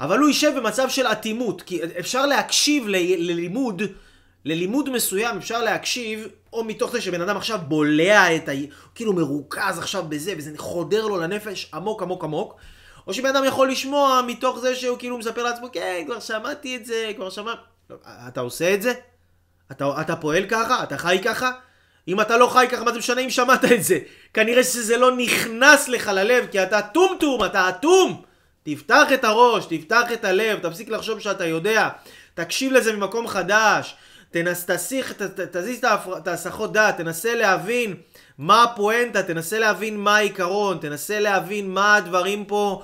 אבל 0.00 0.18
הוא 0.18 0.28
יישב 0.28 0.52
במצב 0.56 0.88
של 0.88 1.06
אטימות, 1.06 1.62
כי 1.62 1.80
אפשר 1.98 2.26
להקשיב 2.26 2.88
ל- 2.88 3.30
ללימוד, 3.30 3.82
ללימוד 4.44 4.90
מסוים 4.90 5.36
אפשר 5.36 5.62
להקשיב, 5.62 6.28
או 6.52 6.64
מתוך 6.64 6.92
זה 6.92 7.00
שבן 7.00 7.20
אדם 7.20 7.36
עכשיו 7.36 7.58
בולע 7.68 8.36
את 8.36 8.48
ה... 8.48 8.52
כאילו 8.94 9.12
מרוכז 9.12 9.78
עכשיו 9.78 10.04
בזה, 10.08 10.34
וזה 10.38 10.50
חודר 10.56 11.06
לו 11.06 11.16
לנפש 11.16 11.70
עמוק 11.74 12.02
עמוק 12.02 12.24
עמוק. 12.24 12.54
או 13.06 13.14
שבן 13.14 13.28
אדם 13.28 13.44
יכול 13.44 13.70
לשמוע 13.70 14.22
מתוך 14.26 14.58
זה 14.58 14.76
שהוא 14.76 14.98
כאילו 14.98 15.18
מספר 15.18 15.42
לעצמו, 15.42 15.68
כן, 15.72 16.02
כבר 16.06 16.20
שמעתי 16.20 16.76
את 16.76 16.86
זה, 16.86 17.12
כבר 17.16 17.30
שמע... 17.30 17.54
לא, 17.90 17.96
אתה 18.28 18.40
עושה 18.40 18.74
את 18.74 18.82
זה? 18.82 18.92
אתה, 19.72 20.00
אתה 20.00 20.16
פועל 20.16 20.46
ככה? 20.48 20.82
אתה 20.82 20.98
חי 20.98 21.18
ככה? 21.24 21.52
אם 22.08 22.20
אתה 22.20 22.36
לא 22.36 22.46
חי 22.46 22.66
ככה, 22.70 22.84
מה 22.84 22.92
זה 22.92 22.98
משנה 22.98 23.20
אם 23.20 23.30
שמעת 23.30 23.64
את 23.64 23.84
זה? 23.84 23.98
כנראה 24.34 24.64
שזה 24.64 24.96
לא 24.96 25.16
נכנס 25.16 25.88
לך 25.88 26.08
ללב, 26.08 26.46
כי 26.46 26.62
אתה 26.62 26.82
טומטום, 26.82 27.44
אתה 27.44 27.68
אטום. 27.68 28.22
תפתח 28.62 29.08
את 29.14 29.24
הראש, 29.24 29.66
תפתח 29.66 30.12
את 30.12 30.24
הלב, 30.24 30.58
תפסיק 30.58 30.88
לחשוב 30.88 31.20
שאתה 31.20 31.46
יודע. 31.46 31.88
תקשיב 32.34 32.72
לזה 32.72 32.96
ממקום 32.96 33.28
חדש. 33.28 33.96
תנס, 34.36 34.64
תסיך, 34.66 35.12
ת, 35.12 35.22
ת, 35.22 35.56
תזיז 35.56 35.84
את 36.16 36.28
ההסחות 36.28 36.72
דעת, 36.72 36.96
תנסה 36.96 37.34
להבין 37.34 37.94
מה 38.38 38.62
הפואנטה, 38.62 39.22
תנסה 39.22 39.58
להבין 39.58 39.96
מה 39.96 40.16
העיקרון, 40.16 40.78
תנסה 40.78 41.20
להבין 41.20 41.70
מה 41.70 41.96
הדברים 41.96 42.44
פה 42.44 42.82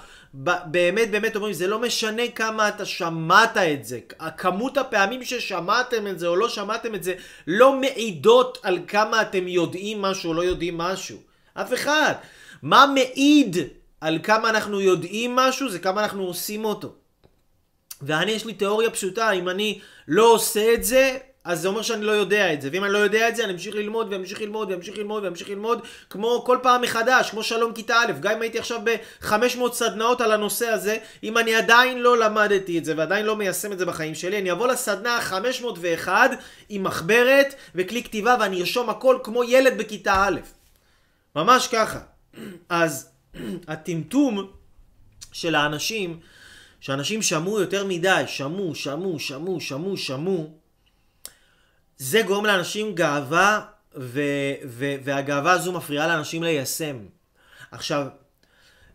באמת 0.64 1.10
באמת 1.10 1.36
אומרים, 1.36 1.54
זה 1.54 1.66
לא 1.66 1.78
משנה 1.78 2.28
כמה 2.34 2.68
אתה 2.68 2.84
שמעת 2.84 3.56
את 3.56 3.84
זה, 3.84 3.98
כמות 4.36 4.78
הפעמים 4.78 5.24
ששמעתם 5.24 6.06
את 6.06 6.18
זה 6.18 6.26
או 6.26 6.36
לא 6.36 6.48
שמעתם 6.48 6.94
את 6.94 7.02
זה, 7.02 7.14
לא 7.46 7.72
מעידות 7.72 8.58
על 8.62 8.78
כמה 8.88 9.22
אתם 9.22 9.48
יודעים 9.48 10.02
משהו 10.02 10.28
או 10.28 10.34
לא 10.34 10.42
יודעים 10.42 10.78
משהו. 10.78 11.18
אף 11.54 11.74
אחד. 11.74 12.12
מה 12.62 12.86
מעיד 12.94 13.56
על 14.00 14.18
כמה 14.22 14.50
אנחנו 14.50 14.80
יודעים 14.80 15.36
משהו 15.36 15.70
זה 15.70 15.78
כמה 15.78 16.02
אנחנו 16.02 16.22
עושים 16.22 16.64
אותו. 16.64 16.94
ואני 18.02 18.32
יש 18.32 18.44
לי 18.44 18.54
תיאוריה 18.54 18.90
פשוטה, 18.90 19.30
אם 19.30 19.48
אני 19.48 19.80
לא 20.08 20.32
עושה 20.32 20.74
את 20.74 20.84
זה, 20.84 21.18
אז 21.44 21.61
זה 21.61 21.68
אומר 21.68 21.83
שאני 21.83 22.05
לא 22.05 22.12
יודע 22.12 22.52
את 22.52 22.62
זה, 22.62 22.68
ואם 22.72 22.85
אני 22.85 22.92
לא 22.92 22.98
יודע 22.98 23.28
את 23.28 23.37
זה, 23.37 23.44
אני 23.44 23.52
אמשיך 23.52 23.74
ללמוד, 23.74 24.09
ואמשיך 24.11 24.40
ללמוד, 24.40 24.70
ואמשיך 24.70 24.98
ללמוד, 24.98 25.24
ואמשיך 25.24 25.48
ללמוד, 25.48 25.87
כמו 26.11 26.42
כל 26.46 26.59
פעם 26.62 26.83
מחדש, 26.83 27.31
כמו 27.31 27.42
שלום 27.42 27.72
כיתה 27.72 27.96
א', 27.96 28.12
גם 28.20 28.33
אם 28.33 28.42
הייתי 28.42 28.59
עכשיו 28.59 28.81
ב-500 28.85 29.72
סדנאות 29.72 30.20
על 30.20 30.33
הנושא 30.33 30.66
הזה, 30.66 30.96
אם 31.22 31.38
אני 31.38 31.55
עדיין 31.55 31.98
לא 31.98 32.18
למדתי 32.18 32.78
את 32.78 32.85
זה, 32.85 32.94
ועדיין 32.96 33.26
לא 33.26 33.37
מיישם 33.37 33.72
את 33.72 33.78
זה 33.78 33.87
בחיים 33.87 34.14
שלי, 34.14 34.38
אני 34.38 34.52
אבוא 34.52 34.68
לסדנה 34.68 35.16
ה-501 35.16 36.09
עם 36.68 36.83
מחברת 36.83 37.55
וכלי 37.74 38.05
כתיבה, 38.05 38.37
ואני 38.40 38.61
ארשום 38.61 38.90
הכל 38.90 39.18
כמו 39.22 39.44
ילד 39.44 39.78
בכיתה 39.78 40.24
א'. 40.26 40.37
ממש 41.37 41.68
ככה. 41.68 41.98
אז 42.68 43.09
הטמטום 43.68 44.50
של 45.33 45.55
האנשים, 45.55 46.20
שאנשים 46.81 47.22
שמעו 47.22 47.61
יותר 47.61 47.85
מדי, 47.85 48.24
שמעו, 48.26 48.74
שמעו, 48.74 49.18
שמעו, 49.18 49.61
שמעו, 49.61 49.96
שמעו, 49.96 50.62
זה 52.02 52.22
גורם 52.22 52.46
לאנשים 52.46 52.94
גאווה, 52.94 53.60
ו- 53.96 54.54
ו- 54.66 54.94
והגאווה 55.04 55.52
הזו 55.52 55.72
מפריעה 55.72 56.08
לאנשים 56.08 56.42
ליישם. 56.42 56.96
עכשיו, 57.70 58.06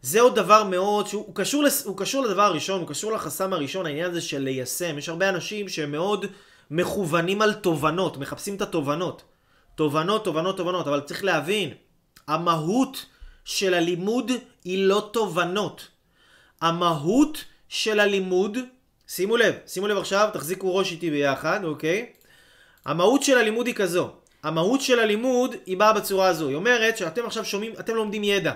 זה 0.02 0.22
עוד 0.22 0.36
דבר 0.36 0.64
מאוד, 0.64 1.08
שהוא 1.08 1.36
קשור, 1.36 1.64
לס, 1.64 1.86
הוא 1.86 1.98
קשור 1.98 2.26
לדבר 2.26 2.42
הראשון, 2.42 2.82
הוא 2.82 2.88
קשור 2.88 3.12
לחסם 3.12 3.54
הראשון, 3.54 3.86
העניין 3.86 4.10
הזה 4.10 4.22
של 4.22 4.40
ליישם. 4.40 4.98
יש 4.98 5.10
הרבה 5.10 5.30
אנשים 5.30 5.70
שהם 5.70 5.92
מאוד 5.92 6.26
מכוונים 6.72 7.42
על 7.42 7.54
תובנות, 7.54 8.18
מחפשים 8.18 8.56
את 8.56 8.62
התובנות. 8.62 9.24
תובנות, 9.76 10.24
תובנות, 10.24 10.58
תובנות, 10.58 10.88
אבל 10.88 11.02
צריך 11.02 11.24
להבין, 11.24 11.74
המהות 12.28 13.06
של 13.46 13.74
הלימוד 13.74 14.32
היא 14.64 14.88
לא 14.88 15.10
תובנות. 15.14 15.88
המהות 16.62 17.44
של 17.70 18.00
הלימוד, 18.00 18.58
שימו 19.08 19.38
לב, 19.38 19.56
שימו 19.68 19.88
לב 19.88 19.98
עכשיו, 19.98 20.30
תחזיקו 20.34 20.76
ראש 20.76 20.92
איתי 20.92 21.10
ביחד, 21.10 21.64
אוקיי? 21.64 22.17
המהות 22.88 23.24
של 23.24 23.38
הלימוד 23.38 23.68
היא 23.68 23.76
כזו. 23.76 24.10
המהות 24.44 24.82
של 24.82 25.00
הלימוד 25.00 25.56
היא 25.66 25.78
באה 25.78 25.94
בצורה 25.94 26.28
הזו. 26.28 26.48
היא 26.48 26.56
אומרת 26.56 26.98
שאתם 26.98 27.26
עכשיו 27.26 27.46
שומעים, 27.46 27.74
אתם 27.80 27.96
לומדים 27.96 28.24
ידע. 28.24 28.54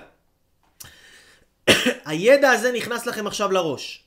הידע 2.06 2.50
הזה 2.52 2.72
נכנס 2.72 3.06
לכם 3.06 3.28
עכשיו 3.28 3.52
לראש. 3.52 4.04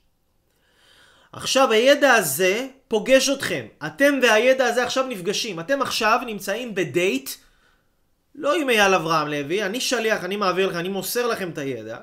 עכשיו 1.33 1.73
הידע 1.73 2.13
הזה 2.13 2.67
פוגש 2.89 3.29
אתכם. 3.29 3.67
אתם 3.87 4.19
והידע 4.23 4.67
הזה 4.67 4.85
עכשיו 4.85 5.07
נפגשים. 5.07 5.61
אתם 5.61 5.83
עכשיו 5.83 6.21
נמצאים 6.27 6.75
בדייט 6.75 7.31
לא 8.35 8.55
עם 8.55 8.71
אייל 8.71 8.95
אברהם 8.95 9.29
לוי, 9.29 9.63
אני 9.63 9.81
שליח, 9.81 10.25
אני 10.25 10.37
מעביר 10.37 10.69
לכם, 10.69 10.79
אני 10.79 10.89
מוסר 10.89 11.27
לכם 11.27 11.51
את 11.51 11.59
הידע. 11.59 11.99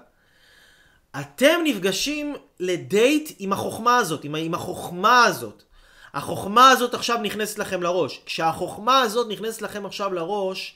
אתם 1.19 1.59
נפגשים 1.63 2.35
לדייט 2.59 3.31
עם 3.39 3.53
החוכמה 3.53 3.97
הזאת, 3.97 4.23
עם, 4.23 4.35
עם 4.35 4.53
החוכמה 4.53 5.23
הזאת. 5.23 5.63
החוכמה 6.13 6.69
הזאת 6.69 6.93
עכשיו 6.93 7.17
נכנסת 7.21 7.59
לכם 7.59 7.83
לראש. 7.83 8.21
כשהחוכמה 8.25 8.99
הזאת 8.99 9.27
נכנסת 9.29 9.61
לכם 9.61 9.85
עכשיו 9.85 10.13
לראש, 10.13 10.75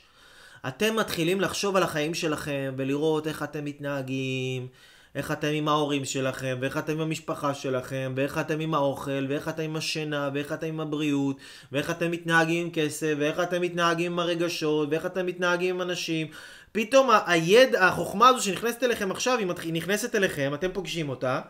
אתם 0.68 0.96
מתחילים 0.96 1.40
לחשוב 1.40 1.76
על 1.76 1.82
החיים 1.82 2.14
שלכם 2.14 2.74
ולראות 2.76 3.26
איך 3.26 3.42
אתם 3.42 3.64
מתנהגים, 3.64 4.68
איך 5.14 5.32
אתם 5.32 5.48
עם 5.52 5.68
ההורים 5.68 6.04
שלכם, 6.04 6.58
ואיך 6.60 6.76
אתם 6.78 6.92
עם 6.92 7.00
המשפחה 7.00 7.54
שלכם, 7.54 8.12
ואיך 8.16 8.38
אתם 8.38 8.60
עם 8.60 8.74
האוכל, 8.74 9.26
ואיך 9.28 9.48
אתם 9.48 9.62
עם 9.62 9.76
השינה, 9.76 10.30
ואיך 10.34 10.52
אתם 10.52 10.66
עם 10.66 10.80
הבריאות, 10.80 11.36
ואיך 11.72 11.90
אתם 11.90 12.10
מתנהגים 12.10 12.66
עם 12.66 12.72
כסף, 12.72 13.14
ואיך 13.18 13.40
אתם 13.40 13.62
מתנהגים 13.62 14.12
עם 14.12 14.18
הרגשות, 14.18 14.88
ואיך 14.90 15.06
אתם 15.06 15.26
מתנהגים 15.26 15.74
עם 15.74 15.82
אנשים. 15.82 16.26
פתאום 16.72 17.10
הידע, 17.26 17.86
החוכמה 17.86 18.28
הזו 18.28 18.44
שנכנסת 18.44 18.82
אליכם 18.82 19.10
עכשיו, 19.10 19.38
היא 19.62 19.72
נכנסת 19.72 20.14
אליכם, 20.14 20.50
אתם 20.54 20.72
פוגשים 20.72 21.08
אותה, 21.08 21.40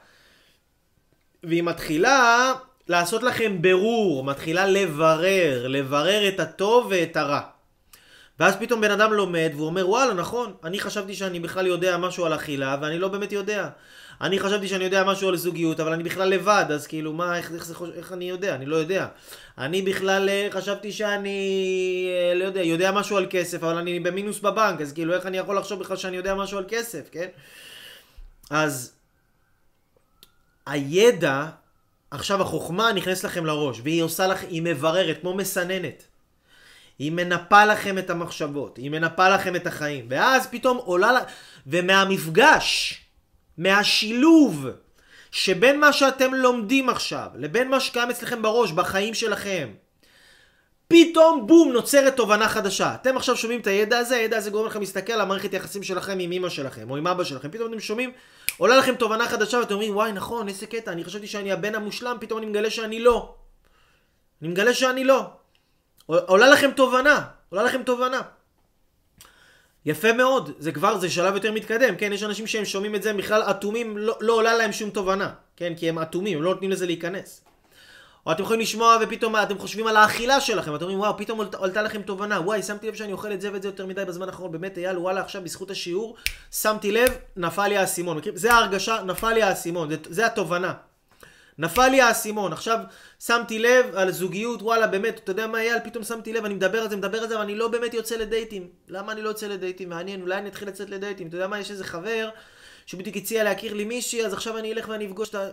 והיא 1.44 1.62
מתחילה 1.62 2.52
לעשות 2.88 3.22
לכם 3.22 3.62
ברור, 3.62 4.24
מתחילה 4.24 4.66
לברר, 4.66 5.68
לברר 5.68 6.28
את 6.28 6.40
הטוב 6.40 6.86
ואת 6.90 7.16
הרע. 7.16 7.40
ואז 8.40 8.56
פתאום 8.56 8.80
בן 8.80 8.90
אדם 8.90 9.12
לומד 9.12 9.50
והוא 9.54 9.66
אומר 9.66 9.88
וואלה 9.88 10.14
נכון, 10.14 10.54
אני 10.64 10.80
חשבתי 10.80 11.14
שאני 11.14 11.40
בכלל 11.40 11.66
יודע 11.66 11.96
משהו 11.96 12.24
על 12.24 12.34
אכילה 12.34 12.76
ואני 12.80 12.98
לא 12.98 13.08
באמת 13.08 13.32
יודע. 13.32 13.68
אני 14.20 14.38
חשבתי 14.38 14.68
שאני 14.68 14.84
יודע 14.84 15.04
משהו 15.04 15.28
על 15.28 15.36
זוגיות 15.36 15.80
אבל 15.80 15.92
אני 15.92 16.02
בכלל 16.02 16.28
לבד 16.28 16.64
אז 16.68 16.86
כאילו 16.86 17.12
מה, 17.12 17.36
איך, 17.38 17.52
איך, 17.52 17.70
איך, 17.70 17.82
איך 17.94 18.12
אני 18.12 18.30
יודע? 18.30 18.54
אני 18.54 18.66
לא 18.66 18.76
יודע. 18.76 19.06
אני 19.58 19.82
בכלל 19.82 20.28
אה, 20.28 20.48
חשבתי 20.50 20.92
שאני 20.92 22.08
אה, 22.10 22.34
לא 22.34 22.44
יודע, 22.44 22.62
יודע 22.62 22.92
משהו 22.92 23.16
על 23.16 23.26
כסף 23.30 23.62
אבל 23.62 23.76
אני 23.76 24.00
במינוס 24.00 24.40
בבנק 24.40 24.80
אז 24.80 24.92
כאילו 24.92 25.14
איך 25.14 25.26
אני 25.26 25.38
יכול 25.38 25.58
לחשוב 25.58 25.80
בכלל 25.80 25.96
שאני 25.96 26.16
יודע 26.16 26.34
משהו 26.34 26.58
על 26.58 26.64
כסף, 26.68 27.08
כן? 27.12 27.28
אז 28.50 28.92
הידע, 30.66 31.46
עכשיו 32.10 32.42
החוכמה 32.42 32.92
נכנסת 32.92 33.24
לכם 33.24 33.46
לראש 33.46 33.80
והיא 33.82 34.02
עושה 34.02 34.26
לך, 34.26 34.42
היא 34.42 34.62
מבררת 34.62 35.16
כמו 35.20 35.34
מסננת. 35.34 36.02
היא 36.98 37.12
מנפה 37.12 37.64
לכם 37.64 37.98
את 37.98 38.10
המחשבות, 38.10 38.76
היא 38.76 38.90
מנפה 38.90 39.28
לכם 39.28 39.56
את 39.56 39.66
החיים, 39.66 40.06
ואז 40.08 40.46
פתאום 40.46 40.76
עולה 40.76 41.12
לה... 41.12 41.20
ומהמפגש, 41.66 43.00
מהשילוב 43.58 44.66
שבין 45.30 45.80
מה 45.80 45.92
שאתם 45.92 46.34
לומדים 46.34 46.88
עכשיו 46.88 47.28
לבין 47.34 47.68
מה 47.68 47.80
שקיים 47.80 48.10
אצלכם 48.10 48.42
בראש, 48.42 48.72
בחיים 48.72 49.14
שלכם, 49.14 49.68
פתאום 50.88 51.46
בום 51.46 51.72
נוצרת 51.72 52.16
תובנה 52.16 52.48
חדשה. 52.48 52.94
אתם 52.94 53.16
עכשיו 53.16 53.36
שומעים 53.36 53.60
את 53.60 53.66
הידע 53.66 53.98
הזה, 53.98 54.16
הידע 54.16 54.36
הזה 54.36 54.50
גורם 54.50 54.66
לכם 54.66 54.80
להסתכל 54.80 55.12
על 55.12 55.20
המערכת 55.20 55.52
יחסים 55.52 55.82
שלכם 55.82 56.18
עם 56.18 56.32
אמא 56.32 56.48
שלכם 56.48 56.90
או 56.90 56.96
עם 56.96 57.06
אבא 57.06 57.24
שלכם. 57.24 57.50
פתאום 57.50 57.72
אתם 57.72 57.80
שומעים, 57.80 58.10
עולה 58.58 58.76
לכם 58.76 58.94
תובנה 58.94 59.28
חדשה 59.28 59.58
ואתם 59.58 59.74
אומרים 59.74 59.96
וואי 59.96 60.12
נכון 60.12 60.48
איזה 60.48 60.66
קטע, 60.66 60.92
אני 60.92 61.04
חשבתי 61.04 61.26
שאני 61.26 61.52
הבן 61.52 61.74
המושלם, 61.74 62.16
פתאום 62.20 62.38
אני 62.38 62.46
מגלה 62.46 62.70
שאני 62.70 63.00
לא. 63.00 63.34
אני 64.42 64.48
מגלה 64.48 64.74
שאני 64.74 65.04
לא. 65.04 65.30
עולה 66.06 66.48
לכם 66.48 66.70
תובנה, 66.70 67.24
עולה 67.48 67.62
לכם 67.62 67.82
תובנה. 67.82 68.20
יפה 69.86 70.12
מאוד, 70.12 70.50
זה 70.58 70.72
כבר, 70.72 70.98
זה 70.98 71.10
שלב 71.10 71.34
יותר 71.34 71.52
מתקדם, 71.52 71.96
כן? 71.96 72.12
יש 72.12 72.22
אנשים 72.22 72.46
שהם 72.46 72.64
שומעים 72.64 72.94
את 72.94 73.02
זה, 73.02 73.12
בכלל 73.12 73.42
אטומים, 73.42 73.98
לא, 73.98 74.16
לא 74.20 74.32
עולה 74.32 74.54
להם 74.54 74.72
שום 74.72 74.90
תובנה, 74.90 75.30
כן? 75.56 75.72
כי 75.74 75.88
הם 75.88 75.98
אטומים, 75.98 76.38
הם 76.38 76.44
לא 76.44 76.50
נותנים 76.50 76.70
לזה 76.70 76.86
להיכנס. 76.86 77.45
או 78.26 78.32
אתם 78.32 78.42
יכולים 78.42 78.60
לשמוע 78.60 78.98
ופתאום 79.00 79.36
אתם 79.36 79.58
חושבים 79.58 79.86
על 79.86 79.96
האכילה 79.96 80.40
שלכם, 80.40 80.74
אתם 80.74 80.82
אומרים 80.82 81.00
וואו, 81.00 81.16
פתאום 81.16 81.40
עלתה 81.60 81.82
לכם 81.82 82.02
תובנה, 82.02 82.40
וואי, 82.40 82.62
שמתי 82.62 82.88
לב 82.88 82.94
שאני 82.94 83.12
אוכל 83.12 83.32
את 83.32 83.40
זה 83.40 83.52
ואת 83.52 83.62
זה 83.62 83.68
יותר 83.68 83.86
מדי 83.86 84.04
בזמן 84.04 84.28
האחרון, 84.28 84.52
באמת 84.52 84.78
אייל, 84.78 84.98
וואלה, 84.98 85.20
עכשיו 85.20 85.42
בזכות 85.42 85.70
השיעור, 85.70 86.16
שמתי 86.52 86.92
לב, 86.92 87.08
נפל 87.36 87.68
לי 87.68 87.76
האסימון. 87.76 88.20
זה 88.34 88.52
ההרגשה, 88.52 89.02
נפל 89.06 89.32
לי 89.32 89.42
האסימון, 89.42 89.90
זה, 89.90 89.96
זה 90.08 90.26
התובנה. 90.26 90.72
נפל 91.58 91.88
לי 91.88 92.00
האסימון, 92.00 92.52
עכשיו 92.52 92.78
שמתי 93.20 93.58
לב 93.58 93.86
על 93.94 94.10
זוגיות, 94.10 94.62
וואלה 94.62 94.86
באמת, 94.86 95.20
אתה 95.24 95.30
יודע 95.30 95.46
מה 95.46 95.60
אייל, 95.60 95.78
פתאום 95.84 96.04
שמתי 96.04 96.32
לב, 96.32 96.44
אני 96.44 96.54
מדבר 96.54 96.78
על 96.78 96.90
זה, 96.90 96.96
מדבר 96.96 97.18
על 97.18 97.28
זה, 97.28 97.34
אבל 97.34 97.42
אני 97.42 97.54
לא 97.54 97.68
באמת 97.68 97.94
יוצא 97.94 98.16
לדייטים. 98.16 98.68
למה 98.88 99.12
אני 99.12 99.22
לא 99.22 99.28
יוצא 99.28 99.46
לדייטים? 99.46 99.88
מעניין, 99.88 100.22
אולי 100.22 100.38
אני 100.38 100.48
אתחיל 100.48 100.68
לצאת 100.68 100.90
לדייטים. 100.90 101.28
אתה 101.28 101.36
יודע 101.36 101.46
מה, 101.46 101.60
יש 101.60 101.70
איזה 101.70 101.84
חבר 101.84 102.28
שבדיוק 102.86 103.16
הציע 103.16 103.44
להכיר 103.44 103.74
לי 103.74 103.84
מישהי, 103.84 104.26
אז 104.26 104.32
עכשיו 104.32 104.58
אני 104.58 104.72
אלך 104.72 104.88
ואני 104.88 105.06
אפגוש 105.06 105.28
את 105.28 105.34
ה... 105.34 105.48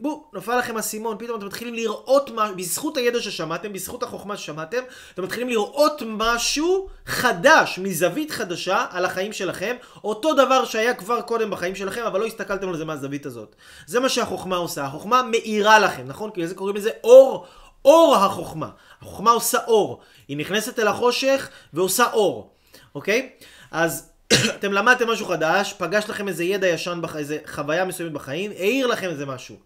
בואו, 0.00 0.24
נפל 0.32 0.58
לכם 0.58 0.76
אסימון, 0.76 1.16
פתאום 1.18 1.38
אתם 1.38 1.46
מתחילים 1.46 1.74
לראות 1.74 2.30
מה... 2.30 2.52
בזכות 2.52 2.96
הידע 2.96 3.20
ששמעתם, 3.20 3.72
בזכות 3.72 4.02
החוכמה 4.02 4.36
ששמעתם, 4.36 4.82
אתם 5.14 5.22
מתחילים 5.22 5.48
לראות 5.48 6.02
משהו 6.06 6.88
חדש, 7.06 7.78
מזווית 7.78 8.30
חדשה, 8.30 8.86
על 8.90 9.04
החיים 9.04 9.32
שלכם, 9.32 9.76
אותו 10.04 10.34
דבר 10.34 10.64
שהיה 10.64 10.94
כבר 10.94 11.20
קודם 11.20 11.50
בחיים 11.50 11.74
שלכם, 11.74 12.02
אבל 12.02 12.20
לא 12.20 12.26
הסתכלתם 12.26 12.68
על 12.68 12.76
זה 12.76 12.84
מהזווית 12.84 13.26
הזאת. 13.26 13.56
זה 13.86 14.00
מה 14.00 14.08
שהחוכמה 14.08 14.56
עושה, 14.56 14.84
החוכמה 14.84 15.22
מאירה 15.22 15.78
לכם, 15.78 16.04
נכון? 16.06 16.30
כי 16.30 16.42
לזה 16.42 16.54
קוראים 16.54 16.76
לזה 16.76 16.90
אור, 17.04 17.46
אור 17.84 18.16
החוכמה. 18.16 18.68
החוכמה 19.02 19.30
עושה 19.30 19.58
אור. 19.66 20.00
היא 20.28 20.36
נכנסת 20.36 20.78
אל 20.78 20.88
החושך 20.88 21.48
ועושה 21.72 22.12
אור, 22.12 22.50
אוקיי? 22.94 23.30
אז 23.70 24.13
אתם 24.32 24.72
למדתם 24.72 25.10
משהו 25.10 25.26
חדש, 25.26 25.74
פגש 25.78 26.04
לכם 26.08 26.28
איזה 26.28 26.44
ידע 26.44 26.68
ישן, 26.68 26.98
בח... 27.02 27.16
איזה 27.16 27.38
חוויה 27.46 27.84
מסוימת 27.84 28.12
בחיים, 28.12 28.50
העיר 28.50 28.86
לכם 28.86 29.08
איזה 29.08 29.26
משהו. 29.26 29.56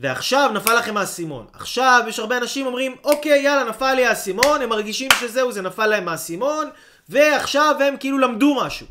ועכשיו 0.00 0.50
נפל 0.54 0.74
לכם 0.74 0.96
האסימון. 0.96 1.46
עכשיו 1.52 2.04
יש 2.08 2.18
הרבה 2.18 2.38
אנשים 2.38 2.66
אומרים, 2.66 2.96
אוקיי, 3.04 3.42
יאללה, 3.42 3.64
נפל 3.64 3.94
לי 3.94 4.06
האסימון, 4.06 4.62
הם 4.62 4.68
מרגישים 4.68 5.10
שזהו, 5.20 5.52
זה 5.52 5.62
נפל 5.62 5.86
להם 5.86 6.08
האסימון, 6.08 6.70
ועכשיו 7.08 7.76
הם 7.80 7.96
כאילו 8.00 8.18
למדו 8.18 8.54
משהו. 8.54 8.86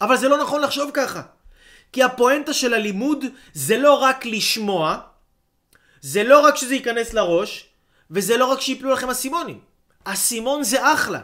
אבל 0.00 0.16
זה 0.16 0.28
לא 0.28 0.42
נכון 0.42 0.62
לחשוב 0.62 0.90
ככה. 0.94 1.22
כי 1.92 2.02
הפואנטה 2.02 2.52
של 2.52 2.74
הלימוד 2.74 3.24
זה 3.52 3.76
לא 3.76 3.94
רק 3.94 4.26
לשמוע, 4.26 4.98
זה 6.00 6.24
לא 6.24 6.40
רק 6.40 6.56
שזה 6.56 6.74
ייכנס 6.74 7.12
לראש, 7.12 7.66
וזה 8.10 8.36
לא 8.36 8.46
רק 8.46 8.60
שיפלו 8.60 8.90
לכם 8.90 9.10
אסימונים. 9.10 9.60
אסימון 10.04 10.62
זה 10.62 10.92
אחלה. 10.92 11.20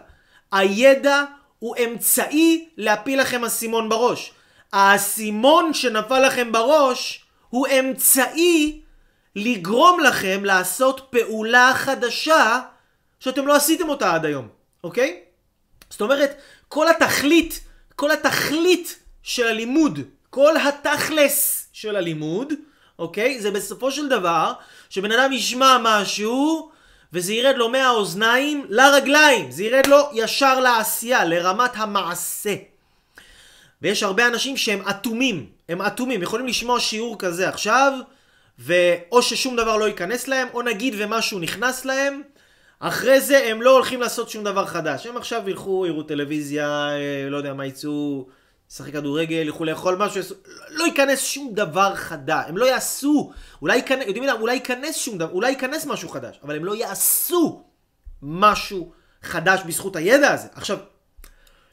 הידע 0.53 1.25
הוא 1.61 1.77
אמצעי 1.85 2.69
להפיל 2.77 3.21
לכם 3.21 3.45
אסימון 3.45 3.89
בראש. 3.89 4.33
האסימון 4.73 5.75
שנפל 5.75 6.27
לכם 6.27 6.53
בראש 6.53 7.25
הוא 7.49 7.67
אמצעי 7.67 8.81
לגרום 9.37 10.01
לכם 10.01 10.45
לעשות 10.45 11.07
פעולה 11.11 11.73
חדשה 11.75 12.61
שאתם 13.21 13.47
לא 13.47 13.57
עשיתם 13.57 13.89
אותה 13.89 14.15
עד 14.15 14.25
היום, 14.25 14.49
אוקיי? 14.85 15.21
זאת 15.91 16.01
אומרת, 16.01 16.41
כל 16.69 16.89
התכלית, 16.89 17.61
כל 17.97 18.11
התכלית 18.11 18.99
של 19.23 19.47
הלימוד, 19.47 19.99
כל 20.31 20.55
התכלס 20.57 21.69
של 21.73 21.97
הלימוד, 21.97 22.53
אוקיי? 22.99 23.41
זה 23.41 23.51
בסופו 23.51 23.91
של 23.91 24.09
דבר 24.09 24.53
שבן 24.91 25.13
אדם 25.13 25.33
ישמע 25.33 25.77
משהו 25.83 26.71
וזה 27.13 27.33
ירד 27.33 27.57
לו 27.57 27.69
מהאוזניים 27.69 28.67
לרגליים, 28.69 29.51
זה 29.51 29.65
ירד 29.65 29.87
לו 29.87 30.11
ישר 30.13 30.61
לעשייה, 30.61 31.25
לרמת 31.25 31.71
המעשה. 31.75 32.55
ויש 33.83 34.03
הרבה 34.03 34.27
אנשים 34.27 34.57
שהם 34.57 34.89
אטומים, 34.91 35.47
הם 35.69 35.83
אטומים, 35.83 36.23
יכולים 36.23 36.47
לשמוע 36.47 36.81
שיעור 36.81 37.19
כזה 37.19 37.49
עכשיו, 37.49 37.93
ואו 38.59 39.23
ששום 39.23 39.57
דבר 39.57 39.77
לא 39.77 39.85
ייכנס 39.85 40.29
להם, 40.29 40.49
או 40.55 40.63
נגיד 40.63 40.95
ומשהו 40.99 41.39
נכנס 41.39 41.85
להם, 41.85 42.23
אחרי 42.81 43.21
זה 43.21 43.47
הם 43.51 43.63
לא 43.63 43.71
הולכים 43.71 44.01
לעשות 44.01 44.31
שום 44.31 44.45
דבר 44.45 44.67
חדש. 44.67 45.07
הם 45.07 45.17
עכשיו 45.17 45.49
ילכו, 45.49 45.87
יראו 45.87 46.03
טלוויזיה, 46.03 46.89
אה, 46.91 47.31
לא 47.31 47.37
יודע 47.37 47.55
מה 47.55 47.67
יצאו, 47.67 48.27
לשחק 48.73 48.93
כדורגל, 48.93 49.37
ילכו 49.37 49.65
לאכול 49.65 49.97
משהו, 49.97 50.37
לא 50.69 50.85
ייכנס 50.85 51.25
שום 51.25 51.55
דבר 51.55 51.95
חדש, 51.95 52.45
הם 52.49 52.57
לא 52.57 52.65
יעשו, 52.67 53.33
אולי 53.63 53.77
ייכנס, 53.77 54.05
יודעים 54.07 54.27
מה, 54.27 54.33
אולי 54.33 54.55
ייכנס 54.55 54.97
שום 54.97 55.19
דבר, 55.19 55.31
אולי 55.33 55.51
ייכנס 55.51 55.87
משהו 55.87 56.09
חדש, 56.09 56.41
אבל 56.43 56.57
הם 56.57 56.65
לא 56.65 56.75
יעשו 56.75 57.65
משהו 58.23 58.93
חדש 59.23 59.61
בזכות 59.67 59.97
הידע 59.97 60.33
הזה. 60.33 60.49
עכשיו, 60.55 60.79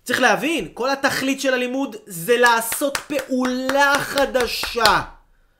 צריך 0.03 0.21
להבין, 0.21 0.67
כל 0.73 0.89
התכלית 0.89 1.41
של 1.41 1.53
הלימוד 1.53 1.95
זה 2.05 2.37
לעשות 2.37 2.97
פעולה 2.97 3.93
חדשה. 3.99 5.01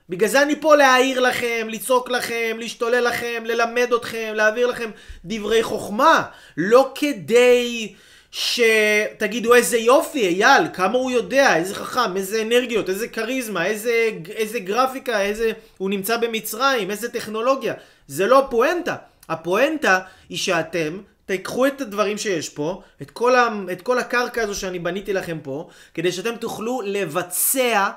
בגלל 0.10 0.30
זה 0.30 0.42
אני 0.42 0.62
פה 0.62 0.76
להעיר 0.76 1.20
לכם, 1.20 1.68
לצעוק 1.70 2.10
לכם, 2.10 2.58
להשתולל 2.60 3.08
לכם, 3.08 3.44
ללמד 3.46 3.94
אתכם, 3.94 4.32
להעביר 4.36 4.68
לכם 4.68 4.92
דברי 5.26 5.64
חוכמה. 5.64 6.24
לא 6.58 6.92
כדי... 6.96 7.96
שתגידו 8.38 9.56
איזה 9.56 9.78
יופי, 9.78 10.28
אייל, 10.28 10.68
כמה 10.74 10.98
הוא 10.98 11.12
יודע, 11.12 11.56
איזה 11.56 11.76
חכם, 11.76 12.18
איזה 12.18 12.42
אנרגיות, 12.42 12.90
איזה 12.90 13.08
כריזמה, 13.08 13.66
איזה, 13.66 14.10
איזה 14.36 14.60
גרפיקה, 14.60 15.22
איזה... 15.22 15.52
הוא 15.78 15.90
נמצא 15.90 16.18
במצרים, 16.18 16.92
איזה 16.92 17.10
טכנולוגיה. 17.10 17.74
זה 18.08 18.28
לא 18.28 18.40
הפואנטה. 18.40 18.96
הפואנטה 19.30 20.00
היא 20.30 20.38
שאתם 20.38 21.00
תיקחו 21.26 21.68
את 21.68 21.82
הדברים 21.82 22.18
שיש 22.18 22.50
פה, 22.50 22.82
את 23.02 23.12
כל, 23.12 23.36
ה... 23.36 23.50
את 23.72 23.82
כל 23.82 24.00
הקרקע 24.00 24.42
הזו 24.42 24.56
שאני 24.56 24.80
בניתי 24.80 25.14
לכם 25.14 25.38
פה, 25.44 25.68
כדי 25.94 26.12
שאתם 26.12 26.36
תוכלו 26.36 26.82
לבצע 26.86 27.90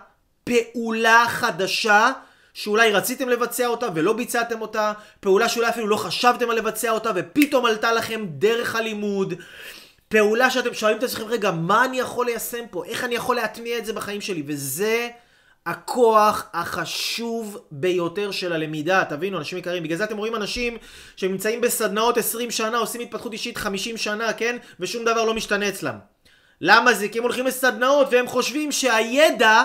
פעולה 0.44 1.24
חדשה 1.28 2.12
שאולי 2.54 2.92
רציתם 2.92 3.28
לבצע 3.28 3.66
אותה 3.66 3.86
ולא 3.94 4.12
ביצעתם 4.12 4.60
אותה, 4.60 4.92
פעולה 5.20 5.48
שאולי 5.48 5.68
אפילו 5.68 5.86
לא 5.86 5.96
חשבתם 5.96 6.50
על 6.50 6.56
לבצע 6.56 6.90
אותה 6.90 7.10
ופתאום 7.14 7.66
עלתה 7.66 7.92
לכם 7.92 8.24
דרך 8.28 8.76
הלימוד, 8.76 9.34
פעולה 10.10 10.50
שאתם 10.50 10.74
שואלים 10.74 10.98
את 10.98 11.02
עצמכם, 11.02 11.24
רגע, 11.24 11.50
מה 11.50 11.84
אני 11.84 11.98
יכול 11.98 12.26
ליישם 12.26 12.64
פה? 12.70 12.84
איך 12.84 13.04
אני 13.04 13.14
יכול 13.14 13.36
להטמיע 13.36 13.78
את 13.78 13.84
זה 13.84 13.92
בחיים 13.92 14.20
שלי? 14.20 14.42
וזה 14.46 15.08
הכוח 15.66 16.46
החשוב 16.52 17.58
ביותר 17.70 18.30
של 18.30 18.52
הלמידה, 18.52 19.04
תבינו, 19.08 19.38
אנשים 19.38 19.58
יקרים. 19.58 19.82
בגלל 19.82 19.98
זה 19.98 20.04
אתם 20.04 20.16
רואים 20.16 20.36
אנשים 20.36 20.78
שנמצאים 21.16 21.60
בסדנאות 21.60 22.18
20 22.18 22.50
שנה, 22.50 22.78
עושים 22.78 23.00
התפתחות 23.00 23.32
אישית 23.32 23.56
50 23.56 23.96
שנה, 23.96 24.32
כן? 24.32 24.56
ושום 24.80 25.04
דבר 25.04 25.24
לא 25.24 25.34
משתנה 25.34 25.68
אצלם. 25.68 25.98
למה 26.60 26.94
זה? 26.94 27.08
כי 27.08 27.18
הם 27.18 27.24
הולכים 27.24 27.46
לסדנאות 27.46 28.08
והם 28.10 28.26
חושבים 28.26 28.72
שהידע 28.72 29.62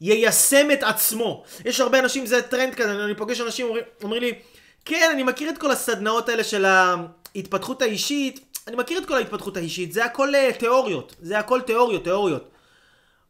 יישם 0.00 0.68
את 0.72 0.82
עצמו. 0.82 1.44
יש 1.64 1.80
הרבה 1.80 1.98
אנשים, 1.98 2.26
זה 2.26 2.42
טרנד 2.42 2.74
כזה, 2.74 3.04
אני 3.04 3.14
פוגש 3.14 3.40
אנשים 3.40 3.66
אומרים, 3.66 3.84
אומרים 4.02 4.22
לי, 4.22 4.34
כן, 4.84 5.10
אני 5.12 5.22
מכיר 5.22 5.50
את 5.50 5.58
כל 5.58 5.70
הסדנאות 5.70 6.28
האלה 6.28 6.44
של 6.44 6.64
ההתפתחות 6.64 7.82
האישית, 7.82 8.49
אני 8.70 8.76
מכיר 8.76 8.98
את 8.98 9.06
כל 9.06 9.14
ההתפתחות 9.14 9.56
האישית, 9.56 9.92
זה 9.92 10.04
הכל 10.04 10.34
אה, 10.34 10.50
תיאוריות, 10.58 11.14
זה 11.22 11.38
הכל 11.38 11.60
תיאוריות, 11.60 12.04
תיאוריות. 12.04 12.48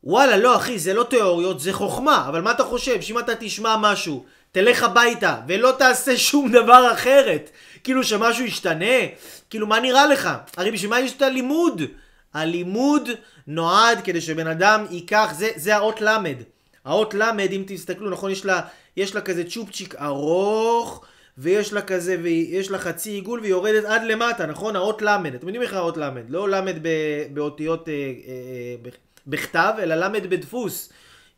וואלה, 0.04 0.36
לא 0.36 0.56
אחי, 0.56 0.78
זה 0.78 0.94
לא 0.94 1.02
תיאוריות, 1.02 1.60
זה 1.60 1.72
חוכמה, 1.72 2.24
אבל 2.28 2.40
מה 2.40 2.50
אתה 2.50 2.64
חושב, 2.64 3.00
שאם 3.00 3.18
אתה 3.18 3.32
תשמע 3.40 3.76
משהו, 3.80 4.24
תלך 4.52 4.82
הביתה, 4.82 5.40
ולא 5.48 5.72
תעשה 5.78 6.16
שום 6.28 6.52
דבר 6.52 6.92
אחרת, 6.92 7.50
כאילו 7.84 8.04
שמשהו 8.04 8.44
ישתנה? 8.44 9.06
כאילו, 9.50 9.66
מה 9.66 9.80
נראה 9.80 10.06
לך? 10.06 10.30
הרי 10.56 10.70
בשביל 10.70 10.90
מה 10.90 11.00
יש 11.00 11.12
את 11.16 11.22
הלימוד? 11.22 11.82
הלימוד 12.34 13.08
נועד 13.46 14.00
כדי 14.04 14.20
שבן 14.20 14.46
אדם 14.46 14.86
ייקח, 14.90 15.30
זה, 15.36 15.50
זה 15.56 15.76
האות 15.76 16.00
למד. 16.00 16.36
האות 16.84 17.14
למד, 17.14 17.48
אם 17.52 17.64
תסתכלו, 17.66 18.10
נכון, 18.10 18.30
יש 18.30 18.44
לה, 18.44 18.60
יש 18.96 19.14
לה 19.14 19.20
כזה 19.20 19.44
צ'ופצ'יק 19.44 19.94
ארוך, 19.94 21.04
ויש 21.42 21.72
לה 21.72 21.82
כזה, 21.82 22.16
ויש 22.22 22.70
לה 22.70 22.78
חצי 22.78 23.10
עיגול 23.10 23.40
והיא 23.40 23.50
יורדת 23.50 23.84
עד 23.84 24.02
למטה, 24.04 24.46
נכון? 24.46 24.76
האות 24.76 25.02
למד. 25.02 25.34
אתם 25.34 25.46
יודעים 25.46 25.62
איך 25.62 25.72
האות 25.72 25.96
למד? 25.96 26.22
לא 26.28 26.48
למד 26.48 26.76
באותיות 27.32 27.88
אה, 27.88 27.94
אה, 27.94 28.90
בכתב, 29.26 29.72
אלא 29.78 29.94
למד 29.94 30.30
בדפוס. 30.30 30.92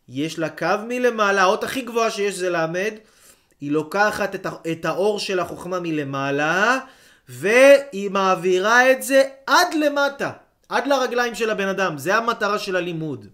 יש 0.09 0.39
לה 0.39 0.49
קו 0.49 0.67
מלמעלה, 0.89 1.43
האות 1.43 1.65
הכי 1.65 1.81
גבוהה 1.81 2.11
שיש 2.11 2.35
זה 2.35 2.51
למד. 2.51 2.93
היא 3.61 3.73
לוקחת 3.73 4.35
את, 4.35 4.47
את 4.73 4.85
האור 4.85 5.19
של 5.19 5.41
החוכמה 5.41 5.81
מלמעלה, 5.81 6.79
והיא 7.29 8.11
מעבירה 8.11 8.91
את 8.93 9.03
זה 9.03 9.23
עד 9.47 9.75
למטה, 9.75 10.31
עד 10.69 10.87
לרגליים 10.87 11.35
של 11.35 11.51
הבן 11.51 11.69
אדם. 11.69 11.99
זה 11.99 12.17
המטרה 12.17 12.59
של 12.59 12.77
הלימוד. 12.77 13.27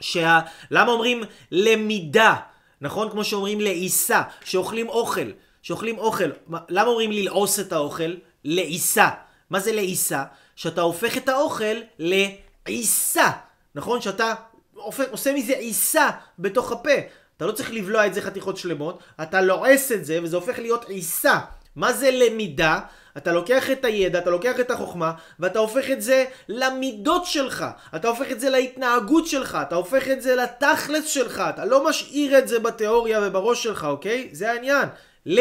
שה... 0.00 0.40
למה 0.70 0.92
אומרים 0.92 1.22
למידה? 1.50 2.34
נכון? 2.80 3.10
כמו 3.10 3.24
שאומרים 3.24 3.60
לעיסה, 3.60 4.22
שאוכלים 4.44 4.88
אוכל. 4.88 5.30
שאוכלים 5.62 5.98
אוכל. 5.98 6.30
למה 6.68 6.88
אומרים 6.88 7.12
ללעוס 7.12 7.60
את 7.60 7.72
האוכל? 7.72 8.14
לעיסה. 8.44 9.08
מה 9.50 9.60
זה 9.60 9.72
לעיסה? 9.72 10.24
שאתה 10.56 10.80
הופך 10.80 11.16
את 11.16 11.28
האוכל 11.28 11.76
לעיסה. 11.98 13.30
נכון? 13.74 14.00
שאתה 14.00 14.34
הופך, 14.74 15.04
עושה 15.10 15.32
מזה 15.32 15.52
עיסה 15.52 16.10
בתוך 16.38 16.72
הפה. 16.72 16.90
אתה 17.36 17.46
לא 17.46 17.52
צריך 17.52 17.72
לבלוע 17.72 18.06
את 18.06 18.14
זה 18.14 18.22
חתיכות 18.22 18.56
שלמות, 18.56 18.98
אתה 19.22 19.40
לועס 19.40 19.92
את 19.92 20.04
זה 20.04 20.18
וזה 20.22 20.36
הופך 20.36 20.58
להיות 20.58 20.88
עיסה. 20.88 21.38
מה 21.76 21.92
זה 21.92 22.10
למידה? 22.10 22.80
אתה 23.16 23.32
לוקח 23.32 23.70
את 23.70 23.84
הידע, 23.84 24.18
אתה 24.18 24.30
לוקח 24.30 24.60
את 24.60 24.70
החוכמה, 24.70 25.12
ואתה 25.40 25.58
הופך 25.58 25.90
את 25.90 26.02
זה 26.02 26.24
למידות 26.48 27.26
שלך. 27.26 27.64
אתה 27.96 28.08
הופך 28.08 28.30
את 28.30 28.40
זה 28.40 28.50
להתנהגות 28.50 29.26
שלך, 29.26 29.58
אתה 29.62 29.74
הופך 29.74 30.08
את 30.08 30.22
זה 30.22 30.36
לתכלס 30.36 31.06
שלך. 31.06 31.42
אתה 31.48 31.64
לא 31.64 31.88
משאיר 31.88 32.38
את 32.38 32.48
זה 32.48 32.58
בתיאוריה 32.58 33.20
ובראש 33.22 33.62
שלך, 33.62 33.84
אוקיי? 33.84 34.28
זה 34.32 34.50
העניין. 34.50 34.88
ל... 35.26 35.40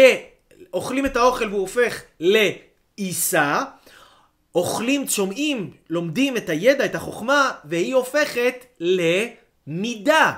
אוכלים 0.74 1.06
את 1.06 1.16
האוכל 1.16 1.48
והוא 1.48 1.62
הופך 1.62 2.02
לעיסה. 2.20 3.64
אוכלים, 4.56 5.08
שומעים, 5.08 5.72
לומדים 5.90 6.38
את 6.38 6.50
הידע, 6.50 6.86
את 6.86 6.96
החוכמה, 6.96 7.52
והיא 7.66 7.96
הופכת 7.96 8.66
למידה. 8.80 10.34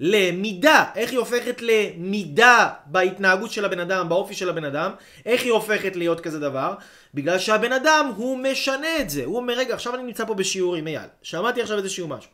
למידה. 0.00 0.84
איך 0.94 1.10
היא 1.10 1.18
הופכת 1.18 1.62
למידה 1.62 2.68
בהתנהגות 2.86 3.50
של 3.50 3.64
הבן 3.64 3.80
אדם, 3.80 4.08
באופי 4.08 4.34
של 4.34 4.48
הבן 4.48 4.64
אדם? 4.64 4.90
איך 5.26 5.42
היא 5.42 5.52
הופכת 5.52 5.96
להיות 5.96 6.20
כזה 6.20 6.40
דבר? 6.40 6.74
בגלל 7.14 7.38
שהבן 7.38 7.72
אדם, 7.72 8.12
הוא 8.16 8.38
משנה 8.38 8.96
את 9.00 9.10
זה. 9.10 9.24
הוא 9.24 9.36
אומר, 9.36 9.54
רגע, 9.54 9.74
עכשיו 9.74 9.94
אני 9.94 10.02
נמצא 10.02 10.24
פה 10.24 10.34
בשיעור 10.34 10.74
עם 10.74 10.86
אייל. 10.86 11.08
שמעתי 11.22 11.62
עכשיו 11.62 11.78
איזשהו 11.78 12.08
משהו. 12.08 12.30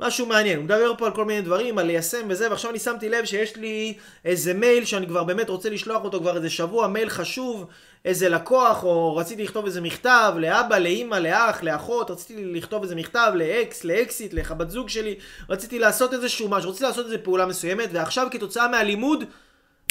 משהו 0.00 0.26
מעניין, 0.26 0.56
הוא 0.56 0.64
מדבר 0.64 0.92
פה 0.98 1.06
על 1.06 1.12
כל 1.14 1.24
מיני 1.24 1.40
דברים, 1.40 1.78
על 1.78 1.86
ליישם 1.86 2.26
וזה, 2.28 2.50
ועכשיו 2.50 2.70
אני 2.70 2.78
שמתי 2.78 3.08
לב 3.08 3.24
שיש 3.24 3.56
לי 3.56 3.94
איזה 4.24 4.54
מייל 4.54 4.84
שאני 4.84 5.06
כבר 5.06 5.24
באמת 5.24 5.48
רוצה 5.48 5.70
לשלוח 5.70 6.04
אותו 6.04 6.20
כבר 6.20 6.36
איזה 6.36 6.50
שבוע, 6.50 6.86
מייל 6.86 7.08
חשוב, 7.08 7.66
איזה 8.04 8.28
לקוח, 8.28 8.84
או 8.84 9.16
רציתי 9.16 9.44
לכתוב 9.44 9.64
איזה 9.64 9.80
מכתב 9.80 10.34
לאבא, 10.38 10.78
לאימא, 10.78 11.14
לאח, 11.14 11.62
לאחות, 11.62 12.10
רציתי 12.10 12.44
לכתוב 12.44 12.82
איזה 12.82 12.96
מכתב 12.96 13.32
לאקס, 13.34 13.84
לאקסיט, 13.84 14.34
לבת 14.34 14.70
זוג 14.70 14.88
שלי, 14.88 15.14
רציתי 15.48 15.78
לעשות 15.78 16.14
איזשהו 16.14 16.48
משהו, 16.48 16.70
רציתי 16.70 16.84
לעשות 16.84 17.06
איזה 17.06 17.18
פעולה 17.18 17.46
מסוימת, 17.46 17.88
ועכשיו 17.92 18.28
כתוצאה 18.30 18.68
מהלימוד, 18.68 19.24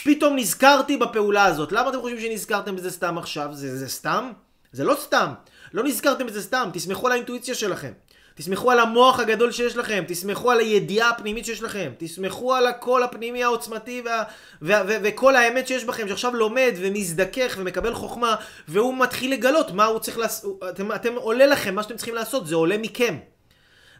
פתאום 0.03 0.35
נזכרתי 0.35 0.97
בפעולה 0.97 1.45
הזאת. 1.45 1.71
למה 1.71 1.89
אתם 1.89 2.01
חושבים 2.01 2.21
שנזכרתם 2.21 2.75
בזה 2.75 2.91
סתם 2.91 3.17
עכשיו? 3.17 3.49
זה, 3.51 3.77
זה 3.77 3.89
סתם? 3.89 4.31
זה 4.71 4.83
לא 4.83 4.95
סתם. 4.99 5.27
לא 5.73 5.83
נזכרתם 5.83 6.27
בזה 6.27 6.41
סתם, 6.41 6.69
תסמכו 6.73 7.07
על 7.07 7.13
האינטואיציה 7.13 7.55
שלכם. 7.55 7.91
תסמכו 8.37 8.71
על 8.71 8.79
המוח 8.79 9.19
הגדול 9.19 9.51
שיש 9.51 9.77
לכם, 9.77 10.03
תסמכו 10.07 10.51
על 10.51 10.59
הידיעה 10.59 11.09
הפנימית 11.09 11.45
שיש 11.45 11.61
לכם, 11.61 11.91
תסמכו 11.97 12.53
על 12.53 12.67
הקול 12.67 13.03
הפנימי 13.03 13.43
העוצמתי 13.43 14.01
וה, 14.05 14.23
וה, 14.61 14.83
וה, 14.87 14.97
וכל 15.03 15.35
האמת 15.35 15.67
שיש 15.67 15.83
בכם, 15.83 16.07
שעכשיו 16.07 16.35
לומד 16.35 16.73
ומזדכך 16.77 17.55
ומקבל 17.57 17.93
חוכמה, 17.93 18.35
והוא 18.67 18.97
מתחיל 18.97 19.33
לגלות 19.33 19.71
מה 19.71 19.85
הוא 19.85 19.99
צריך 19.99 20.17
לעשות, 20.17 20.63
אתם, 20.69 20.91
אתם 20.91 21.15
עולה 21.15 21.45
לכם, 21.45 21.75
מה 21.75 21.83
שאתם 21.83 21.95
צריכים 21.95 22.15
לעשות, 22.15 22.47
זה 22.47 22.55
עולה 22.55 22.77
מכם. 22.77 23.17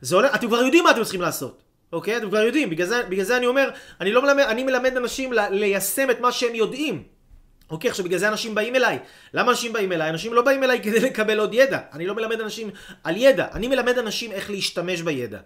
זה 0.02 0.15
עולה, 0.15 0.36
אתם 0.36 0.47
כבר 0.47 0.62
יודעים 0.62 0.84
מה 0.84 0.91
אתם 0.91 1.04
צריכים 1.04 1.21
לעשות. 1.21 1.63
אוקיי? 1.93 2.17
אתם 2.17 2.30
כבר 2.30 2.41
יודעים, 2.41 2.69
בגלל 2.69 2.88
זה, 2.88 3.04
בגלל 3.04 3.26
זה 3.26 3.38
אני 3.38 3.45
אומר, 3.47 3.69
אני 4.02 4.12
לא 4.12 4.21
מלמד, 4.21 4.43
אני 4.43 4.63
מלמד 4.63 4.97
אנשים 4.97 5.34
ליישם 5.34 6.10
את 6.12 6.19
מה 6.19 6.32
שהם 6.32 6.56
יודעים. 6.56 7.16
אוקיי, 7.69 7.89
עכשיו 7.89 8.06
בגלל 8.06 8.19
זה 8.19 8.27
אנשים 8.27 8.56
באים 8.56 8.75
אליי. 8.75 8.99
למה 9.34 9.51
אנשים 9.51 9.73
באים 9.73 9.91
אליי? 9.91 10.10
אנשים 10.10 10.34
לא 10.34 10.41
באים 10.41 10.63
אליי 10.63 10.82
כדי 10.84 10.99
לקבל 10.99 11.39
עוד 11.39 11.53
ידע. 11.53 11.80
אני 11.93 12.06
לא 12.06 12.15
מלמד 12.15 12.41
אנשים 12.41 12.69
על 13.03 13.17
ידע, 13.17 13.47
אני 13.53 13.67
מלמד 13.67 13.97
אנשים 13.97 14.32
איך 14.32 14.49
להשתמש 14.49 15.01
בידע. 15.01 15.39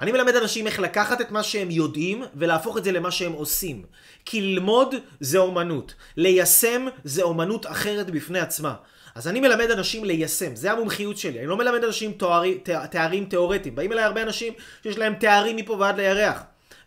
אני 0.00 0.12
מלמד 0.12 0.36
אנשים 0.36 0.66
איך 0.66 0.80
לקחת 0.80 1.20
את 1.20 1.30
מה 1.30 1.42
שהם 1.42 1.70
יודעים 1.70 2.24
ולהפוך 2.34 2.78
את 2.78 2.84
זה 2.84 2.92
למה 2.92 3.10
שהם 3.10 3.32
עושים. 3.32 3.82
כי 4.24 4.40
ללמוד 4.40 4.94
זה 5.20 5.38
אומנות. 5.38 5.94
ליישם 6.16 6.86
זה 7.04 7.22
אומנות 7.22 7.66
אחרת 7.66 8.10
בפני 8.10 8.40
עצמה. 8.40 8.74
אז 9.14 9.28
אני 9.28 9.40
מלמד 9.40 9.70
אנשים 9.70 10.04
ליישם, 10.04 10.56
זה 10.56 10.72
המומחיות 10.72 11.18
שלי. 11.18 11.38
אני 11.38 11.46
לא 11.46 11.56
מלמד 11.56 11.84
אנשים 11.84 12.12
תוארי, 12.12 12.58
תארים 12.90 13.24
תיאורטיים. 13.24 13.74
באים 13.74 13.92
אליי 13.92 14.04
הרבה 14.04 14.22
אנשים 14.22 14.52
שיש 14.82 14.98
להם 14.98 15.14
תארים 15.14 15.56
מפה 15.56 15.72
ועד 15.72 16.00
לירח. 16.00 16.42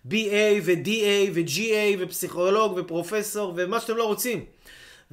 BA 0.08 0.60
ו-DA 0.64 1.32
ו-GA 1.34 1.98
ופסיכולוג 2.00 2.74
ופרופסור 2.78 3.54
ומה 3.58 3.80
שאתם 3.80 3.96
לא 3.98 4.04
רוצים. 4.04 4.46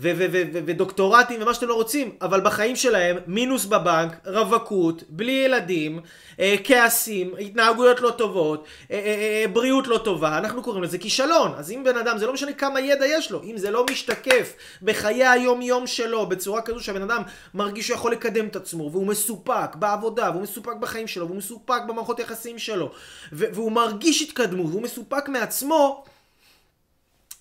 ודוקטורטים 0.00 1.42
ומה 1.42 1.54
שאתם 1.54 1.68
לא 1.68 1.74
רוצים, 1.74 2.10
אבל 2.22 2.40
בחיים 2.40 2.76
שלהם 2.76 3.16
מינוס 3.26 3.64
בבנק, 3.64 4.26
רווקות, 4.26 5.02
בלי 5.08 5.32
ילדים, 5.32 6.00
אה, 6.40 6.56
כעסים, 6.64 7.34
התנהגויות 7.40 8.00
לא 8.00 8.10
טובות, 8.10 8.64
אה, 8.90 8.96
אה, 8.96 9.02
אה, 9.02 9.48
בריאות 9.52 9.86
לא 9.86 9.98
טובה, 9.98 10.38
אנחנו 10.38 10.62
קוראים 10.62 10.82
לזה 10.82 10.98
כישלון. 10.98 11.52
אז 11.56 11.72
אם 11.72 11.84
בן 11.84 11.96
אדם, 11.96 12.18
זה 12.18 12.26
לא 12.26 12.32
משנה 12.32 12.52
כמה 12.52 12.80
ידע 12.80 13.06
יש 13.06 13.30
לו, 13.30 13.42
אם 13.42 13.58
זה 13.58 13.70
לא 13.70 13.86
משתקף 13.90 14.54
בחיי 14.82 15.26
היום 15.26 15.62
יום 15.62 15.86
שלו 15.86 16.26
בצורה 16.26 16.62
כזו 16.62 16.80
שהבן 16.80 17.02
אדם 17.02 17.22
מרגיש 17.54 17.86
שהוא 17.86 17.94
יכול 17.94 18.12
לקדם 18.12 18.46
את 18.46 18.56
עצמו, 18.56 18.90
והוא 18.92 19.06
מסופק 19.06 19.74
בעבודה, 19.74 20.30
והוא 20.30 20.42
מסופק 20.42 20.76
בחיים 20.80 21.06
שלו, 21.06 21.26
והוא 21.26 21.38
מסופק 21.38 21.80
במערכות 21.88 22.18
יחסים 22.18 22.58
שלו, 22.58 22.92
והוא 23.32 23.72
מרגיש 23.72 24.22
התקדמות, 24.22 24.66
והוא 24.66 24.82
מסופק 24.82 25.28
מעצמו, 25.28 26.04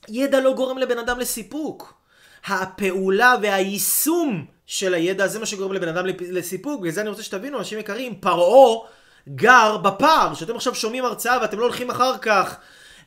ידע 0.09 0.39
לא 0.39 0.53
גורם 0.53 0.77
לבן 0.77 0.97
אדם 0.97 1.19
לסיפוק. 1.19 1.98
הפעולה 2.47 3.35
והיישום 3.41 4.45
של 4.65 4.93
הידע, 4.93 5.27
זה 5.27 5.39
מה 5.39 5.45
שגורם 5.45 5.73
לבן 5.73 5.87
אדם 5.87 6.05
לסיפוק, 6.19 6.81
וזה 6.83 7.01
אני 7.01 7.09
רוצה 7.09 7.23
שתבינו, 7.23 7.59
אנשים 7.59 7.79
יקרים, 7.79 8.15
פרעה 8.15 8.87
גר 9.29 9.77
בפער, 9.77 10.33
שאתם 10.33 10.55
עכשיו 10.55 10.75
שומעים 10.75 11.05
הרצאה 11.05 11.37
ואתם 11.41 11.59
לא 11.59 11.63
הולכים 11.63 11.89
אחר 11.89 12.17
כך 12.17 12.57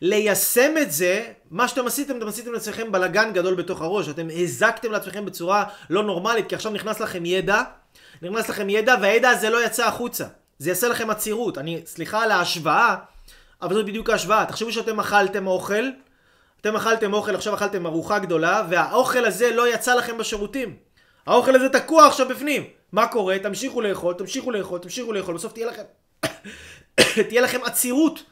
ליישם 0.01 0.75
את 0.83 0.93
זה, 0.93 1.25
מה 1.51 1.69
שאתם 1.69 1.87
עשיתם, 1.87 2.17
אתם 2.17 2.29
עשיתם 2.29 2.53
לעצמכם 2.53 2.93
בלאגן 2.93 3.33
גדול 3.33 3.55
בתוך 3.55 3.83
הראש, 3.83 4.09
אתם 4.09 4.29
הזקתם 4.43 4.93
לעצמכם 4.93 5.25
בצורה 5.25 5.65
לא 5.91 6.03
נורמלית, 6.03 6.49
כי 6.49 6.55
עכשיו 6.55 6.73
נכנס 6.73 7.01
לכם 7.01 7.27
ידע, 7.27 7.63
נכנס 8.23 8.49
לכם 8.49 8.71
ידע, 8.71 8.95
והידע 9.03 9.31
הזה 9.31 9.51
לא 9.51 9.65
יצא 9.65 9.87
החוצה. 9.87 10.25
זה 10.59 10.71
יעשה 10.71 10.89
לכם 10.89 11.11
עצירות. 11.11 11.59
אני, 11.59 11.83
סליחה 11.87 12.23
על 12.23 12.31
ההשוואה, 12.31 12.97
אבל 13.63 13.75
זאת 13.75 13.87
בדיוק 13.87 14.11
ההשוואה. 14.11 14.47
תחשבו 14.47 14.73
שאתם 14.73 15.01
אכלתם 15.01 15.47
אוכל, 15.47 15.85
אתם 16.63 16.77
אכלתם 16.77 17.13
אוכל, 17.13 17.35
עכשיו 17.35 17.55
אכלתם 17.55 17.87
ארוחה 17.87 18.19
גדולה, 18.19 18.67
והאוכל 18.71 19.25
הזה 19.25 19.51
לא 19.51 19.75
יצא 19.75 19.95
לכם 19.95 20.19
בשירותים. 20.19 20.77
האוכל 21.27 21.55
הזה 21.55 21.69
תקוע 21.69 22.07
עכשיו 22.07 22.29
בפנים. 22.29 22.65
מה 22.93 23.07
קורה? 23.07 23.39
תמשיכו 23.39 23.81
לאכול, 23.81 24.15
תמשיכו 24.15 24.51
לאכול, 24.51 24.79
תמשיכו 24.79 25.13
לאכול, 25.13 25.35
בסוף 25.35 25.53
תהיה 25.53 25.67
לכם... 25.67 25.83
תהיה 27.29 27.41
לכם 27.41 27.61
עצירות. 27.65 28.23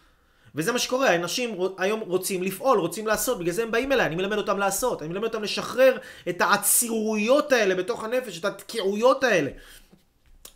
וזה 0.54 0.72
מה 0.72 0.78
שקורה, 0.78 1.10
האנשים 1.10 1.58
היום 1.78 2.00
רוצים 2.00 2.42
לפעול, 2.42 2.78
רוצים 2.78 3.06
לעשות, 3.06 3.38
בגלל 3.38 3.52
זה 3.52 3.62
הם 3.62 3.70
באים 3.70 3.92
אליי, 3.92 4.06
אני 4.06 4.16
מלמד 4.16 4.36
אותם 4.36 4.58
לעשות, 4.58 5.02
אני 5.02 5.08
מלמד 5.08 5.24
אותם 5.24 5.42
לשחרר 5.42 5.98
את 6.28 6.40
העצירויות 6.40 7.52
האלה 7.52 7.74
בתוך 7.74 8.04
הנפש, 8.04 8.38
את 8.38 8.44
התקיעויות 8.44 9.24
האלה. 9.24 9.50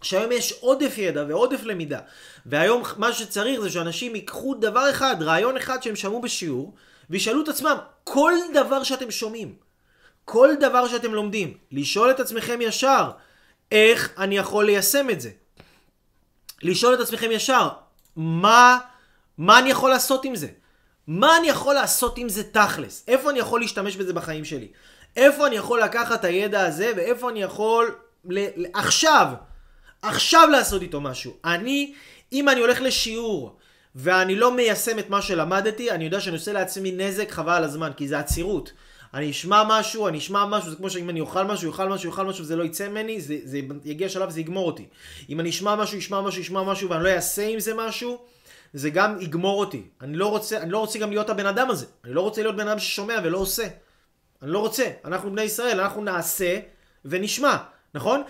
שהיום 0.02 0.32
יש 0.32 0.52
עודף 0.60 0.94
ידע 0.98 1.24
ועודף 1.28 1.64
למידה. 1.64 1.98
והיום 2.46 2.82
מה 2.96 3.12
שצריך 3.12 3.60
זה 3.60 3.70
שאנשים 3.70 4.14
ייקחו 4.14 4.54
דבר 4.54 4.90
אחד, 4.90 5.16
רעיון 5.20 5.56
אחד 5.56 5.82
שהם 5.82 5.96
שמעו 5.96 6.20
בשיעור, 6.20 6.74
וישאלו 7.10 7.42
את 7.42 7.48
עצמם, 7.48 7.76
כל 8.04 8.32
דבר 8.54 8.82
שאתם 8.82 9.10
שומעים, 9.10 9.54
כל 10.24 10.48
דבר 10.60 10.88
שאתם 10.88 11.14
לומדים, 11.14 11.56
לשאול 11.72 12.10
את 12.10 12.20
עצמכם 12.20 12.60
ישר, 12.60 13.10
איך 13.72 14.12
אני 14.18 14.36
יכול 14.36 14.66
ליישם 14.66 15.10
את 15.10 15.20
זה? 15.20 15.30
לשאול 16.62 16.94
את 16.94 17.00
עצמכם 17.00 17.30
ישר, 17.30 17.68
מה, 18.16 18.78
מה 19.38 19.58
אני 19.58 19.70
יכול 19.70 19.90
לעשות 19.90 20.24
עם 20.24 20.36
זה? 20.36 20.48
מה 21.06 21.36
אני 21.36 21.48
יכול 21.48 21.74
לעשות 21.74 22.18
עם 22.18 22.28
זה 22.28 22.42
תכלס? 22.52 23.04
איפה 23.08 23.30
אני 23.30 23.38
יכול 23.38 23.60
להשתמש 23.60 23.96
בזה 23.96 24.12
בחיים 24.12 24.44
שלי? 24.44 24.68
איפה 25.16 25.46
אני 25.46 25.56
יכול 25.56 25.82
לקחת 25.82 26.20
את 26.20 26.24
הידע 26.24 26.66
הזה 26.66 26.92
ואיפה 26.96 27.30
אני 27.30 27.42
יכול 27.42 27.94
ל- 28.24 28.66
עכשיו, 28.74 29.26
עכשיו 30.02 30.48
לעשות 30.52 30.82
איתו 30.82 31.00
משהו. 31.00 31.36
אני, 31.44 31.94
אם 32.32 32.48
אני 32.48 32.60
הולך 32.60 32.80
לשיעור 32.80 33.56
ואני 33.94 34.36
לא 34.36 34.56
מיישם 34.56 34.98
את 34.98 35.10
מה 35.10 35.22
שלמדתי, 35.22 35.90
אני 35.90 36.04
יודע 36.04 36.20
שאני 36.20 36.36
עושה 36.36 36.52
לעצמי 36.52 36.92
נזק 36.92 37.30
חבל 37.30 37.52
על 37.52 37.64
הזמן, 37.64 37.90
כי 37.96 38.08
זה 38.08 38.18
עצירות. 38.18 38.72
אני 39.14 39.30
אשמע 39.30 39.62
משהו, 39.68 40.08
אני 40.08 40.18
אשמע 40.18 40.46
משהו, 40.46 40.70
זה 40.70 40.76
כמו 40.76 40.90
שאם 40.90 41.10
אני 41.10 41.20
אוכל 41.20 41.42
משהו, 41.42 41.70
אוכל 41.70 41.88
משהו, 41.88 42.10
אוכל 42.10 42.26
משהו, 42.26 42.44
וזה 42.44 42.56
לא 42.56 42.64
יצא 42.64 42.88
ממני, 42.88 43.20
זה, 43.20 43.36
זה 43.44 43.60
יגיע 43.84 44.08
שלב 44.08 44.28
וזה 44.28 44.40
יגמור 44.40 44.66
אותי. 44.66 44.86
אם 45.28 45.40
אני 45.40 45.50
אשמע 45.50 45.74
משהו, 45.74 45.98
אשמע 45.98 46.20
משהו, 46.20 46.42
אשמע 46.42 46.62
משהו, 46.62 46.90
ואני 46.90 47.04
לא 47.04 47.08
אעשה 47.08 47.46
עם 47.46 47.60
זה 47.60 47.74
משהו, 47.74 48.18
זה 48.72 48.90
גם 48.90 49.20
יגמור 49.20 49.60
אותי. 49.60 49.82
אני 50.00 50.16
לא 50.16 50.30
רוצה, 50.30 50.62
אני 50.62 50.70
לא 50.70 50.78
רוצה 50.78 50.98
גם 50.98 51.10
להיות 51.10 51.30
הבן 51.30 51.46
אדם 51.46 51.70
הזה. 51.70 51.86
אני 52.04 52.14
לא 52.14 52.20
רוצה 52.20 52.42
להיות 52.42 52.56
בן 52.56 52.68
אדם 52.68 52.78
ששומע 52.78 53.18
ולא 53.24 53.38
עושה. 53.38 53.66
אני 54.42 54.50
לא 54.50 54.58
רוצה. 54.58 54.90
אנחנו 55.04 55.30
בני 55.30 55.42
ישראל, 55.42 55.80
אנחנו 55.80 56.02
נעשה 56.02 56.58
ונשמע, 57.04 57.56
נכון? 57.94 58.22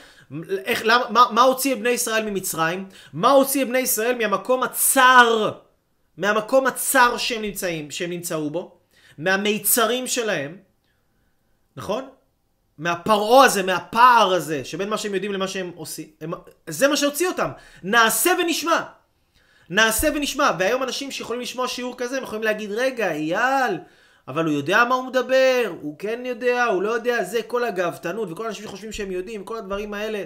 איך, 0.64 0.82
למה, 0.84 1.04
מה, 1.10 1.26
מה 1.30 1.42
הוציא 1.42 1.74
את 1.74 1.78
בני 1.78 1.90
ישראל 1.90 2.30
ממצרים? 2.30 2.88
מה 3.12 3.30
הוציא 3.30 3.62
את 3.62 3.68
בני 3.68 3.78
ישראל 3.78 4.18
מהמקום 4.18 4.62
הצר, 4.62 5.50
מהמקום 6.16 6.66
הצר 6.66 7.16
שהם 7.16 7.42
נמצאים, 7.42 7.90
שהם 7.90 8.10
נמצאו 8.10 8.50
בו, 8.50 8.78
מהמיצרים 9.18 10.06
שלהם, 10.06 10.56
נכון? 11.76 12.08
מהפרעה 12.78 13.44
הזה, 13.44 13.62
מהפער 13.62 14.32
הזה, 14.32 14.64
שבין 14.64 14.88
מה 14.88 14.98
שהם 14.98 15.14
יודעים 15.14 15.32
למה 15.32 15.48
שהם 15.48 15.72
עושים. 15.74 16.08
הם, 16.20 16.32
זה 16.66 16.88
מה 16.88 16.96
שהוציא 16.96 17.28
אותם. 17.28 17.50
נעשה 17.82 18.32
ונשמע. 18.38 18.80
נעשה 19.70 20.08
ונשמע. 20.14 20.50
והיום 20.58 20.82
אנשים 20.82 21.10
שיכולים 21.10 21.42
לשמוע 21.42 21.68
שיעור 21.68 21.94
כזה, 21.98 22.16
הם 22.16 22.22
יכולים 22.22 22.42
להגיד, 22.42 22.70
רגע, 22.72 23.12
אייל, 23.12 23.78
אבל 24.28 24.44
הוא 24.44 24.52
יודע 24.52 24.84
מה 24.84 24.94
הוא 24.94 25.06
מדבר, 25.06 25.72
הוא 25.80 25.98
כן 25.98 26.22
יודע, 26.26 26.64
הוא 26.64 26.82
לא 26.82 26.90
יודע, 26.90 27.24
זה 27.24 27.42
כל 27.42 27.64
הגאוותנות, 27.64 28.32
וכל 28.32 28.44
האנשים 28.44 28.64
שחושבים 28.64 28.92
שהם 28.92 29.10
יודעים, 29.10 29.44
כל 29.44 29.56
הדברים 29.56 29.94
האלה. 29.94 30.24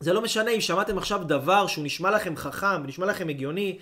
זה 0.00 0.12
לא 0.12 0.22
משנה 0.22 0.50
אם 0.50 0.60
שמעתם 0.60 0.98
עכשיו 0.98 1.24
דבר 1.24 1.66
שהוא 1.66 1.84
נשמע 1.84 2.10
לכם 2.10 2.36
חכם 2.36 2.82
ונשמע 2.84 3.06
לכם 3.06 3.28
הגיוני, 3.28 3.78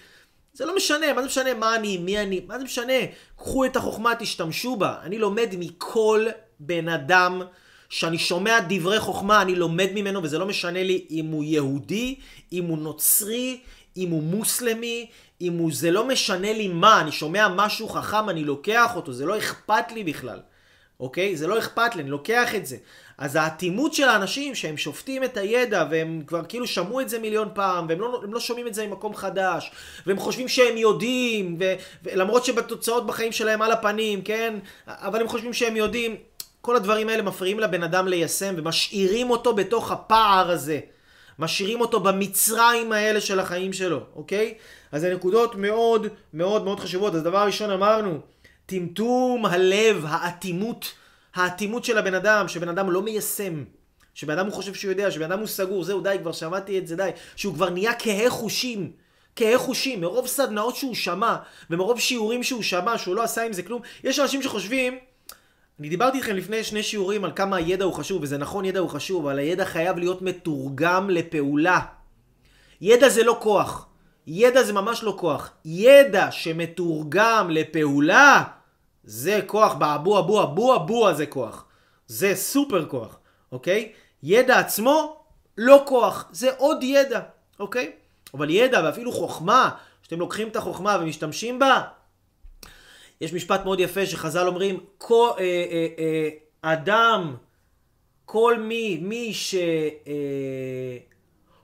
זה 0.55 0.67
לא 0.67 0.77
משנה, 0.77 1.13
מה 1.13 1.21
זה 1.21 1.27
משנה 1.27 1.55
מה 1.55 1.77
אני, 1.77 1.99
מי 1.99 2.19
אני, 2.19 2.41
מה 2.49 2.59
זה 2.59 2.65
משנה? 2.65 2.93
קחו 3.37 3.65
את 3.65 3.77
החוכמה, 3.77 4.15
תשתמשו 4.19 4.77
בה. 4.77 4.97
אני 5.03 5.19
לומד 5.19 5.49
מכל 5.59 6.27
בן 6.61 6.89
אדם 6.89 7.43
שאני 7.89 8.19
שומע 8.19 8.59
דברי 8.69 9.01
חוכמה, 9.01 9.43
אני 9.43 9.55
לומד 9.55 9.89
ממנו, 9.95 10.23
וזה 10.23 10.39
לא 10.39 10.47
משנה 10.47 10.83
לי 10.83 11.07
אם 11.11 11.27
הוא 11.27 11.45
יהודי, 11.45 12.15
אם 12.53 12.65
הוא 12.65 12.79
נוצרי, 12.79 13.61
אם 13.97 14.11
הוא 14.11 14.23
מוסלמי, 14.23 15.07
אם 15.41 15.59
הוא... 15.59 15.71
זה 15.73 15.91
לא 15.91 16.09
משנה 16.09 16.53
לי 16.53 16.69
מה, 16.69 17.01
אני 17.01 17.13
שומע 17.13 17.49
משהו 17.49 17.89
חכם, 17.89 18.29
אני 18.29 18.45
לוקח 18.45 18.97
אותו, 18.97 19.13
זה 19.13 19.27
לא 19.27 19.39
אכפת 19.39 19.93
לי 19.93 20.05
בכלל. 20.05 20.41
אוקיי? 21.01 21.37
זה 21.37 21.47
לא 21.47 21.59
אכפת 21.59 21.95
לי, 21.97 22.03
אני 22.03 22.11
לוקח 22.11 22.55
את 22.55 22.67
זה. 22.67 22.77
אז 23.19 23.37
האטימות 23.37 23.95
של 23.95 24.09
האנשים 24.09 24.55
שהם 24.55 24.77
שופטים 24.77 25.25
את 25.25 25.37
הידע 25.37 25.85
והם 25.91 26.23
כבר 26.27 26.45
כאילו 26.45 26.67
שמעו 26.67 27.01
את 27.01 27.09
זה 27.09 27.19
מיליון 27.19 27.49
פעם 27.55 27.87
והם 27.89 28.01
לא, 28.01 28.23
לא 28.31 28.41
שומעים 28.41 28.67
את 28.67 28.75
זה 28.75 28.87
ממקום 28.87 29.15
חדש 29.15 29.73
והם 30.07 30.19
חושבים 30.19 30.49
שהם 30.49 30.77
יודעים 30.77 31.57
ו, 31.61 31.75
ולמרות 32.03 32.45
שבתוצאות 32.45 33.07
בחיים 33.07 33.33
שלהם 33.33 33.63
על 33.63 33.73
הפנים, 33.73 34.23
כן? 34.23 34.59
אבל 34.87 35.21
הם 35.21 35.29
חושבים 35.29 35.53
שהם 35.53 35.77
יודעים. 35.77 36.17
כל 36.61 36.77
הדברים 36.77 37.09
האלה 37.09 37.23
מפריעים 37.23 37.61
לבן 37.61 37.83
אדם 37.83 38.09
ליישם 38.09 38.55
ומשאירים 38.57 39.31
אותו 39.31 39.55
בתוך 39.55 39.93
הפער 39.93 40.51
הזה. 40.51 40.81
משאירים 41.39 41.81
אותו 41.81 42.01
במצרים 42.01 42.93
האלה 42.93 43.21
של 43.21 43.41
החיים 43.41 43.73
שלו, 43.73 44.01
אוקיי? 44.17 44.55
אז 44.93 45.01
זה 45.01 45.15
נקודות 45.15 45.55
מאוד 45.55 46.07
מאוד 46.35 46.65
מאוד 46.65 46.81
חשובות. 46.81 47.15
אז 47.15 47.23
דבר 47.23 47.47
ראשון 47.47 47.71
אמרנו, 47.71 48.19
טמטום 48.67 49.47
הלב, 49.47 50.05
האטימות, 50.09 50.93
האטימות 51.35 51.85
של 51.85 51.99
הבן 51.99 52.15
אדם, 52.15 52.49
שבן 52.49 52.69
אדם 52.69 52.91
לא 52.91 53.03
מיישם. 53.03 53.65
שבן 54.15 54.39
אדם 54.39 54.47
הוא 54.47 54.55
חושב 54.55 54.75
שהוא 54.75 54.91
יודע, 54.91 55.11
שבן 55.11 55.33
אדם 55.33 55.39
הוא 55.39 55.49
סגור, 55.49 55.85
זהו 55.85 56.01
די, 56.01 56.17
כבר 56.21 56.33
שמעתי 56.33 56.79
את 56.79 56.87
זה, 56.87 56.97
די. 56.97 57.11
שהוא 57.37 57.55
כבר 57.55 57.71
נהיה 57.71 57.93
כהה 57.99 58.31
חושים. 58.31 58.93
כהה 59.37 59.59
חושים, 59.59 60.01
מרוב 60.01 60.27
סדנאות 60.27 60.77
שהוא 60.77 60.95
שמע, 60.95 61.37
ומרוב 61.71 62.01
שיעורים 62.01 62.43
שהוא 62.43 62.63
שמע, 62.63 62.99
שהוא 62.99 63.17
לא 63.17 63.23
עשה 63.23 63.43
עם 63.43 63.53
זה 63.53 63.63
כלום. 63.63 63.83
יש 64.05 64.19
אנשים 64.19 64.43
שחושבים, 64.43 64.99
אני 65.83 65.89
דיברתי 65.89 66.17
איתכם 66.17 66.37
לפני 66.37 66.65
שני 66.65 66.83
שיעורים 66.83 67.25
על 67.25 67.33
כמה 67.37 67.57
הידע 67.57 67.85
הוא 67.85 67.95
חשוב, 67.95 68.23
וזה 68.23 68.39
נכון, 68.39 68.65
ידע 68.65 68.81
הוא 68.81 68.89
חשוב, 68.89 69.27
אבל 69.27 69.39
הידע 69.39 69.65
חייב 69.65 69.99
להיות 69.99 70.23
מתורגם 70.23 71.11
לפעולה. 71.11 71.81
ידע 72.81 73.09
זה 73.09 73.25
לא 73.25 73.39
כוח. 73.41 73.87
ידע 74.27 74.63
זה 74.63 74.73
ממש 74.73 75.03
לא 75.03 75.17
כוח. 75.19 75.51
ידע 75.65 76.31
שמתורגם 76.31 77.51
לפעולה, 77.51 78.43
זה 79.05 79.41
כוח 79.47 79.75
באבו 79.75 80.19
אבו 80.19 80.43
אבו 80.43 80.75
אבו 80.75 81.15
זה 81.15 81.27
כוח. 81.27 81.65
זה 82.07 82.35
סופר 82.35 82.87
כוח, 82.87 83.19
אוקיי? 83.53 83.93
ידע 84.23 84.59
עצמו, 84.59 85.25
לא 85.59 85.83
כוח. 85.87 86.29
זה 86.33 86.51
עוד 86.57 86.83
ידע, 86.83 87.21
אוקיי? 87.61 87.93
אבל 88.35 88.51
ידע 88.51 88.81
ואפילו 88.85 89.13
חוכמה, 89.13 89.71
שאתם 90.03 90.19
לוקחים 90.19 90.49
את 90.49 90.57
החוכמה 90.57 90.99
ומשתמשים 91.01 91.59
בה, 91.59 91.83
יש 93.21 93.33
משפט 93.33 93.65
מאוד 93.65 93.81
יפה 93.81 94.07
שחז"ל 94.07 94.47
אומרים, 94.47 94.81
כל, 94.99 95.31
אה, 95.39 95.45
אה, 95.45 95.87
אה, 95.99 96.29
אדם, 96.63 97.37
כל 98.25 98.59
מי, 98.59 98.99
מי 99.03 99.33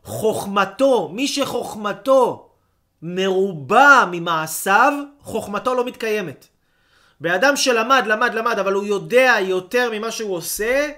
שחוכמתו, 0.05 1.07
אה, 1.09 1.15
מי 1.15 1.29
שחוכמתו 1.29 2.51
מרובה 3.03 4.05
ממעשיו, 4.11 4.93
חוכמתו 5.21 5.75
לא 5.75 5.85
מתקיימת. 5.85 6.47
באדם 7.21 7.57
שלמד, 7.57 8.03
למד, 8.07 8.35
למד, 8.35 8.59
אבל 8.59 8.73
הוא 8.73 8.85
יודע 8.85 9.35
יותר 9.41 9.91
ממה 9.93 10.11
שהוא 10.11 10.37
עושה, 10.37 10.91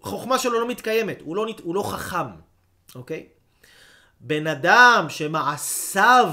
חוכמה 0.00 0.38
שלו 0.38 0.60
לא 0.60 0.68
מתקיימת, 0.68 1.20
הוא 1.20 1.36
לא, 1.36 1.46
הוא 1.62 1.74
לא 1.74 1.82
חכם, 1.82 2.26
אוקיי? 2.94 3.26
בן 4.20 4.46
אדם 4.46 5.06
שמעשיו 5.08 6.28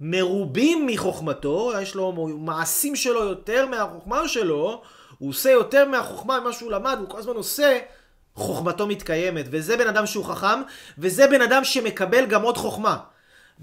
מרובים 0.00 0.86
מחוכמתו, 0.86 1.72
יש 1.82 1.94
לו 1.94 2.12
מעשים 2.38 2.96
שלו 2.96 3.24
יותר 3.24 3.66
מהחוכמה 3.66 4.28
שלו, 4.28 4.82
הוא 5.18 5.30
עושה 5.30 5.50
יותר 5.50 5.88
מהחוכמה 5.88 6.40
ממה 6.40 6.52
שהוא 6.52 6.70
למד, 6.70 6.96
הוא 7.00 7.08
כל 7.08 7.18
הזמן 7.18 7.34
עושה, 7.34 7.78
חוכמתו 8.34 8.86
מתקיימת. 8.86 9.46
וזה 9.50 9.76
בן 9.76 9.88
אדם 9.88 10.06
שהוא 10.06 10.24
חכם, 10.24 10.62
וזה 10.98 11.26
בן 11.26 11.42
אדם 11.42 11.64
שמקבל 11.64 12.26
גם 12.26 12.42
עוד 12.42 12.56
חוכמה. 12.56 12.96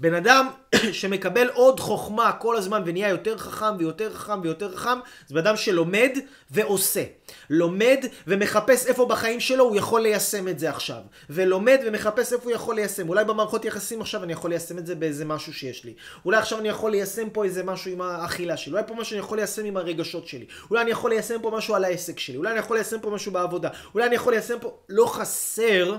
בן 0.00 0.14
אדם 0.14 0.48
שמקבל 0.92 1.48
עוד 1.48 1.80
חוכמה 1.80 2.32
כל 2.32 2.56
הזמן 2.56 2.82
ונהיה 2.86 3.08
יותר 3.08 3.38
חכם 3.38 3.76
ויותר 3.78 4.14
חכם 4.14 4.40
ויותר 4.42 4.76
חכם, 4.76 4.98
זה 5.26 5.34
בן 5.34 5.40
אדם 5.40 5.56
שלומד 5.56 6.18
ועושה. 6.50 7.04
לומד 7.50 8.04
ומחפש 8.26 8.86
איפה 8.86 9.06
בחיים 9.06 9.40
שלו 9.40 9.64
הוא 9.64 9.76
יכול 9.76 10.00
ליישם 10.00 10.48
את 10.48 10.58
זה 10.58 10.70
עכשיו. 10.70 11.00
ולומד 11.30 11.78
ומחפש 11.86 12.32
איפה 12.32 12.44
הוא 12.44 12.52
יכול 12.52 12.74
ליישם. 12.74 13.08
אולי 13.08 13.24
במערכות 13.24 13.64
יחסים 13.64 14.00
עכשיו 14.00 14.22
אני 14.22 14.32
יכול 14.32 14.50
ליישם 14.50 14.78
את 14.78 14.86
זה 14.86 14.94
באיזה 14.94 15.24
משהו 15.24 15.52
שיש 15.52 15.84
לי. 15.84 15.94
אולי 16.24 16.38
עכשיו 16.38 16.58
אני 16.58 16.68
יכול 16.68 16.90
ליישם 16.90 17.30
פה 17.30 17.44
איזה 17.44 17.64
משהו 17.64 17.90
עם 17.90 18.00
האכילה 18.00 18.56
שלי. 18.56 18.72
אולי 18.72 18.82
פה 18.86 18.94
משהו 18.94 19.14
אני 19.14 19.24
יכול 19.24 19.38
ליישם 19.38 19.64
עם 19.64 19.76
הרגשות 19.76 20.26
שלי. 20.26 20.46
אולי 20.70 20.82
אני 20.82 20.90
יכול 20.90 21.10
ליישם 21.10 21.42
פה 21.42 21.50
משהו 21.50 21.74
על 21.74 21.84
העסק 21.84 22.18
שלי. 22.18 22.36
אולי 22.36 22.50
אני 22.50 22.58
יכול 22.58 22.76
ליישם 22.76 23.00
פה 23.00 23.10
משהו 23.10 23.32
בעבודה. 23.32 23.68
אולי 23.94 24.06
אני 24.06 24.14
יכול 24.14 24.32
ליישם 24.32 24.58
פה... 24.60 24.78
לא 24.88 25.06
חסר. 25.06 25.96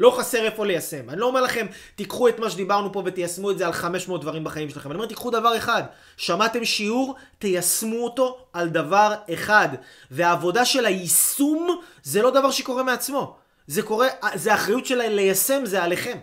לא 0.00 0.10
חסר 0.18 0.44
איפה 0.44 0.66
ליישם. 0.66 1.10
אני 1.10 1.20
לא 1.20 1.26
אומר 1.26 1.40
לכם, 1.40 1.66
תיקחו 1.94 2.28
את 2.28 2.38
מה 2.38 2.50
שדיברנו 2.50 2.92
פה 2.92 3.02
ותיישמו 3.06 3.50
את 3.50 3.58
זה 3.58 3.66
על 3.66 3.72
500 3.72 4.20
דברים 4.20 4.44
בחיים 4.44 4.70
שלכם. 4.70 4.90
אני 4.90 4.96
אומר, 4.96 5.06
תיקחו 5.06 5.30
דבר 5.30 5.56
אחד. 5.56 5.82
שמעתם 6.16 6.64
שיעור, 6.64 7.14
תיישמו 7.38 8.04
אותו 8.04 8.38
על 8.52 8.68
דבר 8.68 9.14
אחד. 9.34 9.68
והעבודה 10.10 10.64
של 10.64 10.86
היישום 10.86 11.80
זה 12.02 12.22
לא 12.22 12.30
דבר 12.30 12.50
שקורה 12.50 12.82
מעצמו. 12.82 13.36
זה 13.66 13.82
קורה, 13.82 14.08
זה 14.34 14.52
האחריות 14.52 14.86
של 14.86 15.08
ליישם, 15.08 15.60
זה 15.64 15.82
עליכם. 15.82 16.18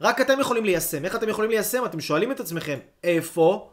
רק 0.00 0.20
אתם 0.20 0.40
יכולים 0.40 0.64
ליישם. 0.64 1.04
איך 1.04 1.16
אתם 1.16 1.28
יכולים 1.28 1.50
ליישם? 1.50 1.84
אתם 1.84 2.00
שואלים 2.00 2.32
את 2.32 2.40
עצמכם, 2.40 2.78
איפה 3.04 3.70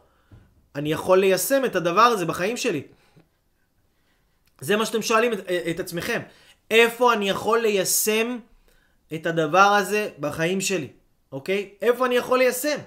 אני 0.74 0.92
יכול 0.92 1.18
ליישם 1.18 1.64
את 1.64 1.76
הדבר 1.76 2.00
הזה 2.00 2.26
בחיים 2.26 2.56
שלי? 2.56 2.82
זה 4.60 4.76
מה 4.76 4.86
שאתם 4.86 5.02
שואלים 5.02 5.32
את, 5.32 5.38
את 5.70 5.80
עצמכם. 5.80 6.20
איפה 6.70 7.12
אני 7.12 7.28
יכול 7.28 7.58
ליישם 7.58 8.38
את 9.14 9.26
הדבר 9.26 9.58
הזה 9.58 10.10
בחיים 10.20 10.60
שלי, 10.60 10.88
אוקיי? 11.32 11.70
איפה 11.82 12.06
אני 12.06 12.14
יכול 12.14 12.38
ליישם? 12.38 12.78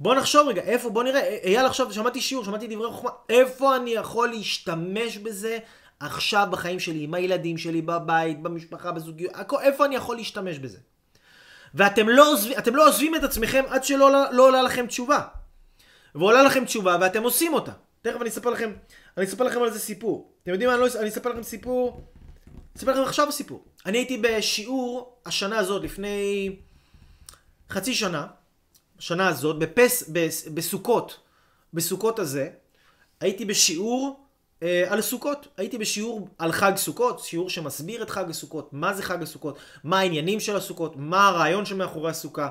בוא 0.00 0.14
נחשוב 0.14 0.48
רגע, 0.48 0.62
איפה, 0.62 0.90
בוא 0.90 1.02
נראה, 1.02 1.38
אייל 1.44 1.66
עכשיו, 1.66 1.92
שמעתי 1.92 2.20
שיעור, 2.20 2.44
שמעתי 2.44 2.66
דברי 2.66 2.90
חוכמה, 2.90 3.10
איפה 3.28 3.76
אני 3.76 3.90
יכול 3.90 4.28
להשתמש 4.28 5.18
בזה 5.18 5.58
עכשיו 6.00 6.48
בחיים 6.50 6.80
שלי, 6.80 7.04
עם 7.04 7.14
הילדים 7.14 7.58
שלי, 7.58 7.82
בבית, 7.82 8.42
במשפחה, 8.42 8.92
בזוגיות, 8.92 9.32
איפה 9.60 9.84
אני 9.84 9.96
יכול 9.96 10.16
להשתמש 10.16 10.58
בזה? 10.58 10.78
ואתם 11.74 12.08
לא, 12.08 12.32
עוזב, 12.32 12.50
לא 12.74 12.88
עוזבים 12.88 13.14
את 13.14 13.24
עצמכם 13.24 13.64
עד 13.68 13.84
שלא 13.84 14.10
לא 14.32 14.46
עולה 14.46 14.62
לכם 14.62 14.86
תשובה. 14.86 15.20
ועולה 16.14 16.42
לכם 16.42 16.64
תשובה 16.64 16.96
ואתם 17.00 17.22
עושים 17.22 17.54
אותה. 17.54 17.72
תכף 18.02 18.20
אני 18.20 18.28
אספר 18.28 18.50
לכם, 18.50 18.72
אני 19.16 19.26
אספר 19.26 19.44
לכם 19.44 19.62
על 19.62 19.70
זה 19.70 19.78
סיפור. 19.78 20.32
אתם 20.42 20.52
יודעים 20.52 20.70
מה, 20.70 20.74
אני, 20.74 20.82
לא, 20.82 20.88
אני 21.00 21.08
אספר 21.08 21.30
לכם 21.30 21.42
סיפור, 21.42 22.00
אספר 22.76 22.92
לכם 22.92 23.02
עכשיו 23.02 23.32
סיפור. 23.32 23.64
אני 23.86 23.98
הייתי 23.98 24.18
בשיעור 24.18 25.18
השנה 25.26 25.58
הזאת, 25.58 25.82
לפני 25.82 26.56
חצי 27.70 27.94
שנה, 27.94 28.26
השנה 28.98 29.28
הזאת, 29.28 29.58
בפס, 29.58 30.08
בס, 30.08 30.48
בסוכות, 30.48 31.20
בסוכות 31.74 32.18
הזה, 32.18 32.50
הייתי 33.20 33.44
בשיעור 33.44 34.24
אה, 34.62 34.84
על 34.88 35.00
סוכות. 35.00 35.48
הייתי 35.56 35.78
בשיעור 35.78 36.28
על 36.38 36.52
חג 36.52 36.72
סוכות, 36.76 37.20
שיעור 37.20 37.50
שמסביר 37.50 38.02
את 38.02 38.10
חג 38.10 38.30
הסוכות, 38.30 38.72
מה 38.72 38.94
זה 38.94 39.02
חג 39.02 39.22
הסוכות, 39.22 39.58
מה 39.84 39.98
העניינים 39.98 40.40
של 40.40 40.56
הסוכות, 40.56 40.92
מה 40.96 41.28
הרעיון 41.28 41.66
שמאחורי 41.66 42.10
הסוכה, 42.10 42.48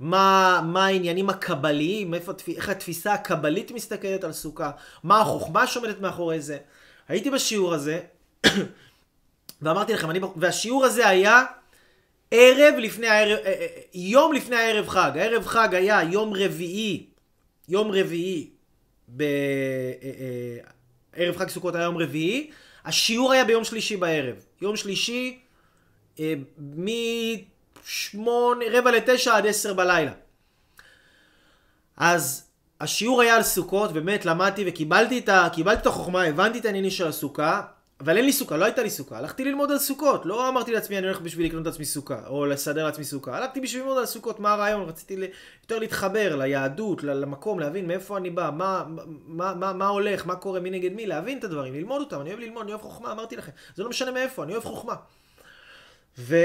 מה, 0.00 0.60
מה 0.64 0.86
העניינים 0.86 1.30
הקבליים, 1.30 2.14
איפה, 2.14 2.32
איך 2.56 2.68
התפיסה 2.68 3.12
הקבלית 3.12 3.70
מסתכלת 3.70 4.24
על 4.24 4.32
סוכה, 4.32 4.70
מה 5.02 5.20
החוכמה 5.20 5.66
שעומדת 5.66 6.00
מאחורי 6.00 6.40
זה. 6.40 6.58
הייתי 7.08 7.30
בשיעור 7.30 7.74
הזה, 7.74 8.00
ואמרתי 9.62 9.92
לכם, 9.92 10.10
אני, 10.10 10.20
והשיעור 10.36 10.84
הזה 10.84 11.08
היה 11.08 11.44
ערב 12.30 12.74
לפני 12.78 13.06
הערב, 13.06 13.38
אה, 13.38 13.52
אה, 13.52 13.66
יום 13.94 14.32
לפני 14.32 14.56
הערב 14.56 14.88
חג. 14.88 15.10
הערב 15.14 15.46
חג 15.46 15.74
היה 15.74 16.02
יום 16.02 16.32
רביעי, 16.34 17.06
יום 17.68 17.90
רביעי, 17.90 18.50
ב... 19.08 19.22
אה, 19.22 19.28
אה, 20.02 20.58
ערב 21.16 21.36
חג 21.36 21.48
סוכות 21.48 21.74
היה 21.74 21.84
יום 21.84 21.96
רביעי, 21.96 22.50
השיעור 22.84 23.32
היה 23.32 23.44
ביום 23.44 23.64
שלישי 23.64 23.96
בערב. 23.96 24.36
יום 24.62 24.76
שלישי, 24.76 25.38
אה, 26.20 26.34
משמונה, 26.76 28.64
רבע 28.72 28.90
לתשע 28.90 29.36
עד 29.36 29.46
עשר 29.46 29.74
בלילה. 29.74 30.12
אז 31.96 32.48
השיעור 32.80 33.22
היה 33.22 33.36
על 33.36 33.42
סוכות, 33.42 33.92
באמת 33.92 34.24
למדתי 34.24 34.64
וקיבלתי 34.66 35.18
את, 35.18 35.28
ה... 35.28 35.48
את 35.72 35.86
החוכמה, 35.86 36.22
הבנתי 36.22 36.58
את 36.58 36.64
העניינים 36.64 36.90
של 36.90 37.06
הסוכה, 37.06 37.62
אבל 38.00 38.16
אין 38.16 38.24
לי 38.24 38.32
סוכה, 38.32 38.56
לא 38.56 38.64
הייתה 38.64 38.82
לי 38.82 38.90
סוכה. 38.90 39.18
הלכתי 39.18 39.44
ללמוד 39.44 39.70
על 39.70 39.78
סוכות, 39.78 40.26
לא 40.26 40.48
אמרתי 40.48 40.72
לעצמי 40.72 40.98
אני 40.98 41.06
הולך 41.06 41.20
בשביל 41.20 41.46
לקנות 41.46 41.66
לעצמי 41.66 41.84
סוכה, 41.84 42.26
או 42.26 42.46
לסדר 42.46 42.84
לעצמי 42.84 43.04
סוכה. 43.04 43.36
הלכתי 43.36 43.60
בשביל 43.60 43.82
ללמוד 43.82 43.98
על 43.98 44.06
סוכות, 44.06 44.40
מה 44.40 44.52
הרעיון? 44.52 44.88
רציתי. 44.88 45.14
יותר 45.62 45.78
להתחבר 45.78 46.36
ליהדות, 46.36 47.04
למקום, 47.04 47.60
להבין 47.60 47.86
מאיפה 47.86 48.16
אני 48.16 48.30
בא, 48.30 48.50
מה, 48.54 48.84
מה, 49.26 49.54
מה, 49.54 49.72
מה 49.72 49.86
הולך, 49.86 50.26
מה 50.26 50.36
קורה, 50.36 50.60
מי 50.60 50.70
נגד 50.70 50.92
מי, 50.92 51.06
להבין 51.06 51.38
את 51.38 51.44
הדברים, 51.44 51.74
ללמוד 51.74 52.00
אותם, 52.00 52.20
אני 52.20 52.30
אוהב 52.30 52.40
ללמוד, 52.40 52.62
אני 52.62 52.72
אוהב 52.72 52.82
חוכמה, 52.82 53.12
אמרתי 53.12 53.36
לכם. 53.36 53.52
זה 53.74 53.82
לא 53.82 53.88
משנה 53.88 54.10
מאיפה, 54.10 54.42
אני 54.42 54.52
אוהב 54.52 54.64
חוכמה. 54.64 54.94
ו... 56.18 56.36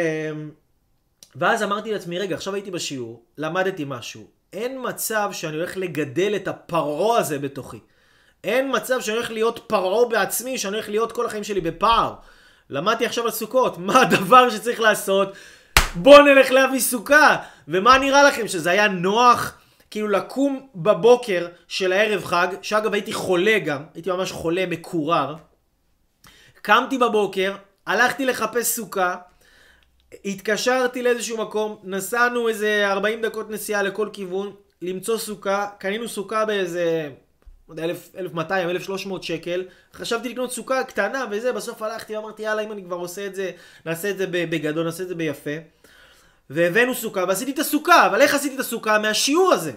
ואז 1.35 1.63
אמרתי 1.63 1.93
לעצמי, 1.93 2.19
רגע, 2.19 2.35
עכשיו 2.35 2.53
הייתי 2.53 2.71
בשיעור, 2.71 3.23
למדתי 3.37 3.83
משהו. 3.87 4.27
אין 4.53 4.77
מצב 4.83 5.29
שאני 5.31 5.55
הולך 5.55 5.77
לגדל 5.77 6.35
את 6.35 6.47
הפרעה 6.47 7.19
הזה 7.19 7.39
בתוכי. 7.39 7.79
אין 8.43 8.75
מצב 8.75 9.01
שאני 9.01 9.17
הולך 9.17 9.31
להיות 9.31 9.59
פרעה 9.67 10.05
בעצמי, 10.05 10.57
שאני 10.57 10.75
הולך 10.75 10.89
להיות 10.89 11.11
כל 11.11 11.25
החיים 11.25 11.43
שלי 11.43 11.61
בפער. 11.61 12.13
למדתי 12.69 13.05
עכשיו 13.05 13.25
על 13.25 13.31
סוכות, 13.31 13.77
מה 13.87 14.01
הדבר 14.01 14.49
שצריך 14.49 14.79
לעשות? 14.79 15.33
בוא 15.95 16.19
נלך 16.19 16.51
להביא 16.51 16.79
סוכה. 16.79 17.37
ומה 17.67 17.97
נראה 17.97 18.23
לכם, 18.23 18.47
שזה 18.47 18.71
היה 18.71 18.87
נוח 18.87 19.57
כאילו 19.91 20.07
לקום 20.07 20.67
בבוקר 20.75 21.47
של 21.67 21.91
הערב 21.91 22.25
חג, 22.25 22.47
שאגב 22.61 22.93
הייתי 22.93 23.13
חולה 23.13 23.59
גם, 23.59 23.83
הייתי 23.93 24.11
ממש 24.11 24.31
חולה, 24.31 24.65
מקורר. 24.65 25.35
קמתי 26.61 26.97
בבוקר, 26.97 27.55
הלכתי 27.87 28.25
לחפש 28.25 28.65
סוכה, 28.65 29.15
התקשרתי 30.25 31.03
לאיזשהו 31.03 31.37
מקום, 31.37 31.79
נסענו 31.83 32.49
איזה 32.49 32.91
40 32.91 33.21
דקות 33.21 33.49
נסיעה 33.49 33.83
לכל 33.83 34.09
כיוון, 34.13 34.55
למצוא 34.81 35.17
סוכה, 35.17 35.67
קנינו 35.79 36.07
סוכה 36.07 36.45
באיזה, 36.45 36.81
יודע, 36.81 37.09
1,000, 37.09 37.30
1,200, 37.79 38.69
1,300 38.69 39.23
שקל, 39.23 39.63
חשבתי 39.93 40.29
לקנות 40.29 40.51
סוכה 40.51 40.83
קטנה 40.83 41.25
וזה, 41.31 41.53
בסוף 41.53 41.81
הלכתי 41.81 42.15
ואמרתי 42.17 42.43
יאללה 42.43 42.61
אם 42.61 42.71
אני 42.71 42.83
כבר 42.83 42.95
עושה 42.95 43.25
את 43.25 43.35
זה, 43.35 43.51
נעשה 43.85 44.09
את 44.09 44.17
זה 44.17 44.27
בגדול, 44.27 44.85
נעשה 44.85 45.03
את 45.03 45.07
זה 45.07 45.15
ביפה. 45.15 45.51
והבאנו 46.49 46.95
סוכה, 46.95 47.25
ועשיתי 47.27 47.51
את 47.51 47.59
הסוכה, 47.59 48.05
אבל 48.05 48.21
איך 48.21 48.35
עשיתי 48.35 48.55
את 48.55 48.59
הסוכה? 48.59 48.99
מהשיעור 48.99 49.53
הזה. 49.53 49.71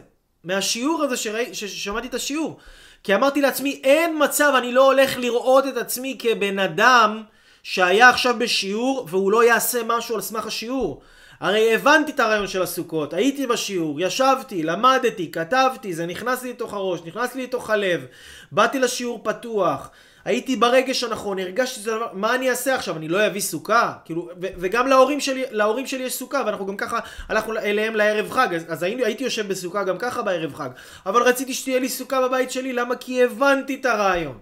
מהשיעור 0.45 1.03
הזה 1.03 1.16
שראי, 1.16 1.55
ששמעתי 1.55 2.07
את 2.07 2.14
השיעור. 2.14 2.59
כי 3.05 3.14
אמרתי 3.14 3.40
לעצמי, 3.40 3.80
אין 3.84 4.16
מצב, 4.24 4.53
אני 4.59 4.72
לא 4.72 4.86
הולך 4.92 5.16
לראות 5.18 5.66
את 5.66 5.76
עצמי 5.76 6.16
כבן 6.18 6.59
אדם 6.59 7.22
שהיה 7.62 8.09
עכשיו 8.09 8.34
בשיעור 8.38 9.07
והוא 9.11 9.32
לא 9.32 9.45
יעשה 9.45 9.80
משהו 9.86 10.14
על 10.14 10.20
סמך 10.20 10.47
השיעור. 10.47 11.03
הרי 11.45 11.74
הבנתי 11.74 12.12
את 12.12 12.20
הרעיון 12.20 12.47
של 12.47 12.62
הסוכות, 12.62 13.14
הייתי 13.14 13.47
בשיעור, 13.47 14.01
ישבתי, 14.01 14.62
למדתי, 14.62 15.30
כתבתי, 15.30 15.95
זה 15.95 16.07
נכנס 16.07 16.42
לי 16.42 16.51
לתוך 16.51 16.74
הראש, 16.74 17.01
נכנס 17.07 17.34
לי 17.34 17.42
לתוך 17.42 17.70
הלב, 17.70 18.07
באתי 18.53 18.78
לשיעור 18.78 19.20
פתוח, 19.24 19.90
הייתי 20.24 20.57
ברגש 20.57 21.05
הנכון, 21.05 21.38
הרגשתי 21.38 21.80
שזה 21.80 21.90
דבר, 21.90 22.09
מה 22.12 22.34
אני 22.34 22.51
אעשה 22.51 22.74
עכשיו, 22.74 22.97
אני 22.97 23.09
לא 23.09 23.26
אביא 23.26 23.40
סוכה? 23.40 23.92
כאילו, 24.05 24.28
ו- 24.42 24.47
וגם 24.59 24.86
להורים 24.86 25.20
שלי, 25.20 25.45
להורים 25.51 25.86
שלי 25.86 26.05
יש 26.05 26.14
סוכה, 26.14 26.42
ואנחנו 26.47 26.66
גם 26.66 26.76
ככה 26.76 26.99
הלכנו 27.28 27.57
אליהם 27.59 27.97
לערב 27.97 28.30
חג, 28.30 28.55
אז, 28.55 28.64
אז 28.68 28.82
הייתי, 28.82 29.05
הייתי 29.05 29.24
יושב 29.24 29.49
בסוכה 29.49 29.84
גם 29.84 29.99
ככה 29.99 30.22
בערב 30.22 30.55
חג, 30.55 30.70
אבל 31.07 31.22
רציתי 31.22 31.55
שתהיה 31.55 31.78
לי 31.78 31.88
סוכה 31.88 32.28
בבית 32.28 32.51
שלי, 32.51 32.72
למה? 32.72 32.97
כי 32.97 33.24
הבנתי 33.24 33.74
את 33.74 33.86
הרעיון. 33.86 34.38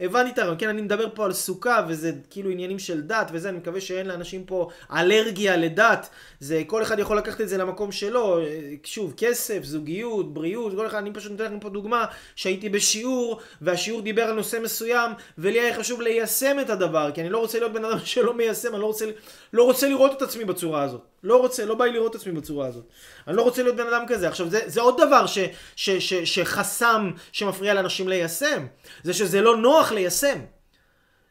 הבנתי 0.00 0.30
את 0.30 0.38
הרעיון, 0.38 0.56
כן, 0.58 0.68
אני 0.68 0.82
מדבר 0.82 1.08
פה 1.14 1.24
על 1.24 1.32
סוכה, 1.32 1.86
וזה 1.88 2.12
כאילו 2.30 2.50
עניינים 2.50 2.78
של 2.78 3.00
דת 3.02 3.30
וזה, 3.32 3.48
אני 3.48 3.58
מקווה 3.58 3.80
שאין 3.80 4.06
לאנשים 4.06 4.44
פה 4.44 4.68
אלרגיה 4.92 5.56
לדת. 5.56 6.08
זה, 6.40 6.62
כל 6.66 6.82
אחד 6.82 6.98
יכול 6.98 7.18
לקחת 7.18 7.40
את 7.40 7.48
זה 7.48 7.58
למקום 7.58 7.92
שלו, 7.92 8.38
שוב, 8.84 9.14
כסף, 9.16 9.64
זוגיות, 9.64 10.34
בריאות, 10.34 10.72
כל 10.76 10.86
אחד, 10.86 10.98
אני 10.98 11.12
פשוט 11.12 11.32
נותן 11.32 11.44
לכם 11.44 11.60
פה 11.60 11.68
דוגמה, 11.68 12.04
שהייתי 12.36 12.68
בשיעור, 12.68 13.40
והשיעור 13.60 14.02
דיבר 14.02 14.22
על 14.22 14.34
נושא 14.34 14.58
מסוים, 14.62 15.10
ולי 15.38 15.60
היה 15.60 15.74
חשוב 15.74 16.00
ליישם 16.00 16.56
את 16.60 16.70
הדבר, 16.70 17.10
כי 17.14 17.20
אני 17.20 17.30
לא 17.30 17.38
רוצה 17.38 17.58
להיות 17.58 17.72
בן 17.72 17.84
אדם 17.84 17.98
שלא 18.04 18.34
מיישם, 18.34 18.72
אני 18.72 18.80
לא 18.80 18.86
רוצה, 18.86 19.06
לא 19.52 19.62
רוצה 19.62 19.88
לראות 19.88 20.16
את 20.16 20.22
עצמי 20.22 20.44
בצורה 20.44 20.82
הזאת. 20.82 21.00
לא 21.22 21.36
רוצה, 21.36 21.64
לא 21.64 21.74
בא 21.74 21.84
לי 21.84 21.92
לראות 21.92 22.16
את 22.16 22.20
עצמי 22.20 22.32
בצורה 22.32 22.66
הזאת. 22.66 22.84
אני 23.28 23.36
לא 23.36 23.42
רוצה 23.42 23.62
להיות 23.62 23.76
בן 23.76 23.86
אדם 23.86 24.04
כזה. 24.08 24.28
עכשיו, 24.28 24.50
זה, 24.50 24.60
זה 24.66 24.80
עוד 24.80 25.00
דבר 25.06 25.26
ש, 25.26 25.38
ש, 25.76 25.90
ש, 25.90 26.14
שחסם 26.14 27.10
שמפריע 27.32 27.74
לאנשים 27.74 28.08
ליישם. 28.08 28.66
זה 29.02 29.14
שזה 29.14 29.40
לא 29.40 29.56
נוח 29.56 29.92
ליישם. 29.92 30.38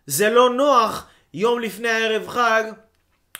זה 0.08 0.30
לא 0.30 0.49
נוח 0.49 1.08
יום 1.34 1.60
לפני 1.60 1.89
הערב 1.89 2.28
חג 2.28 2.64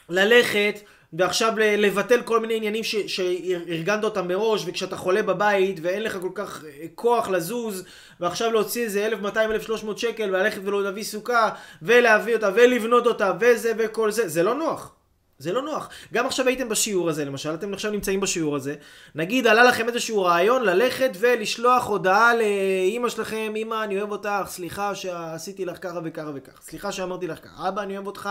ללכת 0.10 0.80
ועכשיו 1.18 1.54
לבטל 1.58 2.22
כל 2.22 2.40
מיני 2.40 2.56
עניינים 2.56 2.84
שארגנת 2.84 4.04
אותם 4.04 4.28
מראש 4.28 4.64
וכשאתה 4.66 4.98
חולה 4.98 5.24
בבית 5.24 5.80
ואין 5.82 6.04
לך 6.04 6.18
כל 6.22 6.32
כך 6.36 6.64
אה, 6.66 6.86
כוח 6.96 7.30
לזוז 7.30 7.86
ועכשיו 8.20 8.52
להוציא 8.52 8.84
איזה 8.84 9.10
1200-1300 9.24 9.98
שקל 9.98 10.30
וללכת 10.30 10.62
ולהביא 10.64 11.04
סוכה 11.04 11.50
ולהביא 11.82 12.36
אותה 12.36 12.50
ולבנות 12.56 13.08
אותה 13.08 13.32
וזה 13.40 13.72
וכל 13.78 14.12
זה 14.12 14.28
זה 14.28 14.44
לא 14.44 14.56
נוח. 14.56 14.96
זה 15.38 15.54
לא 15.54 15.62
נוח. 15.62 15.90
גם 16.14 16.26
עכשיו 16.26 16.48
הייתם 16.48 16.70
בשיעור 16.70 17.10
הזה, 17.10 17.26
למשל, 17.26 17.54
אתם 17.54 17.74
עכשיו 17.74 17.92
נמצאים 17.92 18.20
בשיעור 18.20 18.56
הזה, 18.56 18.76
נגיד 19.16 19.48
עלה 19.48 19.64
לכם 19.64 19.88
איזשהו 19.88 20.24
רעיון 20.24 20.64
ללכת 20.64 21.12
ולשלוח 21.20 21.88
הודעה 21.88 22.36
לאימא 22.36 23.10
שלכם, 23.10 23.54
אמא, 23.58 23.84
אני 23.84 24.00
אוהב 24.00 24.12
אותך, 24.12 24.30
סליחה 24.48 24.96
שעשיתי 24.96 25.66
לך 25.66 25.78
ככה 25.82 26.00
וככה 26.04 26.32
וככה, 26.36 26.62
סליחה 26.62 26.92
שאמרתי 26.92 27.28
לך 27.28 27.40
ככה, 27.44 27.68
אבא, 27.68 27.82
אני 27.82 27.96
אוהב 27.96 28.08
אותך, 28.08 28.30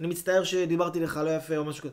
אני 0.00 0.08
מצטער 0.08 0.44
שדיברתי 0.44 1.00
לך 1.00 1.20
לא 1.24 1.30
יפה 1.30 1.56
או 1.56 1.64
משהו 1.64 1.82
כזה. 1.82 1.92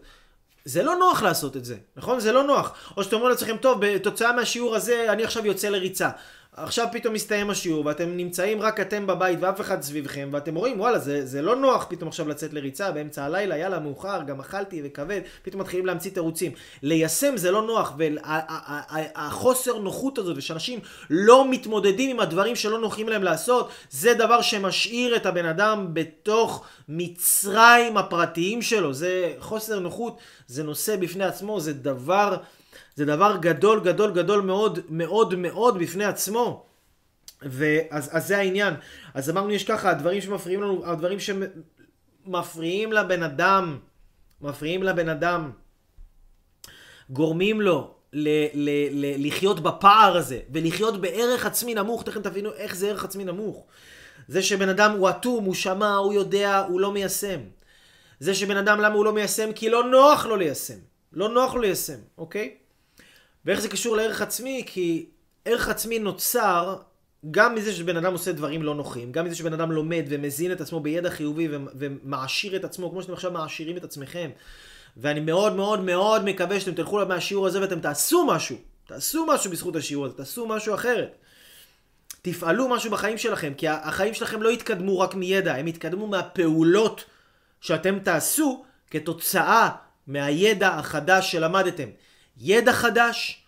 זה 0.66 0.84
לא 0.84 0.96
נוח 0.96 1.24
לעשות 1.24 1.58
את 1.58 1.66
זה, 1.66 1.76
נכון? 1.96 2.20
זה 2.20 2.32
לא 2.32 2.44
נוח. 2.44 2.94
או 2.98 3.04
שאתם 3.04 3.16
אומרים 3.16 3.32
לעצמכם, 3.32 3.58
טוב, 3.58 3.86
בתוצאה 3.86 4.34
מהשיעור 4.34 4.76
הזה, 4.76 5.06
אני 5.10 5.24
עכשיו 5.24 5.46
יוצא 5.46 5.70
לריצה. 5.70 6.10
עכשיו 6.58 6.88
פתאום 6.92 7.14
מסתיים 7.14 7.50
השיעור, 7.50 7.86
ואתם 7.86 8.18
נמצאים 8.18 8.62
רק 8.62 8.80
אתם 8.80 9.08
בבית 9.08 9.40
ואף 9.42 9.62
אחד 9.62 9.82
סביבכם, 9.82 10.30
ואתם 10.32 10.56
רואים, 10.56 10.80
וואלה, 10.80 11.00
זה, 11.00 11.26
זה 11.26 11.42
לא 11.42 11.56
נוח 11.56 11.86
פתאום 11.90 12.08
עכשיו 12.08 12.28
לצאת 12.28 12.54
לריצה 12.54 12.92
באמצע 12.92 13.26
הלילה, 13.26 13.58
יאללה, 13.58 13.80
מאוחר, 13.80 14.24
גם 14.24 14.40
אכלתי 14.40 14.82
וכבד, 14.86 15.22
פתאום 15.44 15.62
מתחילים 15.62 15.86
להמציא 15.86 16.12
תירוצים. 16.12 16.52
ליישם 16.84 17.38
זה 17.38 17.52
לא 17.52 17.62
נוח, 17.62 17.94
והחוסר 17.98 19.78
נוחות 19.78 20.18
הזאת, 20.18 20.38
ושאנשים 20.38 20.80
לא 21.10 21.52
מתמודדים 21.52 22.10
עם 22.10 22.20
הדברים 22.20 22.56
שלא 22.56 22.80
נוחים 22.80 23.10
להם 23.10 23.24
לעשות, 23.24 23.70
זה 23.90 24.14
דבר 24.14 24.42
שמשאיר 24.42 25.16
את 25.16 25.26
הבן 25.26 25.46
אדם 25.46 25.88
בתוך 25.94 26.66
מצרים 26.90 27.98
הפרטיים 27.98 28.62
שלו. 28.62 28.94
זה 28.94 29.34
חוסר 29.40 29.80
נוחות, 29.80 30.18
זה 30.48 30.64
נושא 30.64 30.96
בפני 30.96 31.24
עצמו, 31.24 31.60
זה 31.60 31.74
דבר... 31.74 32.38
זה 32.96 33.06
דבר 33.06 33.38
גדול 33.42 33.80
גדול 33.80 34.12
גדול 34.12 34.42
מאוד 34.42 34.80
מאוד 34.90 35.36
מאוד 35.36 35.80
בפני 35.80 36.06
עצמו. 36.06 36.66
ואז 37.42 38.10
אז 38.12 38.28
זה 38.28 38.38
העניין. 38.38 38.74
אז 39.14 39.30
אמרנו 39.30 39.52
יש 39.52 39.64
ככה, 39.64 39.90
הדברים 39.90 40.22
שמפריעים 40.22 40.62
לנו, 40.62 40.86
הדברים 40.86 41.18
שמפריעים 41.20 42.94
לבן 42.94 43.24
אדם, 43.24 43.80
מפריעים 44.42 44.84
לבן 44.84 45.10
אדם, 45.10 45.52
גורמים 47.10 47.62
לו 47.62 47.94
ל- 48.14 48.46
ל- 48.54 48.90
ל- 48.92 49.28
לחיות 49.28 49.60
בפער 49.60 50.18
הזה, 50.18 50.40
ולחיות 50.54 51.02
בערך 51.02 51.46
עצמי 51.46 51.74
נמוך, 51.76 52.04
תכף 52.04 52.22
תבינו 52.22 52.54
איך 52.54 52.76
זה 52.76 52.90
ערך 52.90 53.04
עצמי 53.04 53.24
נמוך. 53.24 53.66
זה 54.28 54.42
שבן 54.42 54.70
אדם 54.70 54.92
הוא 54.92 55.10
אטום, 55.10 55.46
הוא 55.46 55.54
שמע, 55.54 55.96
הוא 55.96 56.14
יודע, 56.14 56.60
הוא 56.60 56.82
לא 56.82 56.92
מיישם. 56.92 57.40
זה 58.20 58.36
שבן 58.36 58.58
אדם 58.58 58.80
למה 58.80 58.96
הוא 58.96 59.06
לא 59.06 59.14
מיישם? 59.14 59.52
כי 59.56 59.70
לא 59.70 59.84
נוח 59.84 60.26
לו 60.26 60.36
ליישם. 60.36 60.78
לא 61.14 61.30
נוח 61.30 61.54
לו 61.54 61.62
ליישם, 61.62 62.00
אוקיי? 62.18 62.56
ואיך 63.46 63.62
זה 63.62 63.70
קשור 63.70 63.96
לערך 63.96 64.22
עצמי? 64.22 64.64
כי 64.66 65.06
ערך 65.46 65.70
עצמי 65.70 66.00
נוצר 66.00 66.78
גם 67.32 67.56
מזה 67.56 67.74
שבן 67.74 67.98
אדם 67.98 68.14
עושה 68.14 68.32
דברים 68.32 68.64
לא 68.64 68.76
נוחים, 68.76 69.12
גם 69.12 69.26
מזה 69.26 69.36
שבן 69.36 69.54
אדם 69.54 69.72
לומד 69.72 70.06
ומזין 70.10 70.52
את 70.52 70.62
עצמו 70.62 70.80
בידע 70.80 71.10
חיובי 71.10 71.48
ומעשיר 71.76 72.56
את 72.56 72.64
עצמו, 72.64 72.92
כמו 72.92 73.02
שאתם 73.02 73.14
עכשיו 73.14 73.32
מעשירים 73.32 73.78
את 73.78 73.84
עצמכם. 73.84 74.30
ואני 74.98 75.20
מאוד 75.20 75.56
מאוד 75.56 75.80
מאוד 75.80 76.24
מקווה 76.24 76.60
שאתם 76.60 76.74
תלכו 76.74 77.06
מהשיעור 77.08 77.48
הזה 77.48 77.62
ואתם 77.62 77.80
תעשו 77.80 78.26
משהו. 78.26 78.58
תעשו 78.88 79.26
משהו 79.26 79.52
בזכות 79.52 79.76
השיעור 79.76 80.06
הזה, 80.06 80.18
תעשו 80.18 80.48
משהו 80.48 80.76
אחרת. 80.76 81.16
תפעלו 82.22 82.70
משהו 82.70 82.92
בחיים 82.92 83.18
שלכם, 83.18 83.54
כי 83.58 83.68
החיים 83.68 84.14
שלכם 84.14 84.42
לא 84.42 84.52
יתקדמו 84.52 85.00
רק 85.00 85.16
מידע, 85.16 85.56
הם 85.56 85.68
יתקדמו 85.68 86.08
מהפעולות 86.08 87.06
שאתם 87.62 88.00
תעשו 88.00 88.66
כתוצאה 88.92 89.70
מהידע 90.08 90.70
החדש 90.70 91.32
שלמדתם. 91.32 91.90
ידע 92.38 92.74
חדש, 92.74 93.44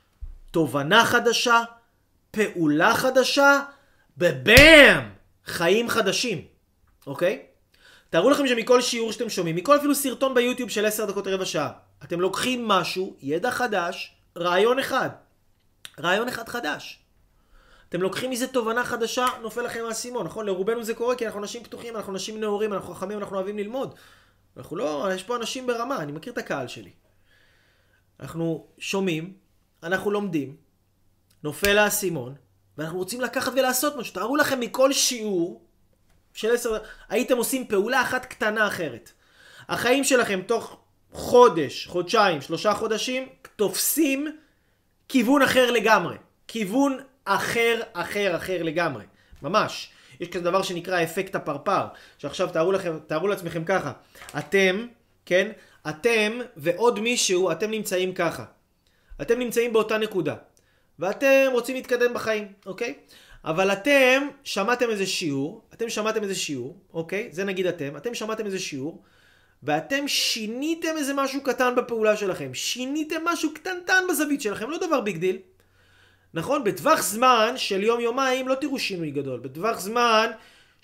תובנה 0.51 1.05
חדשה, 1.05 1.61
פעולה 2.31 2.95
חדשה, 2.95 3.61
בבאם! 4.17 5.15
חיים 5.45 5.89
חדשים, 5.89 6.41
אוקיי? 7.07 7.45
תארו 8.09 8.29
לכם 8.29 8.47
שמכל 8.47 8.81
שיעור 8.81 9.11
שאתם 9.11 9.29
שומעים, 9.29 9.55
מכל 9.55 9.77
אפילו 9.77 9.95
סרטון 9.95 10.33
ביוטיוב 10.33 10.69
של 10.69 10.85
10 10.85 11.05
דקות 11.05 11.27
רבע 11.27 11.45
שעה, 11.45 11.71
אתם 12.03 12.21
לוקחים 12.21 12.67
משהו, 12.67 13.15
ידע 13.21 13.51
חדש, 13.51 14.15
רעיון 14.37 14.79
אחד. 14.79 15.09
רעיון 15.99 16.27
אחד 16.27 16.47
חדש. 16.49 16.99
אתם 17.89 18.01
לוקחים 18.01 18.31
מזה 18.31 18.47
תובנה 18.47 18.83
חדשה, 18.83 19.25
נופל 19.41 19.61
לכם 19.61 19.83
האסימון, 19.87 20.25
נכון? 20.25 20.45
לרובנו 20.45 20.83
זה 20.83 20.93
קורה 20.93 21.15
כי 21.15 21.25
אנחנו 21.25 21.39
אנשים 21.39 21.63
פתוחים, 21.63 21.95
אנחנו 21.95 22.13
אנשים 22.13 22.39
נאורים, 22.39 22.73
אנחנו 22.73 22.93
חכמים, 22.93 23.17
אנחנו 23.17 23.35
אוהבים 23.35 23.57
ללמוד. 23.57 23.95
אנחנו 24.57 24.75
לא, 24.75 25.07
יש 25.15 25.23
פה 25.23 25.35
אנשים 25.35 25.67
ברמה, 25.67 25.97
אני 25.97 26.11
מכיר 26.11 26.33
את 26.33 26.37
הקהל 26.37 26.67
שלי. 26.67 26.91
אנחנו 28.19 28.67
שומעים, 28.77 29.33
אנחנו 29.83 30.11
לומדים, 30.11 30.55
נופל 31.43 31.77
האסימון, 31.77 32.35
ואנחנו 32.77 32.97
רוצים 32.97 33.21
לקחת 33.21 33.51
ולעשות 33.55 33.95
משהו. 33.95 34.13
תארו 34.13 34.35
לכם 34.35 34.59
מכל 34.59 34.93
שיעור 34.93 35.65
של 36.33 36.53
עשר, 36.53 36.77
הייתם 37.09 37.37
עושים 37.37 37.67
פעולה 37.67 38.01
אחת 38.01 38.25
קטנה 38.25 38.67
אחרת. 38.67 39.11
החיים 39.69 40.03
שלכם 40.03 40.41
תוך 40.41 40.77
חודש, 41.11 41.87
חודשיים, 41.87 42.41
שלושה 42.41 42.73
חודשים, 42.73 43.29
תופסים 43.55 44.37
כיוון 45.09 45.41
אחר 45.41 45.71
לגמרי. 45.71 46.15
כיוון 46.47 46.99
אחר, 47.25 47.81
אחר, 47.93 48.35
אחר 48.35 48.63
לגמרי. 48.63 49.03
ממש. 49.41 49.89
יש 50.19 50.27
כזה 50.27 50.43
דבר 50.43 50.61
שנקרא 50.61 51.03
אפקט 51.03 51.35
הפרפר. 51.35 51.85
שעכשיו 52.17 52.49
תארו, 52.53 52.71
לכם, 52.71 52.99
תארו 53.07 53.27
לעצמכם 53.27 53.63
ככה. 53.63 53.91
אתם, 54.37 54.87
כן? 55.25 55.51
אתם 55.89 56.39
ועוד 56.57 56.99
מישהו, 56.99 57.51
אתם 57.51 57.71
נמצאים 57.71 58.13
ככה. 58.13 58.45
אתם 59.21 59.39
נמצאים 59.39 59.73
באותה 59.73 59.97
נקודה. 59.97 60.35
ואתם 60.99 61.49
רוצים 61.51 61.75
להתקדם 61.75 62.13
בחיים, 62.13 62.47
אוקיי? 62.65 62.93
אבל 63.45 63.71
אתם 63.71 64.27
שמעתם 64.43 64.89
איזה 64.89 65.05
שיעור, 65.05 65.61
אתם 65.73 65.89
שמעתם 65.89 66.23
איזה 66.23 66.35
שיעור, 66.35 66.77
אוקיי? 66.93 67.29
זה 67.31 67.43
נגיד 67.43 67.65
אתם, 67.65 67.97
אתם 67.97 68.13
שמעתם 68.13 68.45
איזה 68.45 68.59
שיעור, 68.59 69.03
ואתם 69.63 70.07
שיניתם 70.07 70.97
איזה 70.97 71.13
משהו 71.13 71.43
קטן 71.43 71.75
בפעולה 71.75 72.17
שלכם. 72.17 72.53
שיניתם 72.53 73.25
משהו 73.25 73.53
קטנטן 73.53 74.03
בזווית 74.09 74.41
שלכם, 74.41 74.69
לא 74.69 74.77
דבר 74.77 75.01
big 75.01 75.17
deal. 75.17 75.37
נכון? 76.33 76.63
בטווח 76.63 77.01
זמן 77.01 77.53
של 77.55 77.83
יום-יומיים 77.83 78.47
לא 78.47 78.55
תראו 78.55 78.79
שינוי 78.79 79.11
גדול. 79.11 79.39
בטווח 79.39 79.79
זמן 79.79 80.31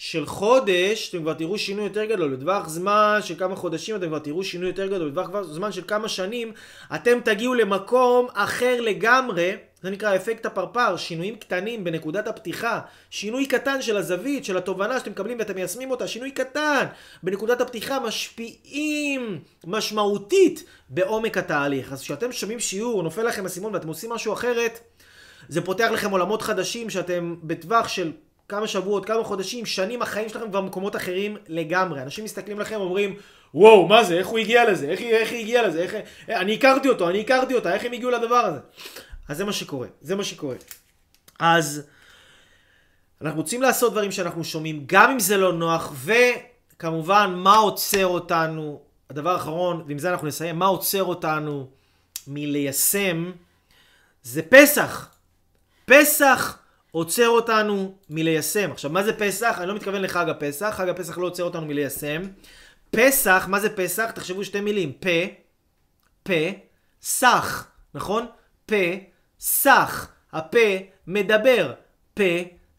של 0.04 0.26
חודש 0.26 1.10
אתם 1.10 1.22
כבר 1.22 1.34
תראו 1.34 1.58
שינוי 1.58 1.84
יותר 1.84 2.06
גדול. 2.06 2.36
בטווח 2.36 2.70
זמן 2.70 3.20
של 3.24 3.36
כמה 3.36 3.56
חודשים 3.56 3.96
אתם 3.96 4.08
כבר 4.08 4.20
תראו 4.20 4.44
שינוי 4.44 4.68
יותר 4.68 4.88
גדול. 4.88 5.10
בטווח 5.10 5.42
זמן 5.42 5.72
של 5.72 5.82
כמה 5.88 6.10
שנים 6.10 6.54
אתם 6.96 7.20
תגיעו 7.24 7.54
למקום 7.54 8.28
אחר 8.34 8.82
לגמרי. 8.82 9.52
זה 9.82 9.90
נקרא 9.90 10.16
אפקט 10.16 10.46
הפרפר, 10.46 10.98
שינויים 10.98 11.36
קטנים 11.36 11.84
בנקודת 11.84 12.28
הפתיחה, 12.28 12.80
שינוי 13.10 13.46
קטן 13.46 13.82
של 13.82 13.98
הזווית, 13.98 14.46
של 14.46 14.58
התובנה 14.58 15.00
שאתם 15.00 15.12
מקבלים 15.12 15.40
ואתם 15.40 15.56
מיישמים 15.56 15.92
אותה, 15.92 16.08
שינוי 16.08 16.32
קטן 16.32 16.86
בנקודת 17.24 17.62
הפתיחה 17.62 18.00
משפיעים 18.00 19.40
משמעותית 19.68 20.64
בעומק 20.90 21.38
התהליך. 21.38 21.94
אז 21.94 22.02
כשאתם 22.02 22.32
שומעים 22.32 22.60
שיעור, 22.60 23.04
נופל 23.04 23.24
לכם 23.24 23.46
אסימון 23.46 23.74
ואתם 23.74 23.88
עושים 23.88 24.12
משהו 24.12 24.34
אחרת, 24.34 24.80
זה 25.50 25.62
פותח 25.62 25.90
לכם 25.94 26.12
עולמות 26.12 26.42
חדשים 26.42 26.90
שאתם 26.90 27.36
בטווח 27.44 27.88
של 27.88 28.12
כמה 28.52 28.68
שבועות, 28.68 29.06
כמה 29.06 29.24
חודשים, 29.24 29.66
שנים, 29.66 30.02
החיים 30.02 30.30
שלכם 30.30 30.50
כבר 30.50 30.62
במקומות 30.62 30.96
אחרים 30.96 31.38
לגמרי. 31.48 32.02
אנשים 32.02 32.26
מסתכלים 32.26 32.60
לכם 32.60 32.76
ואומרים, 32.80 33.16
וואו, 33.54 33.88
מה 33.88 34.04
זה, 34.04 34.18
איך 34.18 34.28
הוא 34.28 34.40
הגיע 34.40 34.72
לזה, 34.72 34.90
איך, 34.90 35.02
איך 35.02 35.32
היא 35.32 35.40
הגיעה 35.40 35.68
לזה, 35.68 35.82
איך... 35.82 35.96
אני 36.30 36.54
הכרתי 36.54 36.90
אותו, 36.90 37.10
אני 37.10 37.22
הכרתי 37.22 37.54
אותה, 37.56 37.74
איך 37.74 37.86
הם 37.86 37.92
הגיעו 37.92 38.12
לדבר 38.12 38.36
הזה. 38.36 38.60
אז 39.30 39.38
זה 39.38 39.46
מה 39.46 39.54
שקורה, 39.54 39.88
זה 40.02 40.16
מה 40.16 40.24
שקורה. 40.24 40.56
אז 41.40 41.88
אנחנו 43.22 43.40
רוצים 43.40 43.62
לעשות 43.62 43.92
דברים 43.92 44.12
שאנחנו 44.12 44.44
שומעים, 44.44 44.84
גם 44.86 45.12
אם 45.12 45.20
זה 45.20 45.38
לא 45.38 45.54
נוח, 45.54 45.94
וכמובן, 46.06 47.34
מה 47.38 47.56
עוצר 47.56 48.08
אותנו, 48.08 48.82
הדבר 49.10 49.30
האחרון, 49.30 49.84
ועם 49.88 50.00
זה 50.00 50.12
אנחנו 50.12 50.28
נסיים, 50.28 50.60
מה 50.60 50.66
עוצר 50.66 51.04
אותנו 51.04 51.68
מליישם, 52.28 53.32
זה 54.24 54.42
פסח. 54.42 55.10
פסח 55.86 56.61
עוצר 56.92 57.30
אותנו 57.30 57.96
מליישם. 58.10 58.72
עכשיו, 58.72 58.92
מה 58.92 59.04
זה 59.04 59.20
פסח? 59.20 59.56
אני 59.60 59.68
לא 59.68 59.76
מתכוון 59.76 60.02
לחג 60.02 60.30
הפסח, 60.30 60.74
חג 60.78 60.90
הפסח 60.90 61.18
לא 61.18 61.28
עוצר 61.28 61.44
אותנו 61.44 61.66
מליישם. 61.66 62.22
פסח, 62.92 63.46
מה 63.48 63.60
זה 63.60 63.76
פסח? 63.76 64.12
תחשבו 64.12 64.44
שתי 64.44 64.62
מילים, 64.62 64.92
פה, 64.92 65.10
פה, 66.24 66.52
סח, 67.02 67.68
נכון? 67.94 68.26
פה, 68.66 68.76
סח. 69.40 70.12
הפה 70.34 70.58
מדבר. 71.08 71.74
פה, 72.14 72.24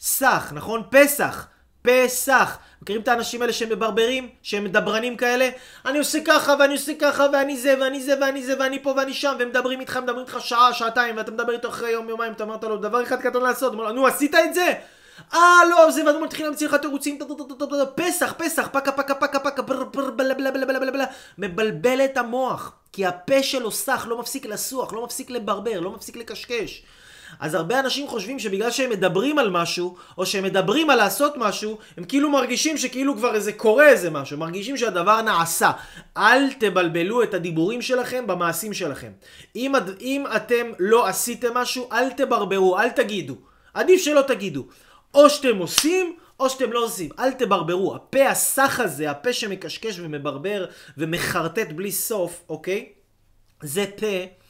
סח, 0.00 0.52
נכון? 0.54 0.82
פסח. 0.90 1.48
פסח. 1.82 2.58
מכירים 2.82 3.02
את 3.02 3.08
האנשים 3.08 3.42
האלה 3.42 3.52
שהם 3.52 3.68
מברברים? 3.68 4.28
שהם 4.42 4.64
מדברנים 4.64 5.16
כאלה? 5.16 5.50
אני 5.86 5.98
עושה 5.98 6.18
ככה 6.24 6.54
ואני 6.58 6.72
עושה 6.72 6.92
ככה 7.00 7.26
ואני 7.32 7.56
זה 7.56 7.74
ואני 7.80 8.02
זה 8.02 8.14
ואני 8.20 8.42
זה 8.42 8.54
ואני 8.58 8.82
פה 8.82 8.94
ואני 8.96 9.14
שם 9.14 9.34
והם 9.38 9.48
מדברים 9.48 9.80
איתך, 9.80 9.96
מדברים 9.96 10.20
איתך 10.26 10.36
שעה, 10.40 10.74
שעתיים 10.74 11.16
ואתה 11.16 11.30
מדבר 11.30 11.52
איתו 11.52 11.68
אחרי 11.68 11.90
יום, 11.90 12.08
יומיים, 12.08 12.32
אתה 12.32 12.44
אמרת 12.44 12.64
לו 12.64 12.76
דבר 12.76 13.02
אחד 13.02 13.20
קטן 13.20 13.40
לעשות, 13.40 13.74
נו 13.74 14.06
עשית 14.06 14.34
את 14.34 14.54
זה? 14.54 14.72
אה 15.34 15.60
לא 15.70 15.90
זה 15.90 16.04
ואתה 16.04 16.18
מתחיל 16.18 16.46
להמציא 16.46 16.68
לך 16.68 16.74
תירוצים 16.74 17.18
פסח 17.94 18.34
פסח 18.38 18.68
פקה 18.72 18.92
פקה 18.92 19.14
פקה 19.14 19.38
פקה 19.38 19.62
בלה 19.62 20.34
בלה 20.34 20.34
בלה 20.34 20.50
בלה 20.50 20.78
בלה 20.78 20.90
בלה 20.90 21.04
מבלבל 21.38 22.04
את 22.04 22.16
המוח 22.16 22.72
כי 22.92 23.06
הפה 23.06 23.42
שלו 23.42 23.70
סח 23.70 24.06
לא 24.08 24.18
מפסיק 24.18 24.46
לסוח 24.46 24.92
לא 24.92 25.04
מפסיק 25.04 25.30
לברבר 25.30 25.80
לא 25.80 25.90
מפסיק 25.90 26.16
לקשקש 26.16 26.82
אז 27.40 27.54
הרבה 27.54 27.80
אנשים 27.80 28.08
חושבים 28.08 28.38
שבגלל 28.38 28.70
שהם 28.70 28.90
מדברים 28.90 29.38
על 29.38 29.50
משהו, 29.50 29.96
או 30.18 30.26
שהם 30.26 30.44
מדברים 30.44 30.90
על 30.90 30.98
לעשות 30.98 31.34
משהו, 31.36 31.78
הם 31.96 32.04
כאילו 32.04 32.30
מרגישים 32.30 32.78
שכאילו 32.78 33.16
כבר 33.16 33.34
איזה 33.34 33.52
קורה 33.52 33.88
איזה 33.88 34.10
משהו, 34.10 34.38
מרגישים 34.38 34.76
שהדבר 34.76 35.22
נעשה. 35.22 35.70
אל 36.16 36.52
תבלבלו 36.52 37.22
את 37.22 37.34
הדיבורים 37.34 37.82
שלכם 37.82 38.26
במעשים 38.26 38.72
שלכם. 38.74 39.12
אם, 39.56 39.72
אם 40.00 40.24
אתם 40.36 40.66
לא 40.78 41.06
עשיתם 41.06 41.54
משהו, 41.54 41.88
אל 41.92 42.10
תברברו, 42.10 42.78
אל 42.78 42.90
תגידו. 42.90 43.34
עדיף 43.74 44.00
שלא 44.00 44.22
תגידו. 44.22 44.66
או 45.14 45.30
שאתם 45.30 45.58
עושים, 45.58 46.16
או 46.40 46.50
שאתם 46.50 46.72
לא 46.72 46.84
עושים. 46.84 47.10
אל 47.18 47.32
תברברו. 47.32 47.94
הפה 47.94 48.28
הסח 48.28 48.80
הזה, 48.80 49.10
הפה 49.10 49.32
שמקשקש 49.32 50.00
ומברבר 50.00 50.66
ומחרטט 50.98 51.72
בלי 51.72 51.92
סוף, 51.92 52.42
אוקיי? 52.48 52.88
זה 53.62 53.84
פה 53.96 54.41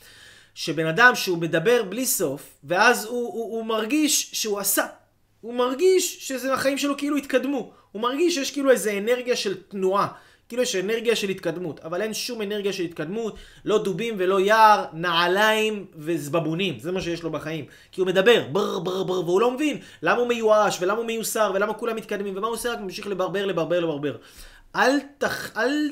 שבן 0.54 0.86
אדם 0.86 1.14
שהוא 1.14 1.38
מדבר 1.38 1.82
בלי 1.82 2.06
סוף, 2.06 2.54
ואז 2.64 3.04
הוא, 3.04 3.32
הוא, 3.32 3.56
הוא 3.56 3.66
מרגיש 3.66 4.30
שהוא 4.32 4.58
עשה. 4.58 4.86
הוא 5.40 5.54
מרגיש 5.54 6.28
שזה 6.28 6.54
החיים 6.54 6.78
שלו 6.78 6.96
כאילו 6.96 7.16
התקדמו. 7.16 7.72
הוא 7.92 8.02
מרגיש 8.02 8.34
שיש 8.34 8.50
כאילו 8.50 8.70
איזה 8.70 8.98
אנרגיה 8.98 9.36
של 9.36 9.62
תנועה. 9.62 10.08
כאילו 10.48 10.62
יש 10.62 10.76
אנרגיה 10.76 11.16
של 11.16 11.28
התקדמות, 11.28 11.80
אבל 11.80 12.02
אין 12.02 12.14
שום 12.14 12.42
אנרגיה 12.42 12.72
של 12.72 12.82
התקדמות, 12.82 13.36
לא 13.64 13.82
דובים 13.84 14.14
ולא 14.18 14.40
יער, 14.40 14.84
נעליים 14.92 15.86
וזבבונים, 15.96 16.78
זה 16.78 16.92
מה 16.92 17.00
שיש 17.00 17.22
לו 17.22 17.30
בחיים. 17.30 17.64
כי 17.92 18.00
הוא 18.00 18.06
מדבר, 18.06 18.44
בר 18.52 18.78
בר 18.78 19.02
בר, 19.02 19.20
והוא 19.24 19.40
לא 19.40 19.50
מבין 19.50 19.78
למה 20.02 20.18
הוא 20.18 20.28
מיואש, 20.28 20.78
ולמה 20.80 20.98
הוא 20.98 21.06
מיוסר, 21.06 21.52
ולמה 21.54 21.74
כולם 21.74 21.96
מתקדמים, 21.96 22.36
ומה 22.36 22.46
הוא 22.46 22.54
עושה 22.54 22.72
רק 22.72 22.80
ממשיך 22.80 23.06
לברבר, 23.06 23.46
לברבר, 23.46 23.80
לברבר. 23.80 24.16
אל, 24.76 24.98
תח... 25.18 25.56
אל 25.56 25.90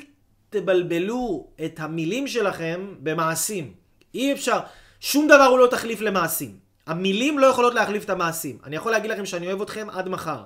תבלבלו 0.51 1.47
את 1.65 1.81
המילים 1.81 2.27
שלכם 2.27 2.95
במעשים. 2.99 3.80
אי 4.15 4.33
אפשר, 4.33 4.59
שום 5.01 5.27
דבר 5.27 5.45
הוא 5.45 5.59
לא 5.59 5.67
תחליף 5.67 6.01
למעשים. 6.01 6.71
המילים 6.87 7.39
לא 7.39 7.47
יכולות 7.47 7.75
להחליף 7.75 8.05
את 8.05 8.11
המעשים. 8.11 8.59
אני 8.65 8.77
יכול 8.77 8.93
להגיד 8.93 9.11
לכם 9.11 9.27
שאני 9.27 9.47
אוהב 9.47 9.63
אתכם 9.63 9.87
עד 9.91 10.09
מחר. 10.09 10.43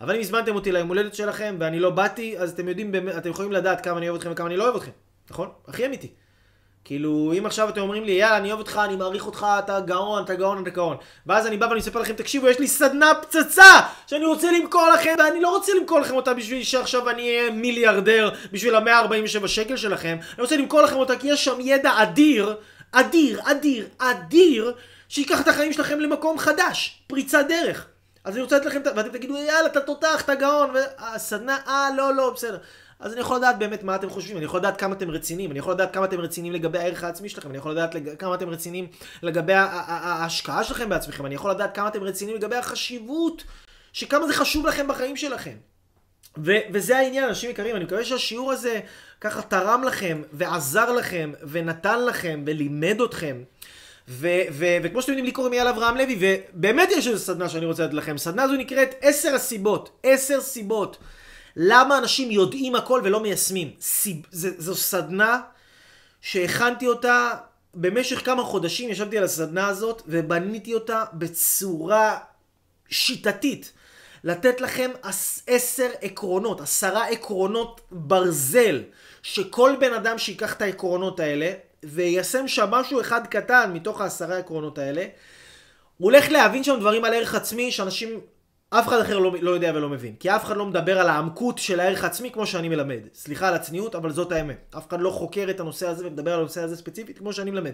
אבל 0.00 0.14
אם 0.14 0.20
הזמנתם 0.20 0.54
אותי 0.54 0.72
ליום 0.72 0.88
הולדת 0.88 1.14
שלכם 1.14 1.56
ואני 1.60 1.80
לא 1.80 1.90
באתי, 1.90 2.38
אז 2.38 2.52
אתם 2.52 2.68
יודעים, 2.68 2.92
אתם 3.18 3.30
יכולים 3.30 3.52
לדעת 3.52 3.80
כמה 3.80 3.98
אני 3.98 4.08
אוהב 4.08 4.18
אתכם 4.18 4.32
וכמה 4.32 4.46
אני 4.46 4.56
לא 4.56 4.64
אוהב 4.64 4.76
אתכם. 4.76 4.90
נכון? 5.30 5.48
הכי 5.68 5.86
אמיתי. 5.86 6.08
כאילו, 6.84 7.32
אם 7.38 7.46
עכשיו 7.46 7.68
אתם 7.68 7.80
אומרים 7.80 8.04
לי, 8.04 8.12
יאללה, 8.12 8.36
אני 8.36 8.48
אוהב 8.48 8.58
אותך, 8.58 8.80
אני 8.84 8.96
מעריך 8.96 9.26
אותך, 9.26 9.46
אתה 9.58 9.80
גאון, 9.80 10.24
אתה 10.24 10.34
גאון, 10.34 10.62
אתה 10.62 10.70
גאון. 10.70 10.96
ואז 11.26 11.46
אני 11.46 11.56
בא 11.56 11.66
ואני 11.66 11.78
מספר 11.78 12.00
לכם, 12.00 12.12
תקשיבו, 12.12 12.48
יש 12.48 12.58
לי 12.58 12.68
סדנה 12.68 13.12
פצצה 13.22 13.80
שאני 14.06 14.24
רוצה 14.24 14.52
למכור 14.52 14.88
לכם, 14.94 15.14
ואני 15.18 15.40
לא 15.40 15.50
רוצה 15.50 15.72
למכור 15.80 16.00
לכם 16.00 16.14
אותה 16.14 16.34
בשביל 16.34 16.62
שעכשיו 16.62 17.10
אני 17.10 17.22
אהיה 17.22 17.50
מיליארדר 17.50 18.30
בשביל 18.52 18.74
ה-147 18.74 19.48
שקל 19.48 19.76
שלכם. 19.76 20.16
אני 20.34 20.42
רוצה 20.42 20.56
למכור 20.56 20.80
לכם 20.80 20.96
אותה 20.96 21.16
כי 21.16 21.28
יש 21.28 21.44
שם 21.44 21.60
ידע 21.60 22.02
אדיר, 22.02 22.56
אדיר, 23.00 23.40
אדיר, 23.44 23.88
אדיר, 23.98 24.74
שיקח 25.08 25.40
את 25.40 25.48
החיים 25.48 25.72
שלכם 25.72 26.00
למקום 26.00 26.38
חדש, 26.38 27.02
פריצת 27.06 27.44
דרך. 27.48 27.86
אז 28.24 28.34
אני 28.34 28.42
רוצה 28.42 28.56
לתת 28.56 28.66
לכם, 28.66 28.80
ואתם 28.96 29.08
תגידו, 29.08 29.36
יאללה, 29.36 29.66
אתה 29.66 29.80
תותח, 29.80 30.22
אתה 30.24 30.34
גאון, 30.34 30.70
והסדנה, 30.74 31.58
אה, 31.66 31.88
לא, 31.96 32.14
לא, 32.14 32.30
בסדר. 32.30 32.58
אז 33.00 33.12
אני 33.12 33.20
יכול 33.20 33.36
לדעת 33.36 33.58
באמת 33.58 33.82
מה 33.82 33.94
אתם 33.94 34.10
חושבים, 34.10 34.36
אני 34.36 34.44
יכול 34.44 34.60
לדעת 34.60 34.76
כמה 34.76 34.94
אתם 34.94 35.10
רציניים, 35.10 35.50
אני 35.50 35.58
יכול 35.58 35.72
לדעת 35.72 35.94
כמה 35.94 36.04
אתם 36.04 36.20
רציניים 36.20 36.54
לגבי 36.54 36.78
הערך 36.78 37.04
העצמי 37.04 37.28
שלכם, 37.28 37.50
אני 37.50 37.58
יכול 37.58 37.72
לדעת 37.72 37.94
לג... 37.94 38.16
כמה 38.18 38.34
אתם 38.34 38.48
רציניים 38.48 38.86
לגבי 39.22 39.52
ההשקעה 39.54 40.64
שלכם 40.64 40.88
בעצמכם, 40.88 41.26
אני 41.26 41.34
יכול 41.34 41.50
לדעת 41.50 41.74
כמה 41.74 41.88
אתם 41.88 42.02
רציניים 42.02 42.36
לגבי 42.36 42.56
החשיבות, 42.56 43.44
שכמה 43.92 44.26
זה 44.26 44.34
חשוב 44.34 44.66
לכם 44.66 44.88
בחיים 44.88 45.16
שלכם. 45.16 45.56
ו- 46.44 46.58
וזה 46.72 46.98
העניין, 46.98 47.24
אנשים 47.24 47.50
יקרים, 47.50 47.76
אני 47.76 47.84
מקווה 47.84 48.04
שהשיעור 48.04 48.52
הזה 48.52 48.80
ככה 49.20 49.42
תרם 49.42 49.84
לכם, 49.84 50.22
ועזר 50.32 50.92
לכם, 50.92 51.32
ונתן 51.42 52.04
לכם, 52.04 52.42
ולימד 52.46 53.00
אתכם. 53.00 53.42
ו- 54.08 54.42
ו- 54.52 54.76
וכמו 54.82 55.02
שאתם 55.02 55.12
יודעים, 55.12 55.24
לי 55.24 55.32
קוראים 55.32 55.52
אייל 55.52 55.68
אברהם 55.68 55.96
לוי, 55.96 56.18
ובאמת 56.20 56.88
יש 56.96 57.06
איזו 57.06 57.18
סדנה 57.18 57.48
שאני 57.48 57.66
רוצה 57.66 57.84
לתת 57.84 57.94
לכם. 57.94 58.18
סדנה 58.18 58.42
הזו 58.42 58.54
נקראת 58.54 58.94
עשר 59.00 59.34
הסיבות. 59.34 59.98
עשר 60.02 60.40
סיבות. 60.40 60.96
למה 61.56 61.98
אנשים 61.98 62.30
יודעים 62.30 62.74
הכל 62.74 63.00
ולא 63.04 63.20
מיישמים? 63.20 63.70
סיב... 63.80 64.16
ז... 64.30 64.46
זו 64.58 64.74
סדנה 64.74 65.40
שהכנתי 66.20 66.86
אותה 66.86 67.30
במשך 67.74 68.24
כמה 68.24 68.42
חודשים, 68.42 68.90
ישבתי 68.90 69.18
על 69.18 69.24
הסדנה 69.24 69.66
הזאת 69.66 70.02
ובניתי 70.06 70.74
אותה 70.74 71.04
בצורה 71.12 72.18
שיטתית. 72.88 73.72
לתת 74.26 74.60
לכם 74.60 74.90
עשר 75.46 75.88
עקרונות, 76.02 76.60
עשרה 76.60 77.08
עקרונות 77.08 77.80
ברזל, 77.90 78.82
שכל 79.22 79.76
בן 79.80 79.92
אדם 79.92 80.18
שיקח 80.18 80.52
את 80.52 80.62
העקרונות 80.62 81.20
האלה 81.20 81.52
ויישם 81.82 82.48
שם 82.48 82.70
משהו 82.70 83.00
אחד 83.00 83.26
קטן 83.26 83.70
מתוך 83.74 84.00
העשרה 84.00 84.38
עקרונות 84.38 84.78
האלה, 84.78 85.02
הוא 85.02 86.10
הולך 86.10 86.30
להבין 86.30 86.64
שם 86.64 86.76
דברים 86.80 87.04
על 87.04 87.14
ערך 87.14 87.34
עצמי 87.34 87.72
שאנשים 87.72 88.20
אף 88.78 88.88
אחד 88.88 89.00
אחר 89.00 89.18
לא, 89.18 89.34
לא 89.40 89.50
יודע 89.50 89.72
ולא 89.74 89.88
מבין. 89.88 90.14
כי 90.20 90.30
אף 90.30 90.44
אחד 90.44 90.56
לא 90.56 90.66
מדבר 90.66 91.00
על 91.00 91.08
העמקות 91.08 91.58
של 91.58 91.80
הערך 91.80 92.04
העצמי 92.04 92.30
כמו 92.30 92.46
שאני 92.46 92.68
מלמד. 92.68 93.00
סליחה 93.14 93.48
על 93.48 93.54
הצניעות, 93.54 93.94
אבל 93.94 94.12
זאת 94.12 94.32
האמת. 94.32 94.74
אף 94.78 94.88
אחד 94.88 95.00
לא 95.00 95.10
חוקר 95.10 95.46
את 95.50 95.60
הנושא 95.60 95.88
הזה 95.88 96.06
ומדבר 96.06 96.32
על 96.32 96.40
הנושא 96.40 96.60
הזה 96.60 96.76
ספציפית 96.76 97.18
כמו 97.18 97.32
שאני 97.32 97.50
מלמד. 97.50 97.72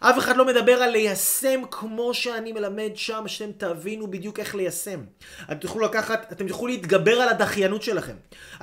אף 0.00 0.18
אחד 0.18 0.36
לא 0.36 0.46
מדבר 0.46 0.72
על 0.72 0.90
ליישם 0.90 1.60
כמו 1.70 2.14
שאני 2.14 2.52
מלמד 2.52 2.90
שם, 2.94 3.24
שאתם 3.26 3.52
תבינו 3.52 4.10
בדיוק 4.10 4.38
איך 4.38 4.54
ליישם. 4.54 5.00
אתם 5.44 5.58
תוכלו 5.58 5.84
לקחת, 5.84 6.32
אתם 6.32 6.48
תוכלו 6.48 6.66
להתגבר 6.66 7.20
על 7.20 7.28
הדחיינות 7.28 7.82
שלכם. 7.82 8.14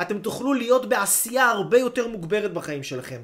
אתם 0.01 0.19
תוכלו 0.19 0.53
להיות 0.53 0.89
בעשייה 0.89 1.49
הרבה 1.49 1.77
יותר 1.77 2.07
מוגברת 2.07 2.53
בחיים 2.53 2.83
שלכם. 2.83 3.21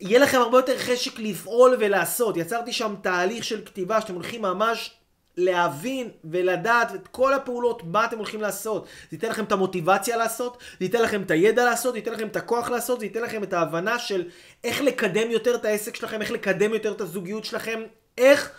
יהיה 0.00 0.18
לכם 0.18 0.38
הרבה 0.38 0.58
יותר 0.58 0.78
חשק 0.78 1.18
לפעול 1.18 1.76
ולעשות. 1.80 2.36
יצרתי 2.36 2.72
שם 2.72 2.94
תהליך 3.02 3.44
של 3.44 3.64
כתיבה 3.64 4.00
שאתם 4.00 4.14
הולכים 4.14 4.42
ממש 4.42 5.01
להבין 5.36 6.08
ולדעת 6.24 6.94
את 6.94 7.08
כל 7.08 7.34
הפעולות, 7.34 7.82
מה 7.84 8.04
אתם 8.04 8.18
הולכים 8.18 8.40
לעשות. 8.40 8.86
זה 9.10 9.16
ייתן 9.16 9.28
לכם 9.28 9.44
את 9.44 9.52
המוטיבציה 9.52 10.16
לעשות, 10.16 10.58
זה 10.78 10.84
ייתן 10.84 11.02
לכם 11.02 11.22
את 11.22 11.30
הידע 11.30 11.64
לעשות, 11.64 11.92
זה 11.92 11.98
ייתן 11.98 12.12
לכם 12.12 12.26
את 12.26 12.36
הכוח 12.36 12.70
לעשות, 12.70 13.00
זה 13.00 13.06
ייתן 13.06 13.22
לכם 13.22 13.42
את 13.42 13.52
ההבנה 13.52 13.98
של 13.98 14.28
איך 14.64 14.80
לקדם 14.80 15.30
יותר 15.30 15.54
את 15.54 15.64
העסק 15.64 15.96
שלכם, 15.96 16.22
איך 16.22 16.30
לקדם 16.30 16.74
יותר 16.74 16.92
את 16.92 17.00
הזוגיות 17.00 17.44
שלכם, 17.44 17.82
איך... 18.18 18.50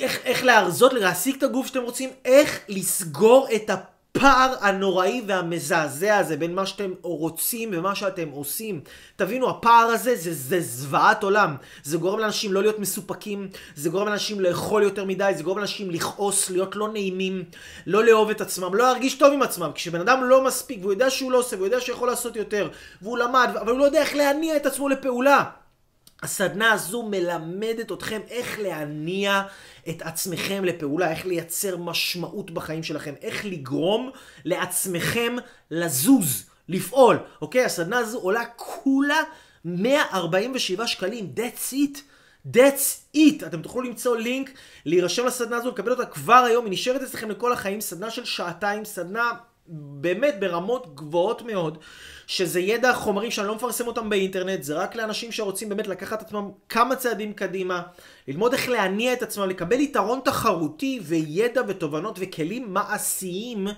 איך, 0.00 0.18
איך 0.24 0.44
להרזות, 0.44 0.92
להעסיק 0.92 1.38
את 1.38 1.42
הגוף 1.42 1.66
שאתם 1.66 1.82
רוצים, 1.82 2.10
איך 2.24 2.60
לסגור 2.68 3.48
את 3.56 3.70
הפ... 3.70 3.97
הפער 4.16 4.54
הנוראי 4.60 5.22
והמזעזע 5.26 6.16
הזה 6.16 6.36
בין 6.36 6.54
מה 6.54 6.66
שאתם 6.66 6.90
רוצים 7.02 7.70
ומה 7.72 7.94
שאתם 7.94 8.28
עושים. 8.28 8.80
תבינו, 9.16 9.50
הפער 9.50 9.86
הזה 9.86 10.16
זה, 10.16 10.34
זה 10.34 10.60
זוועת 10.60 11.22
עולם. 11.22 11.56
זה 11.84 11.98
גורם 11.98 12.18
לאנשים 12.18 12.52
לא 12.52 12.62
להיות 12.62 12.78
מסופקים, 12.78 13.48
זה 13.76 13.90
גורם 13.90 14.06
לאנשים 14.06 14.40
לאכול 14.40 14.82
יותר 14.82 15.04
מדי, 15.04 15.32
זה 15.36 15.42
גורם 15.42 15.58
לאנשים 15.58 15.90
לכעוס, 15.90 16.50
להיות 16.50 16.76
לא 16.76 16.88
נעימים, 16.88 17.44
לא 17.86 18.04
לאהוב 18.04 18.30
את 18.30 18.40
עצמם, 18.40 18.74
לא 18.74 18.84
להרגיש 18.84 19.14
טוב 19.14 19.32
עם 19.32 19.42
עצמם. 19.42 19.70
כשבן 19.74 20.00
אדם 20.00 20.24
לא 20.24 20.44
מספיק 20.44 20.78
והוא 20.80 20.92
יודע 20.92 21.10
שהוא 21.10 21.32
לא 21.32 21.38
עושה 21.38 21.56
והוא 21.56 21.66
יודע 21.66 21.80
שהוא 21.80 21.96
יכול 21.96 22.08
לעשות 22.08 22.36
יותר, 22.36 22.68
והוא 23.02 23.18
למד, 23.18 23.50
אבל 23.60 23.70
הוא 23.70 23.78
לא 23.78 23.84
יודע 23.84 24.00
איך 24.00 24.16
להניע 24.16 24.56
את 24.56 24.66
עצמו 24.66 24.88
לפעולה. 24.88 25.44
הסדנה 26.22 26.72
הזו 26.72 27.02
מלמדת 27.02 27.92
אתכם 27.92 28.20
איך 28.30 28.58
להניע 28.58 29.42
את 29.88 30.02
עצמכם 30.02 30.64
לפעולה, 30.64 31.10
איך 31.10 31.26
לייצר 31.26 31.76
משמעות 31.76 32.50
בחיים 32.50 32.82
שלכם, 32.82 33.14
איך 33.22 33.44
לגרום 33.44 34.10
לעצמכם 34.44 35.36
לזוז, 35.70 36.46
לפעול, 36.68 37.18
אוקיי? 37.42 37.64
הסדנה 37.64 37.98
הזו 37.98 38.18
עולה 38.18 38.44
כולה 38.56 39.22
147 39.64 40.86
שקלים, 40.86 41.32
that's 41.36 41.72
it. 41.72 41.98
That's 42.56 43.16
it. 43.16 43.46
אתם 43.46 43.62
תוכלו 43.62 43.82
למצוא 43.82 44.16
לינק, 44.16 44.50
להירשם 44.84 45.26
לסדנה 45.26 45.56
הזו, 45.56 45.68
לקבל 45.68 45.90
אותה 45.90 46.06
כבר 46.06 46.34
היום, 46.34 46.64
היא 46.64 46.72
נשארת 46.72 47.02
אצלכם 47.02 47.30
לכל 47.30 47.52
החיים, 47.52 47.80
סדנה 47.80 48.10
של 48.10 48.24
שעתיים, 48.24 48.84
סדנה 48.84 49.32
באמת 49.66 50.34
ברמות 50.40 50.94
גבוהות 50.94 51.42
מאוד, 51.42 51.78
שזה 52.28 52.60
ידע 52.60 52.92
חומרים 52.92 53.30
שאני 53.30 53.48
לא 53.48 53.54
מפרסם 53.54 53.86
אותם 53.86 54.10
באינטרנט, 54.10 54.62
זה 54.62 54.74
רק 54.74 54.96
לאנשים 54.96 55.32
שרוצים 55.32 55.68
באמת 55.68 55.86
לקחת 55.86 56.22
עצמם 56.22 56.50
כמה 56.68 56.96
צעדים 56.96 57.32
קדימה, 57.32 57.82
ללמוד 58.28 58.52
איך 58.52 58.68
להניע 58.68 59.12
את 59.12 59.22
עצמם, 59.22 59.48
לקבל 59.48 59.80
יתרון 59.80 60.20
תחרותי 60.24 61.00
וידע 61.02 61.62
ותובנות 61.68 62.18
וכלים 62.20 62.74
מעשיים 62.74 63.68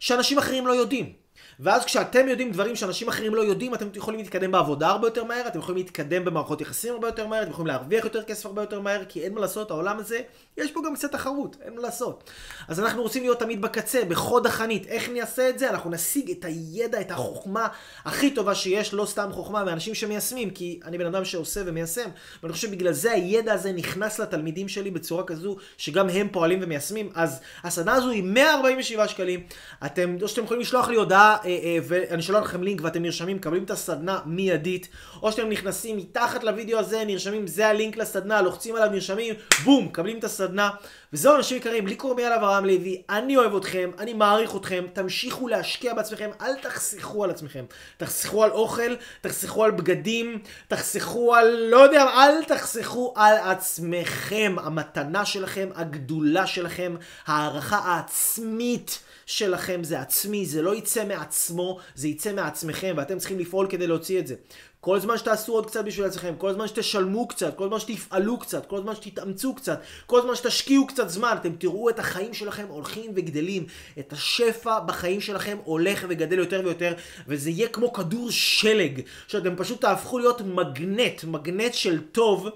שאנשים 0.00 0.38
אחרים 0.38 0.66
לא 0.66 0.72
יודעים. 0.72 1.19
ואז 1.62 1.84
כשאתם 1.84 2.28
יודעים 2.28 2.52
דברים 2.52 2.76
שאנשים 2.76 3.08
אחרים 3.08 3.34
לא 3.34 3.42
יודעים, 3.42 3.74
אתם 3.74 3.88
יכולים 3.94 4.20
להתקדם 4.20 4.52
בעבודה 4.52 4.88
הרבה 4.88 5.06
יותר 5.06 5.24
מהר, 5.24 5.46
אתם 5.46 5.58
יכולים 5.58 5.76
להתקדם 5.76 6.24
במערכות 6.24 6.60
יחסים 6.60 6.92
הרבה 6.92 7.08
יותר 7.08 7.26
מהר, 7.26 7.42
אתם 7.42 7.50
יכולים 7.50 7.66
להרוויח 7.66 8.04
יותר 8.04 8.22
כסף 8.22 8.46
הרבה 8.46 8.62
יותר 8.62 8.80
מהר, 8.80 9.04
כי 9.08 9.22
אין 9.22 9.34
מה 9.34 9.40
לעשות, 9.40 9.70
העולם 9.70 9.98
הזה, 9.98 10.20
יש 10.56 10.70
פה 10.72 10.80
גם 10.86 10.94
קצת 10.94 11.12
תחרות, 11.12 11.56
אין 11.62 11.74
מה 11.74 11.82
לעשות. 11.82 12.30
אז 12.68 12.80
אנחנו 12.80 13.02
רוצים 13.02 13.22
להיות 13.22 13.38
תמיד 13.38 13.62
בקצה, 13.62 14.04
בחוד 14.04 14.46
החנית. 14.46 14.86
איך 14.86 15.08
נעשה 15.08 15.48
את 15.48 15.58
זה? 15.58 15.70
אנחנו 15.70 15.90
נשיג 15.90 16.30
את 16.30 16.44
הידע, 16.44 17.00
את 17.00 17.10
החוכמה 17.10 17.68
הכי 18.04 18.30
טובה 18.30 18.54
שיש, 18.54 18.94
לא 18.94 19.06
סתם 19.06 19.28
חוכמה, 19.32 19.64
מאנשים 19.64 19.94
שמיישמים, 19.94 20.50
כי 20.50 20.80
אני 20.84 20.98
בן 20.98 21.06
אדם 21.06 21.24
שעושה 21.24 21.60
ומיישם, 21.66 22.08
ואני 22.42 22.52
חושב 22.52 22.68
שבגלל 22.68 22.92
זה 22.92 23.12
הידע 23.12 23.52
הזה 23.52 23.72
נכנס 23.72 24.18
לתלמידים 24.18 24.68
שלי 24.68 24.90
בצורה 24.90 25.24
כזו, 25.24 25.56
שגם 25.76 26.08
הם 26.08 26.28
פועלים 26.32 26.58
ומיישמים. 26.62 27.10
אז 27.14 27.40
הסדנה 27.62 27.94
הזו 27.94 28.10
היא 28.10 28.22
147 28.22 29.08
שקלים. 29.08 29.40
אתם, 29.86 30.16
או 30.22 30.28
שאתם 30.28 30.44
יכולים 30.44 30.60
לשלוח 30.60 30.88
לי 30.88 30.96
הודעה 30.96 31.36
אה, 31.44 31.49
ואני 31.82 32.22
שולח 32.22 32.42
לכם 32.42 32.62
לינק 32.62 32.80
ואתם 32.82 33.02
נרשמים, 33.02 33.36
מקבלים 33.36 33.64
את 33.64 33.70
הסדנה 33.70 34.18
מיידית, 34.26 34.88
או 35.22 35.32
שאתם 35.32 35.48
נכנסים 35.48 35.96
מתחת 35.96 36.44
לוידאו 36.44 36.78
הזה, 36.78 37.04
נרשמים, 37.06 37.46
זה 37.46 37.68
הלינק 37.68 37.96
לסדנה, 37.96 38.42
לוחצים 38.42 38.76
עליו, 38.76 38.90
נרשמים, 38.90 39.34
בום, 39.64 39.84
מקבלים 39.84 40.18
את 40.18 40.24
הסדנה. 40.24 40.70
וזהו 41.12 41.36
אנשים 41.36 41.56
יקרים, 41.56 41.86
לי 41.86 41.96
קוראים 41.96 42.18
יאללה 42.18 42.36
אברהם 42.36 42.64
לוי, 42.64 43.02
אני 43.10 43.36
אוהב 43.36 43.56
אתכם, 43.56 43.90
אני 43.98 44.12
מעריך 44.12 44.56
אתכם, 44.56 44.84
תמשיכו 44.92 45.48
להשקיע 45.48 45.94
בעצמכם, 45.94 46.30
אל 46.40 46.54
תחסכו 46.54 47.24
על 47.24 47.30
עצמכם. 47.30 47.64
תחסכו 47.96 48.44
על 48.44 48.50
אוכל, 48.50 48.96
תחסכו 49.20 49.64
על 49.64 49.70
בגדים, 49.70 50.38
תחסכו 50.68 51.34
על, 51.34 51.56
לא 51.70 51.76
יודע, 51.76 52.02
אל 52.02 52.44
תחסכו 52.44 53.14
על 53.16 53.36
עצמכם. 53.36 54.56
המתנה 54.58 55.24
שלכם, 55.24 55.68
הגדולה 55.74 56.46
שלכם, 56.46 56.96
הערכה 57.26 57.78
העצמית. 57.78 58.98
שלכם 59.30 59.84
זה 59.84 60.00
עצמי, 60.00 60.46
זה 60.46 60.62
לא 60.62 60.74
יצא 60.74 61.04
מעצמו, 61.04 61.78
זה 61.94 62.08
יצא 62.08 62.32
מעצמכם, 62.32 62.94
ואתם 62.96 63.18
צריכים 63.18 63.38
לפעול 63.38 63.66
כדי 63.70 63.86
להוציא 63.86 64.18
את 64.18 64.26
זה. 64.26 64.34
כל 64.80 65.00
זמן 65.00 65.18
שתעשו 65.18 65.52
עוד 65.52 65.66
קצת 65.66 65.84
בשביל 65.84 66.06
עצמכם, 66.06 66.34
כל 66.38 66.52
זמן 66.52 66.68
שתשלמו 66.68 67.28
קצת, 67.28 67.56
כל 67.56 67.68
זמן 67.68 67.80
שתפעלו 67.80 68.38
קצת, 68.38 68.66
כל 68.66 68.80
זמן 68.80 68.94
שתתאמצו 68.94 69.54
קצת, 69.54 69.80
כל 70.06 70.22
זמן 70.22 70.34
שתשקיעו 70.36 70.86
קצת 70.86 71.08
זמן, 71.08 71.36
אתם 71.40 71.52
תראו 71.52 71.90
את 71.90 71.98
החיים 71.98 72.34
שלכם 72.34 72.64
הולכים 72.68 73.10
וגדלים. 73.14 73.66
את 73.98 74.12
השפע 74.12 74.80
בחיים 74.80 75.20
שלכם 75.20 75.58
הולך 75.64 76.04
וגדל 76.08 76.38
יותר 76.38 76.60
ויותר, 76.64 76.92
וזה 77.28 77.50
יהיה 77.50 77.68
כמו 77.68 77.92
כדור 77.92 78.30
שלג, 78.30 79.00
שאתם 79.28 79.56
פשוט 79.56 79.80
תהפכו 79.80 80.18
להיות 80.18 80.40
מגנט, 80.40 81.24
מגנט 81.24 81.74
של 81.74 82.00
טוב. 82.12 82.48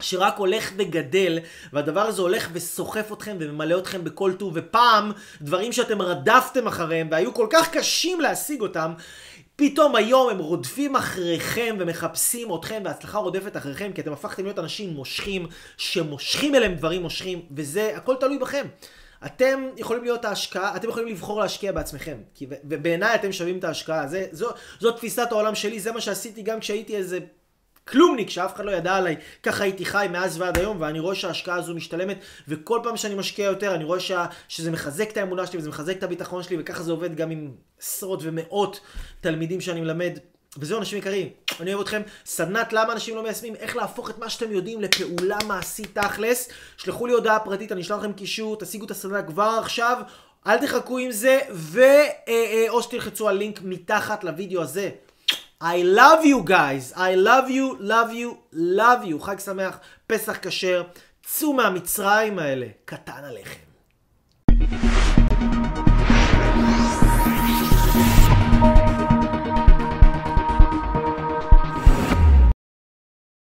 שרק 0.00 0.36
הולך 0.36 0.72
וגדל, 0.76 1.38
והדבר 1.72 2.00
הזה 2.00 2.22
הולך 2.22 2.48
וסוחף 2.52 3.12
אתכם 3.12 3.36
וממלא 3.40 3.78
אתכם 3.78 4.04
בכל 4.04 4.32
טוב, 4.32 4.52
ופעם 4.56 5.12
דברים 5.40 5.72
שאתם 5.72 6.02
רדפתם 6.02 6.66
אחריהם 6.66 7.08
והיו 7.10 7.34
כל 7.34 7.46
כך 7.50 7.70
קשים 7.70 8.20
להשיג 8.20 8.60
אותם, 8.60 8.92
פתאום 9.56 9.96
היום 9.96 10.30
הם 10.30 10.38
רודפים 10.38 10.96
אחריכם 10.96 11.76
ומחפשים 11.78 12.54
אתכם 12.54 12.82
וההצלחה 12.84 13.18
רודפת 13.18 13.56
אחריכם 13.56 13.92
כי 13.92 14.00
אתם 14.00 14.12
הפכתם 14.12 14.44
להיות 14.44 14.58
אנשים 14.58 14.90
מושכים 14.90 15.46
שמושכים 15.76 16.54
אליהם 16.54 16.74
דברים 16.74 17.02
מושכים 17.02 17.42
וזה 17.50 17.96
הכל 17.96 18.16
תלוי 18.20 18.38
בכם. 18.38 18.66
אתם 19.26 19.68
יכולים 19.76 20.02
להיות 20.02 20.24
ההשקעה, 20.24 20.76
אתם 20.76 20.88
יכולים 20.88 21.08
לבחור 21.08 21.40
להשקיע 21.40 21.72
בעצמכם 21.72 22.16
ובעיניי 22.42 23.14
אתם 23.14 23.32
שווים 23.32 23.58
את 23.58 23.64
ההשקעה, 23.64 24.06
זה, 24.06 24.26
זו, 24.32 24.50
זו 24.80 24.92
תפיסת 24.92 25.28
העולם 25.30 25.54
שלי, 25.54 25.80
זה 25.80 25.92
מה 25.92 26.00
שעשיתי 26.00 26.42
גם 26.42 26.60
כשהייתי 26.60 26.96
איזה 26.96 27.18
כלומניק 27.88 28.30
שאף 28.30 28.54
אחד 28.54 28.64
לא 28.64 28.70
ידע 28.70 28.94
עליי, 28.94 29.16
ככה 29.42 29.64
הייתי 29.64 29.84
חי 29.84 30.06
מאז 30.10 30.40
ועד 30.40 30.58
היום, 30.58 30.80
ואני 30.80 31.00
רואה 31.00 31.14
שההשקעה 31.14 31.56
הזו 31.56 31.74
משתלמת, 31.74 32.18
וכל 32.48 32.80
פעם 32.82 32.96
שאני 32.96 33.14
משקיע 33.14 33.44
יותר, 33.44 33.74
אני 33.74 33.84
רואה 33.84 34.00
שה, 34.00 34.26
שזה 34.48 34.70
מחזק 34.70 35.10
את 35.10 35.16
האמונה 35.16 35.46
שלי, 35.46 35.58
וזה 35.58 35.68
מחזק 35.68 35.96
את 35.98 36.02
הביטחון 36.02 36.42
שלי, 36.42 36.56
וככה 36.60 36.82
זה 36.82 36.92
עובד 36.92 37.16
גם 37.16 37.30
עם 37.30 37.50
עשרות 37.80 38.20
ומאות 38.22 38.80
תלמידים 39.20 39.60
שאני 39.60 39.80
מלמד. 39.80 40.18
וזהו 40.58 40.78
אנשים 40.78 40.98
יקרים, 40.98 41.28
אני 41.60 41.74
אוהב 41.74 41.82
אתכם. 41.82 42.02
סדנת 42.26 42.72
למה 42.72 42.92
אנשים 42.92 43.16
לא 43.16 43.22
מיישמים, 43.22 43.54
איך 43.54 43.76
להפוך 43.76 44.10
את 44.10 44.18
מה 44.18 44.30
שאתם 44.30 44.52
יודעים 44.52 44.80
לפעולה 44.80 45.38
מעשית 45.46 45.98
תכלס. 45.98 46.48
שלחו 46.76 47.06
לי 47.06 47.12
הודעה 47.12 47.38
פרטית, 47.38 47.72
אני 47.72 47.80
אשלח 47.80 47.98
לכם 47.98 48.12
קישור, 48.12 48.56
תשיגו 48.56 48.84
את 48.84 48.90
הסדנה 48.90 49.22
כבר 49.22 49.58
עכשיו. 49.62 50.02
אל 50.46 50.58
תחכו 50.58 50.98
עם 50.98 51.12
זה, 51.12 51.38
ו... 51.52 51.80
אה, 51.80 52.66
אה, 52.74 52.82
שתלחצו 52.82 53.28
על 53.28 53.36
לינק 53.36 53.60
מתחת 53.62 54.24
לוידאו 54.24 54.62
הזה. 54.62 54.90
I 55.60 55.82
love 55.82 56.24
you 56.26 56.42
guys, 56.42 56.92
I 56.94 57.14
love 57.14 57.48
you, 57.50 57.76
love 57.80 58.12
you, 58.12 58.36
love 58.52 59.04
you. 59.04 59.18
חג 59.20 59.38
שמח, 59.38 59.78
פסח 60.06 60.38
כשר, 60.42 60.82
צאו 61.22 61.52
מהמצרים 61.52 62.38
האלה, 62.38 62.66
קטן 62.84 63.24
עליכם. 63.24 63.65